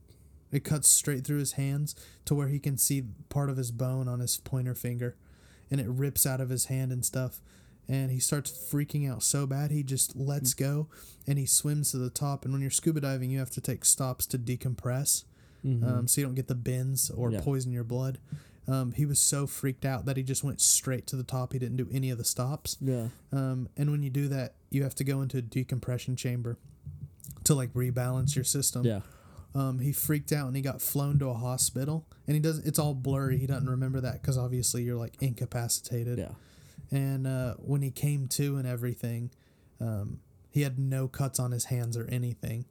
it 0.51 0.63
cuts 0.65 0.89
straight 0.89 1.26
through 1.26 1.39
his 1.39 1.53
hands 1.53 1.95
to 2.26 2.36
where 2.36 2.49
he 2.49 2.59
can 2.59 2.78
see 2.78 3.03
part 3.30 3.49
of 3.49 3.55
his 3.57 3.72
bone 3.72 4.09
on 4.09 4.19
his 4.19 4.38
pointer 4.38 4.76
finger. 4.76 5.15
And 5.69 5.80
it 5.80 5.88
rips 5.88 6.26
out 6.26 6.41
of 6.41 6.49
his 6.49 6.65
hand 6.65 6.91
and 6.91 7.05
stuff. 7.05 7.39
And 7.88 8.11
he 8.11 8.19
starts 8.19 8.51
freaking 8.51 9.09
out 9.09 9.24
so 9.24 9.47
bad 9.47 9.72
he 9.72 9.84
just 9.84 10.17
lets 10.17 10.53
go 10.53 10.88
and 11.26 11.39
he 11.39 11.45
swims 11.45 11.91
to 11.91 11.97
the 11.97 12.09
top. 12.09 12.43
And 12.43 12.53
when 12.53 12.61
you're 12.61 12.72
scuba 12.72 12.99
diving 12.99 13.32
you 13.32 13.39
have 13.39 13.51
to 13.51 13.61
take 13.61 13.86
stops 13.86 14.26
to 14.28 14.38
decompress 14.38 15.24
Mhm. 15.66 15.84
um, 15.84 16.07
so 16.07 16.22
you 16.22 16.28
don't 16.28 16.36
get 16.36 16.47
the 16.47 16.55
bends 16.55 17.09
or 17.12 17.32
Yeah. 17.32 17.41
poison 17.41 17.72
your 17.72 17.84
blood 17.84 18.18
um, 18.68 18.91
he 18.91 19.05
was 19.05 19.20
so 19.20 19.47
freaked 19.47 19.86
out 19.86 20.05
that 20.05 20.18
he 20.18 20.24
just 20.24 20.43
went 20.43 20.62
straight 20.62 21.07
to 21.07 21.16
the 21.16 21.24
top 21.24 21.53
he 21.53 21.59
didn't 21.59 21.78
do 21.78 21.88
any 21.91 22.09
of 22.09 22.18
the 22.18 22.24
stops 22.24 22.78
yeah. 22.82 23.07
um, 23.32 23.68
and 23.78 23.91
when 23.91 24.01
you 24.03 24.09
do 24.09 24.28
that 24.28 24.53
you 24.70 24.84
have 24.84 24.95
to 24.95 25.03
go 25.03 25.22
into 25.22 25.38
a 25.38 25.41
decompression 25.41 26.16
chamber 26.16 26.57
to 27.43 27.53
like 27.55 27.74
rebalance 27.74 28.36
your 28.36 28.43
system 28.45 28.86
Yeah. 28.86 29.01
um, 29.55 29.80
he 29.80 29.91
freaked 29.91 30.32
out 30.32 30.47
and 30.47 30.55
he 30.55 30.62
got 30.62 30.82
flown 30.82 31.18
to 31.20 31.28
a 31.30 31.34
hospital 31.34 32.05
and 32.28 32.36
he 32.36 32.39
doesn't 32.41 32.66
it's 32.66 32.80
all 32.80 32.93
blurry 32.93 33.38
he 33.39 33.47
doesn't 33.47 33.70
remember 33.70 33.99
that 34.01 34.22
because 34.22 34.38
obviously 34.38 34.84
you're 34.84 34.95
like 34.97 35.16
incapacitated 35.22 36.18
Yeah. 36.20 36.34
and 36.91 37.26
uh, 37.28 37.55
when 37.55 37.82
he 37.82 37.91
came 37.91 38.28
to 38.30 38.57
and 38.57 38.68
everything 38.68 39.32
um, 39.80 40.20
he 40.51 40.62
had 40.62 40.78
no 40.78 41.07
cuts 41.07 41.39
on 41.39 41.51
his 41.51 41.66
hands 41.66 41.97
or 41.97 42.05
anything 42.09 42.66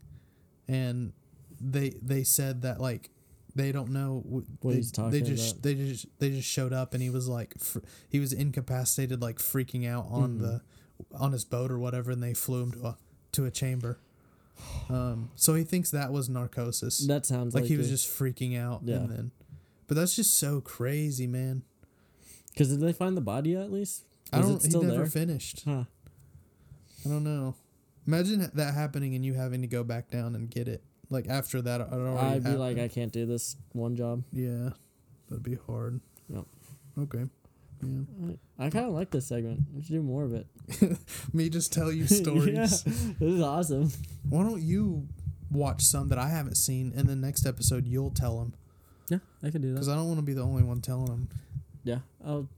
and 0.68 1.12
they 1.60 1.90
they 2.02 2.24
said 2.24 2.62
that 2.62 2.80
like 2.80 3.10
they 3.54 3.72
don't 3.72 3.90
know 3.90 4.22
What 4.26 4.44
they, 4.62 4.74
he's 4.76 4.92
talking 4.92 5.10
they 5.10 5.20
just 5.22 5.52
about. 5.54 5.62
they 5.64 5.74
just 5.74 6.06
they 6.18 6.30
just 6.30 6.48
showed 6.48 6.72
up 6.72 6.94
and 6.94 7.02
he 7.02 7.10
was 7.10 7.28
like 7.28 7.54
fr- 7.58 7.80
he 8.08 8.20
was 8.20 8.32
incapacitated 8.32 9.20
like 9.20 9.38
freaking 9.38 9.88
out 9.88 10.06
on 10.10 10.38
Mhm. 10.38 10.40
the 10.40 10.60
on 11.16 11.32
his 11.32 11.44
boat 11.44 11.70
or 11.70 11.78
whatever 11.78 12.10
and 12.12 12.22
they 12.22 12.34
flew 12.34 12.62
him 12.62 12.72
to 12.72 12.86
a 12.86 12.98
to 13.32 13.44
a 13.46 13.50
chamber 13.50 13.98
um 14.88 15.30
so 15.36 15.54
he 15.54 15.64
thinks 15.64 15.90
that 15.90 16.12
was 16.12 16.28
narcosis 16.28 16.98
That 17.06 17.24
sounds 17.26 17.54
like 17.54 17.62
like, 17.62 17.70
he 17.70 17.76
was 17.76 17.88
just 17.88 18.06
freaking 18.08 18.58
out 18.58 18.82
Yeah. 18.84 18.96
and 18.96 19.10
then 19.10 19.30
but 19.86 19.96
that's 19.96 20.14
just 20.14 20.34
so 20.38 20.60
crazy 20.60 21.26
man 21.26 21.62
Because 22.50 22.68
did 22.68 22.80
they 22.80 22.92
find 22.92 23.16
the 23.16 23.20
body 23.22 23.56
at 23.56 23.72
least? 23.72 24.04
i 24.32 24.38
Is 24.40 24.46
don't 24.46 24.56
it 24.56 24.62
still 24.68 24.82
he 24.82 24.86
never 24.88 24.98
there? 25.02 25.10
finished 25.10 25.62
Huh. 25.64 25.84
i 27.04 27.08
don't 27.08 27.24
know 27.24 27.54
imagine 28.06 28.50
that 28.54 28.74
happening 28.74 29.14
and 29.14 29.24
you 29.24 29.34
having 29.34 29.62
to 29.62 29.66
go 29.66 29.82
back 29.82 30.10
down 30.10 30.34
and 30.34 30.50
get 30.50 30.68
it 30.68 30.84
like 31.10 31.26
after 31.28 31.60
that 31.62 31.80
it 31.80 31.88
already 31.92 32.18
I'd 32.36 32.44
be 32.44 32.50
like. 32.50 32.78
I 32.78 32.88
can't 32.88 33.12
do 33.12 33.26
this 33.26 33.56
one 33.72 33.96
job. 33.96 34.22
yeah 34.32 34.70
that'd 35.28 35.42
be 35.44 35.58
hard 35.66 36.00
Yep. 36.32 36.44
okay 37.00 37.24
yeah 37.82 38.00
I, 38.58 38.66
I 38.66 38.70
kind 38.70 38.86
of 38.86 38.92
like 38.92 39.10
this 39.10 39.26
segment. 39.26 39.60
We 39.74 39.82
should 39.82 39.92
do 39.94 40.02
more 40.02 40.24
of 40.24 40.34
it. 40.34 40.46
me 41.32 41.48
just 41.48 41.72
tell 41.72 41.90
you 41.90 42.06
stories 42.22 42.46
yeah, 42.54 42.66
this 43.18 43.20
is 43.34 43.40
awesome. 43.42 43.90
why 44.28 44.42
don't 44.42 44.60
you 44.62 45.06
watch 45.50 45.82
some 45.82 46.08
that 46.08 46.18
i 46.18 46.28
haven't 46.28 46.54
seen 46.56 46.92
and 46.96 47.08
the 47.08 47.16
next 47.16 47.44
episode 47.46 47.86
you'll 47.86 48.10
tell 48.12 48.38
them 48.38 48.54
Yeah, 49.08 49.18
I 49.42 49.50
could 49.50 49.62
do 49.62 49.68
that. 49.68 49.74
because 49.74 49.88
i 49.88 49.96
don't 49.96 50.06
want 50.06 50.18
to 50.18 50.24
be 50.24 50.32
the 50.34 50.42
only 50.44 50.62
one 50.62 50.80
telling 50.80 51.06
them 51.06 51.28
Yeah, 51.82 51.98
I'll 52.24 52.48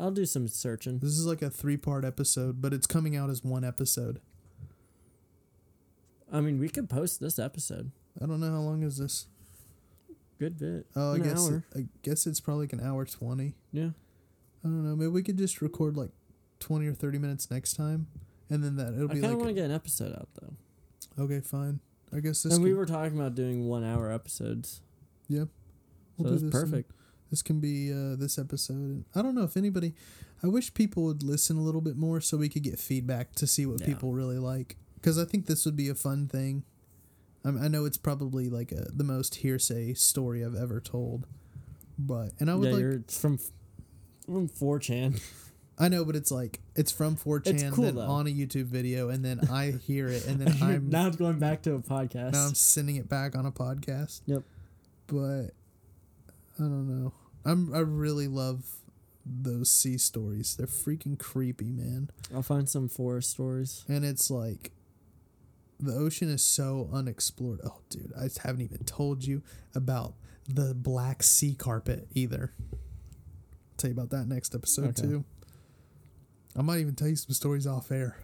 I'll 0.00 0.10
do 0.10 0.26
some 0.26 0.48
searching. 0.48 0.98
this 0.98 1.10
is 1.10 1.26
like 1.26 1.42
a 1.42 1.50
three 1.50 1.76
part 1.76 2.04
episode 2.04 2.60
but 2.60 2.72
it's 2.72 2.86
coming 2.88 3.14
out 3.16 3.30
as 3.30 3.44
one 3.44 3.62
episode 3.64 4.20
I 6.32 6.40
mean, 6.40 6.58
we 6.58 6.68
could 6.68 6.88
post 6.90 7.20
this 7.20 7.38
episode. 7.38 7.90
i 8.22 8.26
don't 8.26 8.40
know 8.40 8.50
how 8.50 8.60
long 8.60 8.82
is 8.82 8.98
this 8.98 9.26
Good 10.38 10.56
bit. 10.58 10.86
Oh, 10.94 11.12
I 11.14 11.16
An 11.16 11.22
guess 11.22 11.48
hour. 11.50 11.64
I 11.74 11.86
guess 12.02 12.24
it's 12.26 12.38
probably 12.38 12.64
like 12.66 12.72
an 12.72 12.80
hour 12.80 13.04
twenty. 13.04 13.54
Yeah. 13.72 13.90
I 14.64 14.68
don't 14.68 14.84
know. 14.88 14.94
Maybe 14.94 15.08
we 15.08 15.24
could 15.24 15.36
just 15.36 15.60
record 15.60 15.96
like 15.96 16.10
twenty 16.60 16.86
or 16.86 16.94
thirty 16.94 17.18
minutes 17.18 17.50
next 17.50 17.74
time, 17.74 18.06
and 18.48 18.62
then 18.62 18.76
that 18.76 18.92
it'll 18.94 19.10
I 19.10 19.14
be 19.14 19.20
kind 19.20 19.24
of 19.24 19.30
like 19.32 19.38
want 19.38 19.48
to 19.48 19.54
get 19.54 19.64
an 19.64 19.72
episode 19.72 20.12
out 20.14 20.28
though. 20.40 21.24
okay, 21.24 21.40
fine. 21.40 21.80
I 22.14 22.20
guess 22.20 22.44
this 22.44 22.54
and 22.54 22.62
we 22.62 22.72
were 22.72 22.86
talking 22.86 23.18
about 23.18 23.34
doing 23.34 23.66
one 23.66 23.82
hour 23.84 24.12
episodes. 24.12 24.80
Yeah. 25.28 25.44
So 25.44 25.48
We'll 26.18 26.32
do 26.34 26.38
this 26.38 26.52
perfect. 26.52 26.92
this 27.30 27.42
can 27.42 27.58
be 27.58 27.92
uh, 27.92 28.14
this 28.14 28.38
episode. 28.38 28.74
And 28.76 29.04
I 29.16 29.22
don't 29.22 29.34
know 29.34 29.42
if 29.42 29.56
anybody. 29.56 29.94
I 30.44 30.46
wish 30.46 30.72
people 30.72 31.02
would 31.02 31.24
listen 31.24 31.56
a 31.56 31.62
little 31.62 31.80
bit 31.80 31.96
more 31.96 32.20
so 32.20 32.36
we 32.36 32.48
could 32.48 32.62
get 32.62 32.78
feedback 32.78 33.34
to 33.34 33.46
see 33.48 33.66
what 33.66 33.80
Yeah. 33.80 33.86
people 33.86 34.12
really 34.12 34.38
like. 34.38 34.76
Because 35.00 35.18
I 35.18 35.24
think 35.24 35.46
this 35.46 35.64
would 35.64 35.76
be 35.76 35.88
a 35.88 35.94
fun 35.94 36.28
thing. 36.28 36.64
I, 37.44 37.48
I 37.48 37.68
know 37.68 37.84
it's 37.84 37.96
probably 37.96 38.48
like 38.48 38.72
a, 38.72 38.86
the 38.92 39.04
most 39.04 39.36
hearsay 39.36 39.94
story 39.94 40.44
I've 40.44 40.56
ever 40.56 40.80
told, 40.80 41.26
but 41.98 42.32
and 42.40 42.50
I 42.50 42.54
would 42.54 42.66
yeah, 42.66 42.72
like 42.74 42.80
you're 42.80 42.92
it's 42.92 43.20
from 43.20 43.38
from 44.26 44.48
4chan. 44.48 45.20
I 45.80 45.88
know, 45.88 46.04
but 46.04 46.16
it's 46.16 46.32
like 46.32 46.58
it's 46.74 46.90
from 46.90 47.16
4chan, 47.16 47.72
cool, 47.72 47.84
then 47.84 47.98
on 47.98 48.26
a 48.26 48.30
YouTube 48.30 48.64
video, 48.64 49.10
and 49.10 49.24
then 49.24 49.40
I 49.50 49.70
hear 49.70 50.08
it, 50.08 50.26
and 50.26 50.40
then 50.40 50.56
I'm 50.62 50.90
now, 50.90 51.02
now 51.02 51.08
it's 51.08 51.16
going 51.16 51.38
back 51.38 51.62
to 51.62 51.74
a 51.74 51.78
podcast. 51.78 52.32
Now 52.32 52.46
I'm 52.46 52.54
sending 52.54 52.96
it 52.96 53.08
back 53.08 53.36
on 53.36 53.46
a 53.46 53.52
podcast. 53.52 54.22
Yep. 54.26 54.42
But 55.06 55.50
I 56.58 56.64
don't 56.64 56.88
know. 56.88 57.12
I'm 57.44 57.72
I 57.72 57.78
really 57.78 58.26
love 58.26 58.64
those 59.24 59.70
sea 59.70 59.98
stories. 59.98 60.56
They're 60.56 60.66
freaking 60.66 61.18
creepy, 61.18 61.70
man. 61.70 62.10
I'll 62.34 62.42
find 62.42 62.68
some 62.68 62.88
forest 62.88 63.30
stories. 63.30 63.84
And 63.88 64.04
it's 64.04 64.30
like 64.30 64.72
the 65.80 65.94
ocean 65.94 66.28
is 66.28 66.44
so 66.44 66.88
unexplored. 66.92 67.60
Oh, 67.64 67.78
dude, 67.90 68.12
I 68.18 68.28
haven't 68.44 68.62
even 68.62 68.84
told 68.84 69.24
you 69.24 69.42
about 69.74 70.14
the 70.48 70.74
black 70.74 71.22
sea 71.22 71.54
carpet 71.54 72.08
either. 72.14 72.52
tell 73.76 73.90
you 73.90 73.94
about 73.96 74.10
that 74.10 74.26
next 74.26 74.54
episode 74.54 74.98
Okay. 74.98 75.02
too. 75.02 75.24
I 76.56 76.62
might 76.62 76.78
even 76.80 76.94
tell 76.96 77.06
you 77.08 77.14
some 77.16 77.32
stories 77.32 77.66
off 77.66 77.92
air. 77.92 78.16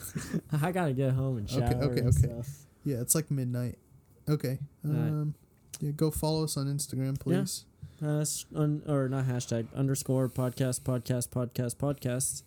I 0.62 0.72
gotta 0.72 0.92
get 0.94 1.12
home 1.12 1.36
and 1.38 1.50
Okay, 1.50 1.58
shower 1.58 1.82
okay, 1.84 2.00
and 2.00 2.08
okay. 2.08 2.28
stuff. 2.28 2.48
Yeah, 2.84 3.00
it's 3.00 3.14
like 3.14 3.30
midnight. 3.30 3.78
Okay. 4.28 4.58
Um, 4.84 5.34
yeah, 5.80 5.90
go 5.90 6.10
follow 6.10 6.44
us 6.44 6.56
on 6.56 6.66
Instagram, 6.66 7.18
please. 7.20 7.64
Hash, 8.00 8.46
un, 8.54 8.82
or 8.88 9.08
not 9.08 9.26
hashtag 9.26 9.66
underscore 9.74 10.28
podcast 10.28 10.80
podcast 10.80 11.28
podcast 11.28 11.74
podcast. 11.76 12.42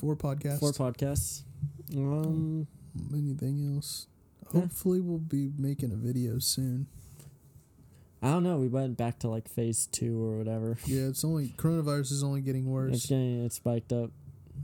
For 0.00 0.16
podcast. 0.16 0.60
four 0.60 0.72
podcasts. 0.72 1.42
Um, 1.96 2.66
Anything 3.12 3.74
else? 3.74 4.06
Yeah. 4.52 4.60
Hopefully, 4.62 5.00
we'll 5.00 5.18
be 5.18 5.50
making 5.56 5.92
a 5.92 5.96
video 5.96 6.38
soon. 6.38 6.86
I 8.20 8.30
don't 8.30 8.42
know. 8.42 8.56
We 8.56 8.68
went 8.68 8.96
back 8.96 9.18
to 9.20 9.28
like 9.28 9.48
phase 9.48 9.86
two 9.86 10.20
or 10.22 10.38
whatever. 10.38 10.76
Yeah, 10.86 11.02
it's 11.08 11.24
only 11.24 11.48
coronavirus 11.56 12.12
is 12.12 12.24
only 12.24 12.40
getting 12.40 12.66
worse. 12.66 12.94
It's 12.94 13.06
getting 13.06 13.44
it's 13.44 13.56
spiked 13.56 13.92
up. 13.92 14.10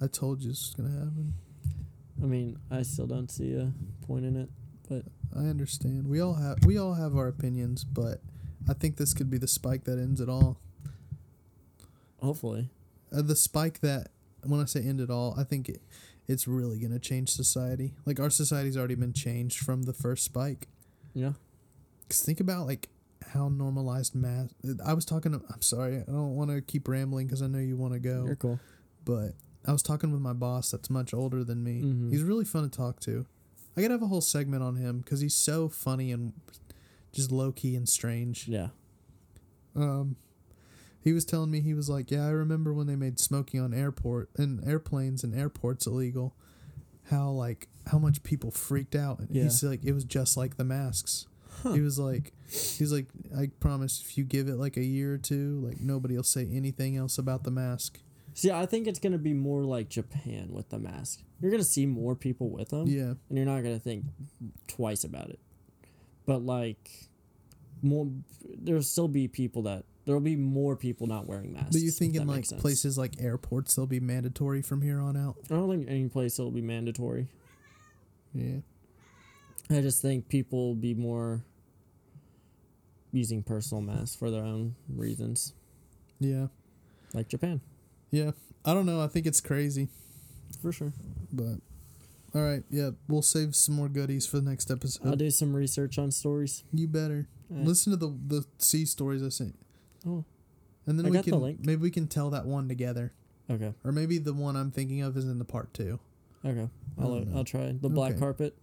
I 0.02 0.08
told 0.08 0.42
you 0.42 0.50
it's 0.50 0.74
gonna 0.74 0.90
happen. 0.90 1.34
I 2.22 2.26
mean, 2.26 2.58
I 2.70 2.82
still 2.82 3.06
don't 3.06 3.30
see 3.30 3.54
a 3.54 3.72
point 4.06 4.24
in 4.24 4.36
it. 4.36 4.48
But 4.88 5.04
I 5.34 5.46
understand. 5.46 6.08
We 6.08 6.20
all 6.20 6.34
have 6.34 6.64
we 6.64 6.78
all 6.78 6.94
have 6.94 7.16
our 7.16 7.28
opinions, 7.28 7.84
but 7.84 8.20
I 8.68 8.72
think 8.74 8.96
this 8.96 9.14
could 9.14 9.30
be 9.30 9.38
the 9.38 9.48
spike 9.48 9.84
that 9.84 9.98
ends 9.98 10.20
it 10.20 10.28
all. 10.28 10.58
Hopefully, 12.20 12.70
Uh, 13.12 13.22
the 13.22 13.36
spike 13.36 13.80
that 13.80 14.08
when 14.46 14.60
I 14.60 14.64
say 14.64 14.80
end 14.80 15.00
it 15.00 15.10
all, 15.10 15.34
I 15.38 15.44
think 15.44 15.68
it, 15.68 15.82
it's 16.28 16.46
really 16.48 16.78
gonna 16.78 16.98
change 16.98 17.30
society. 17.30 17.94
Like 18.06 18.20
our 18.20 18.30
society's 18.30 18.76
already 18.76 18.94
been 18.94 19.12
changed 19.12 19.58
from 19.60 19.82
the 19.82 19.92
first 19.92 20.24
spike. 20.24 20.68
yeah. 21.14 21.32
Cause 22.08 22.20
think 22.22 22.38
about 22.40 22.66
like 22.66 22.90
how 23.32 23.48
normalized 23.48 24.14
mass. 24.14 24.50
I 24.84 24.92
was 24.92 25.04
talking. 25.06 25.32
To, 25.32 25.40
I'm 25.52 25.62
sorry. 25.62 25.96
I 25.96 26.04
don't 26.06 26.36
want 26.36 26.50
to 26.50 26.60
keep 26.60 26.86
rambling 26.86 27.26
because 27.26 27.40
I 27.40 27.46
know 27.46 27.58
you 27.58 27.76
want 27.76 27.94
to 27.94 27.98
go. 27.98 28.24
You're 28.26 28.36
cool. 28.36 28.60
But 29.06 29.32
I 29.66 29.72
was 29.72 29.82
talking 29.82 30.12
with 30.12 30.20
my 30.20 30.34
boss 30.34 30.70
that's 30.70 30.90
much 30.90 31.14
older 31.14 31.42
than 31.44 31.64
me. 31.64 31.80
Mhm. 31.82 32.10
He's 32.10 32.22
really 32.22 32.44
fun 32.44 32.62
to 32.64 32.68
talk 32.68 33.00
to. 33.00 33.24
I 33.76 33.80
could 33.80 33.90
have 33.90 34.02
a 34.02 34.06
whole 34.06 34.20
segment 34.20 34.62
on 34.62 34.76
him 34.76 34.98
because 34.98 35.20
he's 35.20 35.34
so 35.34 35.68
funny 35.70 36.12
and 36.12 36.34
just 37.12 37.32
low 37.32 37.50
key 37.52 37.74
and 37.74 37.88
strange. 37.88 38.46
Yeah. 38.48 38.68
Um, 39.74 40.16
he 41.04 41.12
was 41.12 41.26
telling 41.26 41.50
me 41.50 41.60
he 41.60 41.74
was 41.74 41.90
like, 41.90 42.10
yeah, 42.10 42.24
I 42.26 42.30
remember 42.30 42.72
when 42.72 42.86
they 42.86 42.96
made 42.96 43.20
smoking 43.20 43.60
on 43.60 43.74
airport 43.74 44.30
and 44.38 44.66
airplanes 44.66 45.22
and 45.22 45.34
airports 45.38 45.86
illegal. 45.86 46.34
How 47.10 47.28
like 47.28 47.68
how 47.86 47.98
much 47.98 48.22
people 48.22 48.50
freaked 48.50 48.94
out. 48.94 49.18
And 49.18 49.28
Yeah. 49.30 49.42
He's 49.42 49.62
like, 49.62 49.84
it 49.84 49.92
was 49.92 50.04
just 50.04 50.38
like 50.38 50.56
the 50.56 50.64
masks. 50.64 51.26
Huh. 51.62 51.74
He 51.74 51.82
was 51.82 51.98
like, 51.98 52.32
he's 52.48 52.90
like, 52.90 53.06
I 53.36 53.50
promise 53.60 54.00
if 54.00 54.16
you 54.16 54.24
give 54.24 54.48
it 54.48 54.56
like 54.56 54.78
a 54.78 54.82
year 54.82 55.12
or 55.12 55.18
two, 55.18 55.60
like 55.60 55.78
nobody 55.78 56.16
will 56.16 56.22
say 56.24 56.48
anything 56.50 56.96
else 56.96 57.18
about 57.18 57.44
the 57.44 57.50
mask. 57.50 58.00
See, 58.32 58.50
I 58.50 58.64
think 58.64 58.86
it's 58.88 58.98
gonna 58.98 59.18
be 59.18 59.34
more 59.34 59.62
like 59.62 59.90
Japan 59.90 60.48
with 60.50 60.70
the 60.70 60.78
mask. 60.78 61.22
You're 61.40 61.50
gonna 61.50 61.62
see 61.64 61.84
more 61.84 62.16
people 62.16 62.48
with 62.48 62.70
them, 62.70 62.86
Yeah, 62.88 63.12
and 63.28 63.36
you're 63.36 63.44
not 63.44 63.62
gonna 63.62 63.78
think 63.78 64.06
twice 64.66 65.04
about 65.04 65.28
it. 65.28 65.38
But 66.26 66.42
like, 66.44 66.90
more, 67.84 68.08
there'll 68.58 68.82
still 68.82 69.08
be 69.08 69.28
people 69.28 69.62
that 69.62 69.84
there'll 70.06 70.20
be 70.20 70.36
more 70.36 70.76
people 70.76 71.06
not 71.06 71.26
wearing 71.26 71.52
masks. 71.52 71.70
but 71.72 71.80
you 71.80 71.90
think 71.90 72.14
in 72.16 72.26
like 72.26 72.46
places 72.58 72.98
like 72.98 73.20
airports 73.20 73.74
they'll 73.74 73.86
be 73.86 74.00
mandatory 74.00 74.62
from 74.62 74.82
here 74.82 74.98
on 75.00 75.16
out? 75.16 75.36
I 75.50 75.54
don't 75.54 75.70
think 75.70 75.88
any 75.88 76.08
place 76.08 76.38
it'll 76.38 76.50
be 76.50 76.60
mandatory. 76.62 77.28
Yeah, 78.34 78.58
I 79.70 79.80
just 79.80 80.02
think 80.02 80.28
people 80.28 80.68
will 80.68 80.74
be 80.74 80.94
more 80.94 81.42
using 83.12 83.42
personal 83.42 83.80
masks 83.80 84.16
for 84.16 84.30
their 84.30 84.42
own 84.44 84.74
reasons, 84.88 85.52
yeah, 86.18 86.48
like 87.12 87.28
Japan. 87.28 87.60
Yeah, 88.10 88.32
I 88.64 88.74
don't 88.74 88.86
know. 88.86 89.00
I 89.00 89.06
think 89.06 89.26
it's 89.26 89.40
crazy, 89.40 89.88
For 90.60 90.72
sure. 90.72 90.92
but 91.32 91.58
all 92.34 92.42
right. 92.42 92.64
Yeah, 92.70 92.90
we'll 93.08 93.22
save 93.22 93.54
some 93.54 93.76
more 93.76 93.88
goodies 93.88 94.26
for 94.26 94.40
the 94.40 94.50
next 94.50 94.70
episode. 94.70 95.06
I'll 95.06 95.14
do 95.16 95.30
some 95.30 95.54
research 95.54 95.98
on 95.98 96.10
stories. 96.10 96.64
You 96.72 96.88
better. 96.88 97.28
Listen 97.54 97.90
to 97.92 97.96
the 97.96 98.08
the 98.26 98.44
sea 98.58 98.84
stories 98.84 99.22
I 99.22 99.28
sent, 99.28 99.54
Oh, 100.06 100.24
and 100.86 100.98
then 100.98 101.06
I 101.06 101.10
we 101.10 101.14
got 101.16 101.24
the 101.24 101.30
can 101.32 101.40
link. 101.40 101.60
maybe 101.64 101.80
we 101.82 101.90
can 101.90 102.08
tell 102.08 102.30
that 102.30 102.46
one 102.46 102.68
together, 102.68 103.12
okay. 103.50 103.72
or 103.84 103.92
maybe 103.92 104.18
the 104.18 104.32
one 104.34 104.56
I'm 104.56 104.70
thinking 104.70 105.02
of 105.02 105.16
is 105.16 105.24
in 105.24 105.38
the 105.38 105.44
part 105.44 105.72
two. 105.74 105.98
Okay. 106.44 106.68
I'll, 106.98 107.14
don't. 107.14 107.34
I'll 107.36 107.44
try. 107.44 107.72
The 107.80 107.88
black 107.88 108.12
Okay. 108.12 108.20
carpet. 108.20 108.56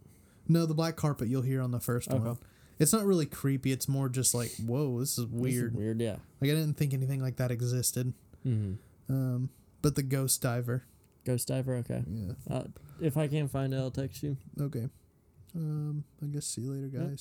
No, 0.48 0.66
the 0.66 0.74
black 0.74 0.96
carpet 0.96 1.28
you'll 1.28 1.42
hear 1.42 1.60
on 1.60 1.70
the 1.72 1.80
first 1.80 2.10
one. 2.10 2.26
Okay. 2.26 2.40
It's 2.78 2.92
not 2.92 3.04
really 3.04 3.26
creepy. 3.26 3.70
It's 3.72 3.88
more 3.88 4.08
just 4.08 4.34
like, 4.34 4.50
whoa, 4.66 4.98
this 5.00 5.10
is 5.18 5.26
This 5.26 5.34
is 5.34 5.40
weird. 5.40 5.74
weird, 5.76 6.00
yeah. 6.00 6.16
Like 6.40 6.50
I 6.50 6.54
didn't 6.54 6.74
think 6.74 6.94
anything 6.94 7.20
like 7.22 7.36
that 7.36 7.50
existed. 7.50 8.12
Mm-hmm. 8.46 9.12
Um, 9.12 9.50
but 9.82 9.94
the 9.94 10.02
ghost 10.02 10.42
diver, 10.42 10.84
Ghost 11.24 11.46
diver, 11.48 11.76
okay. 11.76 12.02
yeah, 12.10 12.32
Uh, 12.50 12.64
if 13.00 13.16
I 13.16 13.28
can't 13.28 13.48
find 13.50 13.72
it, 13.74 13.76
I'll 13.76 13.90
text 13.92 14.22
you. 14.22 14.36
okay. 14.60 14.88
Um, 15.54 16.04
I 16.22 16.26
guess 16.26 16.46
see 16.46 16.62
you 16.62 16.70
later, 16.72 16.86
Yep. 16.86 17.18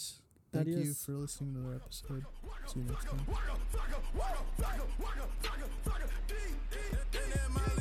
Guys. 0.53 0.63
Thank 0.65 0.85
you 0.85 0.93
for 0.93 1.11
listening 1.13 1.53
to 1.53 1.59
another 1.59 1.75
episode. 1.83 2.25
See 2.67 2.79
you 2.79 2.85
next 2.85 3.05
time. 3.05 3.19
In 7.13 7.29
that 7.31 7.49
Molly 7.53 7.80